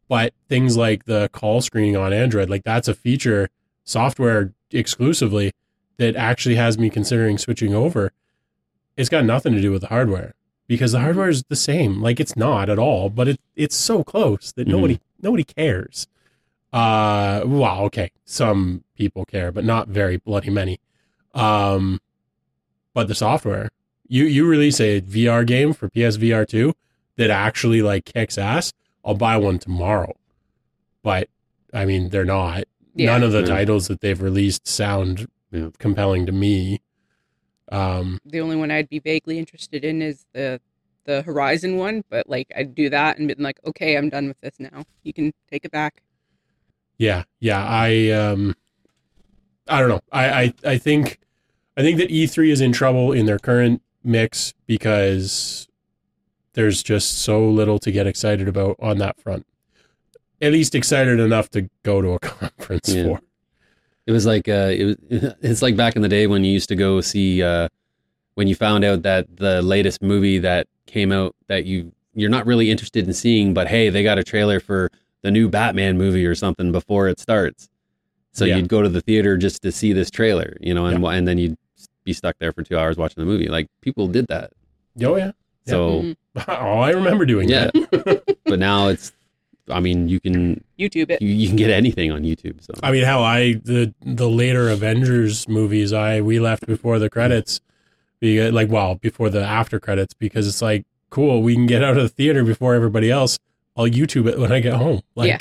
but 0.07 0.33
things 0.47 0.77
like 0.77 1.05
the 1.05 1.29
call 1.33 1.61
screening 1.61 1.97
on 1.97 2.13
Android, 2.13 2.47
like 2.47 2.63
that's 2.63 2.87
a 2.87 2.93
feature 2.93 3.49
software 3.83 4.53
exclusively 4.71 5.51
that 5.97 6.15
actually 6.15 6.53
has 6.55 6.77
me 6.77 6.91
considering 6.91 7.39
switching 7.39 7.73
over. 7.73 8.11
It's 8.97 9.09
got 9.09 9.25
nothing 9.25 9.53
to 9.55 9.61
do 9.61 9.71
with 9.71 9.81
the 9.81 9.87
hardware 9.87 10.35
because 10.67 10.91
the 10.91 10.99
hardware 10.99 11.29
is 11.29 11.43
the 11.49 11.55
same. 11.55 12.03
Like 12.03 12.19
it's 12.19 12.35
not 12.35 12.69
at 12.69 12.77
all, 12.77 13.09
but 13.09 13.27
it 13.27 13.39
it's 13.55 13.75
so 13.75 14.03
close 14.03 14.51
that 14.51 14.67
Mhm. 14.67 14.71
nobody 14.73 14.99
nobody 15.23 15.43
cares. 15.43 16.07
Uh 16.71 17.41
well, 17.43 17.79
okay. 17.85 18.11
Some 18.25 18.83
people 18.95 19.25
care, 19.25 19.51
but 19.51 19.65
not 19.65 19.87
very 19.87 20.17
bloody 20.17 20.51
many. 20.51 20.77
Um 21.33 21.99
but 22.93 23.07
the 23.07 23.15
software. 23.15 23.69
You 24.07 24.25
you 24.25 24.45
release 24.47 24.79
a 24.79 25.01
VR 25.01 25.45
game 25.45 25.73
for 25.73 25.89
PSVR 25.89 26.47
2 26.47 26.73
that 27.17 27.29
actually 27.29 27.81
like 27.81 28.05
kicks 28.05 28.37
ass. 28.37 28.71
I'll 29.03 29.15
buy 29.15 29.37
one 29.37 29.59
tomorrow. 29.59 30.13
But 31.03 31.29
I 31.73 31.85
mean, 31.85 32.09
they're 32.09 32.25
not. 32.25 32.65
Yeah. 32.95 33.07
None 33.11 33.23
of 33.23 33.31
the 33.31 33.39
Yeah. 33.41 33.45
titles 33.47 33.87
that 33.87 34.01
they've 34.01 34.21
released 34.21 34.67
sound 34.67 35.27
Yeah. 35.51 35.69
compelling 35.79 36.25
to 36.25 36.31
me. 36.31 36.81
Um, 37.71 38.19
the 38.25 38.41
only 38.41 38.55
one 38.55 38.69
I'd 38.71 38.89
be 38.89 38.99
vaguely 38.99 39.39
interested 39.39 39.83
in 39.83 40.01
is 40.01 40.25
the 40.33 40.59
the 41.05 41.21
Horizon 41.21 41.77
one, 41.77 42.03
but 42.09 42.27
like 42.29 42.51
I'd 42.55 42.73
do 42.73 42.89
that 42.89 43.17
and 43.19 43.27
be 43.27 43.35
like, 43.37 43.59
okay, 43.65 43.95
I'm 43.97 44.09
done 44.09 44.27
with 44.27 44.39
this 44.41 44.55
now. 44.59 44.85
You 45.03 45.13
can 45.13 45.33
take 45.51 45.63
it 45.65 45.71
back. 45.71 46.01
yeah, 46.97 47.23
yeah. 47.39 47.63
I 47.67 48.09
um, 48.11 48.55
I 49.67 49.79
don't 49.79 49.89
know. 49.89 50.01
I, 50.11 50.43
I 50.43 50.53
I 50.63 50.77
think 50.77 51.19
I 51.77 51.81
think 51.81 51.97
that 51.97 52.09
E3 52.09 52.49
is 52.51 52.61
in 52.61 52.71
trouble 52.71 53.11
in 53.11 53.25
their 53.25 53.39
current 53.39 53.81
mix 54.05 54.53
because 54.67 55.67
there's 56.53 56.81
just 56.83 57.19
so 57.19 57.47
little 57.47 57.79
to 57.79 57.91
get 57.91 58.07
excited 58.07 58.47
about 58.47 58.75
on 58.79 58.97
that 58.99 59.19
front. 59.19 59.45
At 60.41 60.51
least 60.51 60.75
excited 60.75 61.19
enough 61.19 61.49
to 61.51 61.69
go 61.83 62.01
to 62.01 62.11
a 62.13 62.19
conference 62.31 62.93
Yeah. 62.93 63.03
for. 63.03 63.21
It 64.07 64.11
was 64.11 64.25
like 64.25 64.47
uh, 64.47 64.71
it 64.71 64.85
was. 64.85 65.33
It's 65.41 65.61
like 65.61 65.75
back 65.75 65.95
in 65.95 66.01
the 66.01 66.09
day 66.09 66.27
when 66.27 66.43
you 66.43 66.51
used 66.51 66.69
to 66.69 66.75
go 66.75 67.01
see 67.01 67.41
uh, 67.41 67.67
when 68.35 68.47
you 68.47 68.53
found 68.55 68.83
out 68.83 69.01
that 69.03 69.25
the 69.35 69.61
latest 69.61 70.01
movie 70.01 70.37
that 70.39 70.67
came 70.85 71.11
out 71.11 71.35
that 71.47 71.65
you 71.65 71.91
you're 72.13 72.29
not 72.29 72.45
really 72.45 72.69
interested 72.71 73.05
in 73.07 73.13
seeing, 73.13 73.53
but 73.53 73.67
hey, 73.67 73.89
they 73.89 74.03
got 74.03 74.17
a 74.19 74.23
trailer 74.23 74.59
for 74.59 74.89
the 75.21 75.31
new 75.31 75.49
Batman 75.49 75.97
movie 75.97 76.25
or 76.25 76.35
something 76.35 76.71
before 76.71 77.07
it 77.07 77.19
starts. 77.19 77.67
So 78.31 78.45
Yeah. 78.45 78.57
you'd 78.57 78.69
go 78.69 78.81
to 78.81 78.89
the 78.89 79.01
theater 79.01 79.37
just 79.37 79.61
to 79.63 79.71
see 79.71 79.91
this 79.91 80.11
trailer, 80.11 80.55
you 80.61 80.73
know, 80.73 80.85
and 80.85 81.03
and 81.03 81.27
then 81.27 81.37
you'd 81.39 81.57
be 82.05 82.13
stuck 82.13 82.37
there 82.39 82.51
for 82.53 82.63
two 82.63 82.77
hours 82.77 82.95
watching 82.97 83.21
the 83.21 83.25
movie. 83.25 83.47
Like 83.47 83.67
people 83.81 84.07
did 84.07 84.27
that. 84.27 84.51
Oh 85.03 85.15
yeah. 85.17 85.31
So 85.65 86.01
Mhm. 86.01 86.15
Oh, 86.47 86.79
I 86.79 86.91
remember 86.91 87.25
doing 87.25 87.49
yeah, 87.49 87.71
that. 87.73 88.37
but 88.45 88.59
now 88.59 88.87
it's. 88.89 89.11
I 89.67 89.79
mean, 89.79 90.07
you 90.07 90.19
can 90.19 90.63
YouTube 90.77 91.09
it. 91.09 91.21
you, 91.23 91.29
you 91.29 91.47
can 91.47 91.55
get 91.57 91.71
anything 91.71 92.11
on 92.11 92.21
YouTube. 92.21 92.61
So 92.63 92.73
I 92.83 92.91
mean, 92.91 93.03
how 93.03 93.23
I 93.23 93.53
the 93.53 93.93
the 94.01 94.29
later 94.29 94.69
Avengers 94.69 95.47
movies, 95.47 95.91
I 95.91 96.21
we 96.21 96.39
left 96.39 96.67
before 96.67 96.99
the 96.99 97.09
credits, 97.09 97.61
because 98.19 98.53
like 98.53 98.69
well 98.69 98.95
before 98.95 99.29
the 99.31 99.43
after 99.43 99.79
credits 99.79 100.13
because 100.13 100.47
it's 100.47 100.61
like 100.61 100.85
cool, 101.09 101.41
we 101.41 101.55
can 101.55 101.65
get 101.65 101.83
out 101.83 101.97
of 101.97 102.03
the 102.03 102.09
theater 102.09 102.43
before 102.43 102.75
everybody 102.75 103.09
else. 103.09 103.39
I'll 103.75 103.87
YouTube 103.87 104.27
it 104.27 104.37
when 104.37 104.51
I 104.51 104.59
get 104.59 104.73
home. 104.73 105.01
Like, 105.15 105.27
Yeah. 105.29 105.37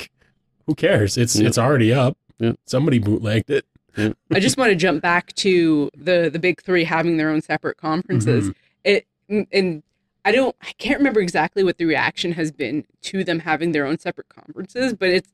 who 0.65 0.73
cares? 0.75 1.17
It's 1.17 1.35
Yeah. 1.35 1.47
it's 1.47 1.57
already 1.57 1.93
up. 1.93 2.17
Yeah. 2.39 2.53
Somebody 2.65 2.99
bootlegged 2.99 3.49
it. 3.51 3.65
I 3.97 4.39
just 4.39 4.57
want 4.57 4.69
to 4.69 4.75
jump 4.75 5.01
back 5.01 5.33
to 5.35 5.89
the 5.95 6.29
the 6.31 6.39
big 6.39 6.61
three 6.61 6.83
having 6.83 7.17
their 7.17 7.29
own 7.29 7.41
separate 7.41 7.77
conferences. 7.77 8.49
Mm-hmm. 8.49 8.57
It 8.83 9.07
and 9.51 9.83
I 10.23 10.31
don't 10.31 10.55
I 10.61 10.71
can't 10.77 10.97
remember 10.97 11.19
exactly 11.21 11.63
what 11.63 11.77
the 11.77 11.85
reaction 11.85 12.33
has 12.33 12.51
been 12.51 12.85
to 13.03 13.23
them 13.23 13.39
having 13.39 13.71
their 13.71 13.85
own 13.85 13.97
separate 13.99 14.29
conferences, 14.29 14.93
but 14.93 15.09
it's 15.09 15.31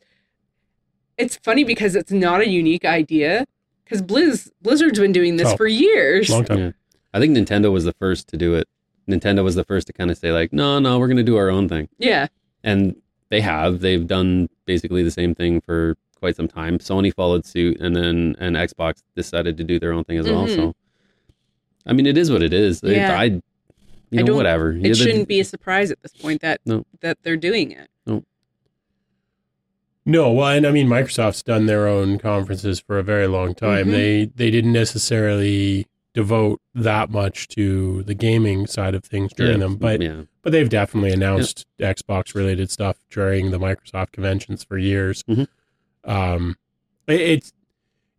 it's 1.17 1.35
funny 1.37 1.63
because 1.63 1.95
it's 1.95 2.11
not 2.11 2.41
a 2.41 2.47
unique 2.47 2.85
idea 2.85 3.45
because 3.83 4.01
Blizz 4.01 4.49
Blizzard's 4.61 4.99
been 4.99 5.11
doing 5.11 5.37
this 5.37 5.49
Oh, 5.49 5.57
for 5.57 5.67
years. 5.67 6.29
Long 6.29 6.45
time. 6.45 6.57
Yeah. 6.59 6.71
I 7.13 7.19
think 7.19 7.35
Nintendo 7.35 7.71
was 7.71 7.83
the 7.83 7.93
first 7.93 8.27
to 8.29 8.37
do 8.37 8.55
it. 8.55 8.67
Nintendo 9.09 9.43
was 9.43 9.55
the 9.55 9.63
first 9.65 9.87
to 9.87 9.93
kind 9.93 10.09
of 10.09 10.17
say 10.17 10.31
like, 10.31 10.53
no, 10.53 10.79
no, 10.79 10.97
we're 10.97 11.07
going 11.07 11.17
to 11.17 11.23
do 11.23 11.35
our 11.35 11.49
own 11.49 11.67
thing. 11.67 11.89
Yeah, 11.97 12.27
And 12.63 12.95
they 13.29 13.41
have. 13.41 13.81
They've 13.81 14.05
done 14.07 14.47
basically 14.65 15.03
the 15.03 15.11
same 15.11 15.35
thing 15.35 15.59
for 15.59 15.97
quite 16.21 16.35
some 16.37 16.47
time. 16.47 16.77
Sony 16.77 17.13
followed 17.13 17.45
suit, 17.45 17.81
and 17.81 17.93
then 17.95 18.35
and 18.39 18.55
Xbox 18.55 19.01
decided 19.15 19.57
to 19.57 19.63
do 19.65 19.79
their 19.79 19.91
own 19.91 20.03
thing 20.05 20.17
as 20.17 20.27
well. 20.27 20.45
Mhm. 20.47 20.55
So, 20.55 20.75
I 21.85 21.91
mean, 21.93 22.05
it 22.05 22.17
is 22.17 22.31
what 22.31 22.41
it 22.43 22.53
is. 22.53 22.81
It- 22.83 22.91
Yeah. 22.95 23.19
I, 23.19 23.23
you 23.25 23.41
I 24.13 24.17
know, 24.17 24.25
don't- 24.27 24.35
whatever. 24.37 24.71
It 24.71 24.95
shouldn't 24.95 25.27
be 25.27 25.39
a 25.39 25.43
surprise 25.43 25.89
at 25.91 26.01
this 26.01 26.13
point 26.13 26.41
that 26.41 26.61
No. 26.65 26.85
that 27.01 27.17
they're 27.23 27.35
doing 27.37 27.71
it. 27.71 27.89
No, 28.05 28.23
No, 30.05 30.31
well, 30.31 30.47
and 30.49 30.65
I 30.65 30.71
mean 30.71 30.87
Microsoft's 30.87 31.43
done 31.43 31.65
their 31.67 31.87
own 31.87 32.17
conferences 32.17 32.79
for 32.79 32.97
a 32.97 33.03
very 33.03 33.27
long 33.27 33.53
time. 33.53 33.87
Mhm. 33.87 33.91
They 33.91 34.25
they 34.35 34.51
didn't 34.51 34.73
necessarily 34.73 35.87
devote 36.13 36.59
that 36.75 37.09
much 37.09 37.47
to 37.47 38.03
the 38.03 38.13
gaming 38.13 38.67
side 38.67 38.93
of 38.95 39.03
things 39.05 39.31
during 39.33 39.59
them, 39.59 39.75
but 39.77 40.01
yeah, 40.01 40.23
but 40.41 40.51
they've 40.51 40.67
definitely 40.69 41.11
announced 41.11 41.65
Xbox 41.79 42.35
related 42.35 42.69
stuff 42.69 42.97
during 43.09 43.51
the 43.51 43.57
Microsoft 43.59 44.11
conventions 44.11 44.63
for 44.63 44.77
years. 44.77 45.23
Mhm. 45.23 45.47
Um, 46.03 46.55
it- 47.07 47.21
it's 47.21 47.53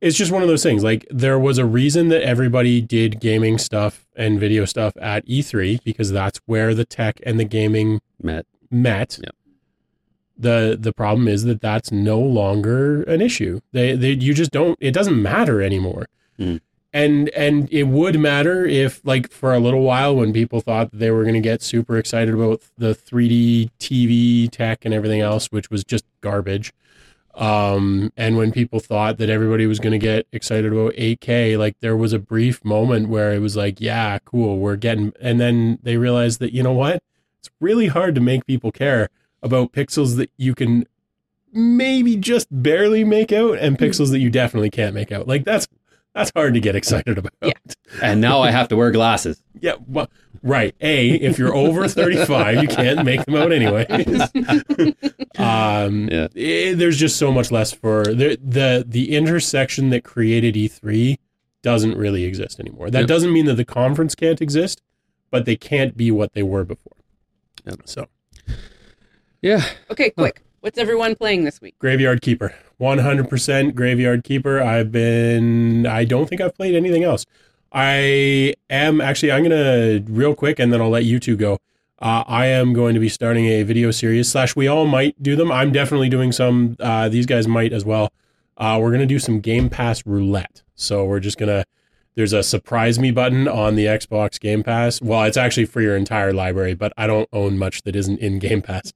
it's 0.00 0.16
just 0.18 0.32
one 0.32 0.42
of 0.42 0.48
those 0.48 0.64
things. 0.64 0.82
Like 0.82 1.06
there 1.10 1.38
was 1.38 1.58
a 1.58 1.64
reason 1.64 2.08
that 2.08 2.22
everybody 2.22 2.80
did 2.80 3.20
gaming 3.20 3.56
stuff 3.56 4.04
and 4.16 4.40
video 4.40 4.64
stuff 4.64 4.94
at 5.00 5.24
E3 5.28 5.78
because 5.84 6.10
that's 6.10 6.40
where 6.46 6.74
the 6.74 6.84
tech 6.84 7.20
and 7.24 7.38
the 7.38 7.44
gaming 7.44 8.00
met. 8.20 8.44
met. 8.68 9.18
Yep. 9.22 9.34
The 10.36 10.76
the 10.80 10.92
problem 10.92 11.28
is 11.28 11.44
that 11.44 11.60
that's 11.60 11.92
no 11.92 12.18
longer 12.18 13.02
an 13.04 13.20
issue. 13.20 13.60
They 13.72 13.94
they 13.94 14.12
you 14.12 14.34
just 14.34 14.50
don't 14.50 14.76
it 14.80 14.90
doesn't 14.92 15.20
matter 15.22 15.62
anymore. 15.62 16.06
Mm. 16.38 16.60
And 16.92 17.28
and 17.30 17.68
it 17.72 17.84
would 17.84 18.18
matter 18.18 18.64
if 18.64 19.00
like 19.04 19.30
for 19.30 19.54
a 19.54 19.60
little 19.60 19.82
while 19.82 20.16
when 20.16 20.32
people 20.32 20.60
thought 20.60 20.90
that 20.90 20.98
they 20.98 21.10
were 21.12 21.22
going 21.22 21.34
to 21.34 21.40
get 21.40 21.62
super 21.62 21.96
excited 21.96 22.34
about 22.34 22.60
the 22.76 22.92
3D 22.94 23.70
TV 23.78 24.50
tech 24.50 24.84
and 24.84 24.92
everything 24.92 25.20
else 25.20 25.46
which 25.52 25.70
was 25.70 25.84
just 25.84 26.04
garbage. 26.22 26.72
Um 27.34 28.12
and 28.16 28.36
when 28.36 28.52
people 28.52 28.78
thought 28.80 29.18
that 29.18 29.30
everybody 29.30 29.66
was 29.66 29.78
going 29.78 29.92
to 29.92 29.98
get 29.98 30.26
excited 30.32 30.72
about 30.72 30.94
8K 30.94 31.58
like 31.58 31.78
there 31.80 31.96
was 31.96 32.12
a 32.12 32.18
brief 32.18 32.64
moment 32.64 33.08
where 33.08 33.32
it 33.32 33.40
was 33.40 33.56
like 33.56 33.80
yeah, 33.80 34.18
cool, 34.24 34.58
we're 34.58 34.76
getting 34.76 35.12
and 35.20 35.40
then 35.40 35.78
they 35.82 35.96
realized 35.96 36.40
that 36.40 36.52
you 36.52 36.62
know 36.62 36.72
what? 36.72 37.02
It's 37.40 37.50
really 37.60 37.88
hard 37.88 38.14
to 38.14 38.20
make 38.20 38.46
people 38.46 38.70
care 38.70 39.08
about 39.42 39.72
pixels 39.72 40.16
that 40.16 40.30
you 40.36 40.54
can 40.54 40.86
maybe 41.52 42.16
just 42.16 42.48
barely 42.50 43.04
make 43.04 43.32
out 43.32 43.58
and 43.58 43.78
pixels 43.78 44.10
that 44.10 44.20
you 44.20 44.30
definitely 44.30 44.70
can't 44.70 44.94
make 44.94 45.12
out. 45.12 45.28
Like 45.28 45.44
that's 45.44 45.68
that's 46.14 46.30
hard 46.34 46.54
to 46.54 46.60
get 46.60 46.74
excited 46.76 47.16
about. 47.18 47.32
Yeah. 47.42 47.52
And 48.02 48.20
now 48.20 48.40
I 48.40 48.50
have 48.50 48.68
to 48.68 48.76
wear 48.76 48.90
glasses. 48.90 49.42
Yeah, 49.62 49.74
well, 49.86 50.10
right. 50.42 50.74
A, 50.80 51.10
if 51.10 51.38
you're 51.38 51.54
over 51.54 51.86
35, 51.86 52.62
you 52.62 52.66
can't 52.68 53.04
make 53.04 53.24
them 53.26 53.36
out 53.36 53.52
anyway. 53.52 53.86
um, 55.38 56.08
Yeah. 56.08 56.26
eh, 56.34 56.74
there's 56.74 56.96
just 56.98 57.16
so 57.16 57.30
much 57.30 57.52
less 57.52 57.72
for 57.72 58.02
the 58.04 58.36
the 58.42 58.84
the 58.86 59.14
intersection 59.14 59.90
that 59.90 60.02
created 60.02 60.54
E3 60.56 61.16
doesn't 61.62 61.96
really 61.96 62.24
exist 62.24 62.58
anymore. 62.58 62.90
That 62.90 63.00
Yep. 63.00 63.08
doesn't 63.08 63.32
mean 63.32 63.46
that 63.46 63.54
the 63.54 63.64
conference 63.64 64.16
can't 64.16 64.40
exist, 64.40 64.82
but 65.30 65.44
they 65.44 65.54
can't 65.54 65.96
be 65.96 66.10
what 66.10 66.32
they 66.32 66.42
were 66.42 66.64
before. 66.64 66.96
Yep. 67.64 67.82
So, 67.84 68.08
Yeah. 69.42 69.62
Okay, 69.92 70.10
quick. 70.10 70.42
What's 70.60 70.78
everyone 70.78 71.14
playing 71.14 71.44
this 71.44 71.60
week? 71.60 71.78
Graveyard 71.78 72.20
Keeper, 72.20 72.52
100% 72.82 73.74
Graveyard 73.76 74.24
Keeper. 74.24 74.60
I've 74.60 74.90
been, 74.90 75.86
I 75.86 76.04
don't 76.04 76.28
think 76.28 76.40
I've 76.40 76.54
played 76.54 76.74
anything 76.74 77.04
else. 77.04 77.24
I 77.70 78.54
am 78.68 79.00
actually, 79.00 79.30
I'm 79.30 79.44
going 79.44 79.50
to 79.50 80.12
real 80.12 80.34
quick 80.34 80.58
and 80.58 80.72
then 80.72 80.80
I'll 80.80 80.90
let 80.90 81.04
you 81.04 81.20
two 81.20 81.36
go. 81.36 81.58
Uh, 82.00 82.24
I 82.26 82.46
am 82.46 82.72
going 82.72 82.94
to 82.94 83.00
be 83.00 83.08
starting 83.08 83.46
a 83.46 83.62
video 83.62 83.92
series, 83.92 84.28
slash, 84.28 84.56
we 84.56 84.66
all 84.66 84.86
might 84.86 85.22
do 85.22 85.36
them. 85.36 85.52
I'm 85.52 85.70
definitely 85.70 86.08
doing 86.08 86.32
some. 86.32 86.76
Uh, 86.80 87.08
these 87.08 87.26
guys 87.26 87.46
might 87.46 87.72
as 87.72 87.84
well. 87.84 88.12
Uh, 88.56 88.78
we're 88.82 88.90
going 88.90 89.00
to 89.00 89.06
do 89.06 89.20
some 89.20 89.38
Game 89.40 89.70
Pass 89.70 90.04
roulette. 90.04 90.62
So 90.74 91.04
we're 91.04 91.20
just 91.20 91.38
going 91.38 91.48
to, 91.48 91.64
there's 92.16 92.32
a 92.32 92.42
surprise 92.42 92.98
me 92.98 93.12
button 93.12 93.46
on 93.46 93.76
the 93.76 93.86
Xbox 93.86 94.40
Game 94.40 94.64
Pass. 94.64 95.00
Well, 95.00 95.22
it's 95.22 95.36
actually 95.36 95.66
for 95.66 95.80
your 95.80 95.96
entire 95.96 96.32
library, 96.32 96.74
but 96.74 96.92
I 96.96 97.06
don't 97.06 97.28
own 97.32 97.56
much 97.56 97.82
that 97.82 97.94
isn't 97.94 98.18
in 98.18 98.40
Game 98.40 98.60
Pass 98.60 98.92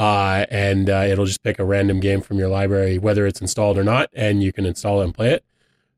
uh, 0.00 0.46
and 0.48 0.88
uh, 0.88 1.04
it'll 1.06 1.26
just 1.26 1.42
pick 1.42 1.58
a 1.58 1.64
random 1.64 2.00
game 2.00 2.22
from 2.22 2.38
your 2.38 2.48
library, 2.48 2.96
whether 2.96 3.26
it's 3.26 3.42
installed 3.42 3.76
or 3.76 3.84
not, 3.84 4.08
and 4.14 4.42
you 4.42 4.50
can 4.50 4.64
install 4.64 5.02
it 5.02 5.04
and 5.04 5.14
play 5.14 5.30
it. 5.30 5.44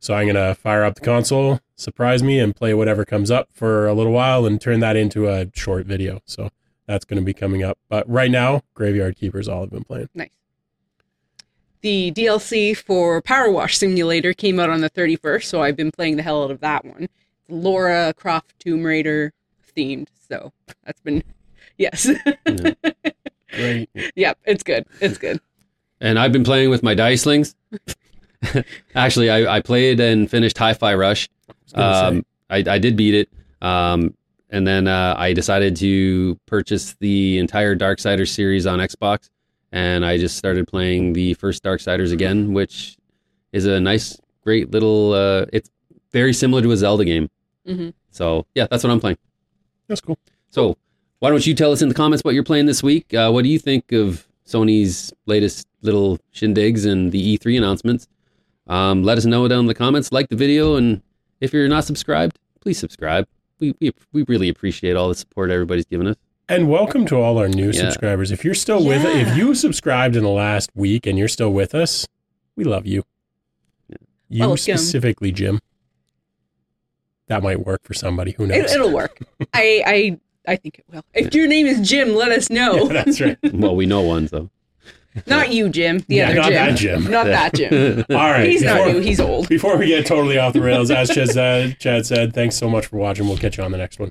So 0.01 0.13
I'm 0.13 0.27
gonna 0.27 0.57
fire 0.57 0.83
up 0.83 0.97
the 0.97 1.03
console, 1.03 1.61
surprise 1.77 2.21
me, 2.21 2.41
and 2.41 2.55
play 2.55 2.75
whatever 2.75 3.05
comes 3.05 3.31
up 3.31 3.51
for 3.53 3.87
a 3.87 3.95
little 3.95 4.11
while, 4.11 4.45
and 4.45 4.61
turn 4.61 4.81
that 4.81 4.97
into 4.97 5.29
a 5.29 5.47
short 5.55 5.87
video. 5.87 6.21
So 6.25 6.51
that's 6.89 7.05
gonna 7.05 7.23
be 7.23 7.33
coming 7.33 7.63
up. 7.63 7.79
But 7.89 8.11
right 8.11 8.33
now, 8.33 8.63
Graveyard 8.75 9.15
Keeper 9.15 9.39
is 9.39 9.49
all 9.49 9.63
I've 9.63 9.71
been 9.71 9.85
playing. 9.85 10.09
Nice. 10.17 10.31
The 11.83 12.11
DLC 12.11 12.77
for 12.77 13.23
PowerWash 13.23 13.77
Simulator 13.77 14.35
came 14.35 14.59
out 14.59 14.69
on 14.69 14.81
the 14.81 14.91
31st, 14.91 15.45
so 15.45 15.63
I've 15.63 15.77
been 15.77 15.93
playing 15.93 16.17
the 16.17 16.25
hell 16.25 16.43
out 16.43 16.51
of 16.51 16.59
that 16.59 16.85
one. 16.85 17.05
It's 17.05 17.15
Laura 17.49 18.13
Croft 18.17 18.59
Tomb 18.59 18.83
Raider 18.83 19.33
themed, 19.77 20.09
so 20.29 20.53
that's 20.85 21.01
been 21.03 21.23
yes. 21.79 22.09
Great. 23.53 23.91
yep, 24.17 24.39
it's 24.45 24.63
good. 24.63 24.87
It's 25.01 25.19
good. 25.19 25.41
And 26.01 26.19
I've 26.19 26.33
been 26.33 26.45
playing 26.45 26.71
with 26.71 26.83
my 26.83 26.95
Dicelings. 26.95 27.55
Actually, 28.95 29.31
I, 29.31 29.57
I 29.57 29.61
played 29.61 30.01
and 30.01 30.29
finished 30.31 30.59
Hi-Fi 30.59 30.95
Rush. 30.95 31.29
gonna. 31.75 32.09
Um, 32.19 32.27
I, 32.51 32.65
I 32.67 32.79
did 32.79 32.97
beat 32.97 33.15
it. 33.15 33.29
Um, 33.61 34.15
and 34.51 34.67
then 34.67 34.89
uh, 34.89 35.15
I 35.17 35.33
decided 35.33 35.77
to 35.77 36.39
purchase 36.47 36.95
the 37.01 37.39
entire 37.39 37.77
Darksiders 37.77 38.29
series 38.29 38.67
on 38.67 38.81
Xbox. 38.81 39.31
And 39.71 40.05
I 40.05 40.19
just 40.19 40.37
started 40.37 40.67
playing 40.69 41.15
the 41.15 41.35
first 41.35 41.63
Darksiders 41.63 42.13
again, 42.13 42.53
which 42.53 42.97
is 43.53 43.65
a 43.65 43.81
nice, 43.81 44.19
great 44.43 44.71
little. 44.71 45.13
Uh, 45.13 45.47
it's 45.53 45.71
very 46.11 46.33
similar 46.35 46.61
to 46.63 46.71
a 46.73 46.77
Zelda 46.77 47.05
game. 47.05 47.31
hmm 47.65 47.91
So 48.11 48.45
yeah, 48.55 48.67
that's 48.71 48.85
what 48.85 48.91
I'm 48.91 49.01
playing. 49.01 49.19
That's 49.89 50.01
cool. 50.01 50.19
So 50.51 50.77
why 51.23 51.31
don't 51.31 51.47
you 51.47 51.55
tell 51.55 51.71
us 51.71 51.81
in 51.83 51.89
the 51.89 51.95
comments 51.95 52.25
what 52.25 52.35
you're 52.35 52.43
playing 52.43 52.67
this 52.67 52.83
week? 52.83 53.15
Uh, 53.15 53.31
what 53.31 53.45
do 53.45 53.49
you 53.49 53.57
think 53.61 53.93
of 53.93 54.27
Sony's 54.45 55.13
latest 55.27 55.69
little 55.81 56.19
shindigs 56.35 56.85
and 56.85 57.13
the 57.13 57.39
E3 57.39 57.57
announcements? 57.59 58.09
Um, 58.67 59.05
let 59.05 59.19
us 59.19 59.25
know 59.25 59.47
down 59.47 59.61
in 59.61 59.67
the 59.67 59.75
comments. 59.75 60.11
Like 60.11 60.31
the 60.31 60.35
video, 60.35 60.75
and 60.75 61.01
if 61.41 61.53
you're 61.53 61.69
not 61.69 61.85
subscribed, 61.85 62.41
please 62.61 62.77
subscribe. 62.77 63.29
We 63.61 63.73
we, 63.81 63.93
we 64.13 64.25
really 64.27 64.49
appreciate 64.49 64.97
all 64.97 65.09
the 65.09 65.15
support 65.15 65.53
everybody's 65.53 65.85
given 65.85 66.09
us. 66.09 66.17
And 66.49 66.69
welcome 66.69 67.07
to 67.07 67.17
all 67.19 67.39
our 67.39 67.47
new 67.47 67.67
Yeah. 67.67 67.83
subscribers. 67.83 68.33
If 68.33 68.45
you're 68.45 68.53
still 68.57 68.85
with 68.85 69.05
Yeah. 69.05 69.31
if 69.31 69.37
you 69.37 69.55
subscribed 69.55 70.17
in 70.17 70.25
the 70.25 70.29
last 70.29 70.71
week 70.75 71.07
and 71.07 71.17
you're 71.17 71.29
still 71.29 71.53
with 71.53 71.73
us, 71.73 72.09
we 72.57 72.65
love 72.65 72.85
you. 72.85 73.05
You 74.29 74.41
Welcome. 74.41 74.57
specifically, 74.57 75.31
Jim. 75.31 75.61
That 77.29 77.45
might 77.45 77.65
work 77.65 77.85
for 77.85 77.95
somebody. 77.95 78.33
Who 78.33 78.49
knows? 78.49 78.73
It, 78.73 78.73
it'll 78.73 78.91
work. 78.91 79.21
I 79.55 79.85
I 79.87 80.19
I 80.47 80.57
think 80.57 80.79
it 80.79 80.85
will. 80.91 81.05
If 81.15 81.35
your 81.35 81.47
name 81.47 81.67
is 81.67 81.89
Jim, 81.89 82.15
let 82.15 82.33
us 82.33 82.51
know. 82.51 82.87
Yeah, 82.87 82.93
that's 83.05 83.21
right. 83.21 83.39
well, 83.53 83.77
we 83.77 83.87
know 83.87 84.01
one, 84.03 84.27
so 84.29 84.51
Not 85.27 85.53
you, 85.53 85.69
Jim. 85.69 85.99
The 86.09 86.17
Yeah, 86.17 86.31
other 86.31 86.35
not 86.41 86.45
Jim. 86.49 86.55
that 86.55 86.77
Jim. 86.79 87.11
Not 87.11 87.27
that 87.27 87.55
Jim. 87.55 88.05
All 88.11 88.17
right. 88.17 88.49
He's 88.49 88.63
not 88.63 88.79
before- 88.79 88.93
new. 88.95 89.01
He's 89.01 89.21
old. 89.21 89.49
Before 89.49 89.77
we 89.77 89.87
get 89.87 90.05
totally 90.07 90.39
off 90.39 90.53
the 90.55 90.61
rails, 90.61 90.91
as 90.91 91.11
Chad 91.11 91.29
said, 91.31 91.79
Chad 91.79 92.07
said, 92.07 92.33
thanks 92.35 92.57
so 92.57 92.69
much 92.69 92.87
for 92.87 92.97
watching. 92.97 93.29
We'll 93.29 93.39
catch 93.39 93.57
you 93.59 93.65
on 93.65 93.71
the 93.73 93.79
next 93.79 93.99
one. 94.01 94.11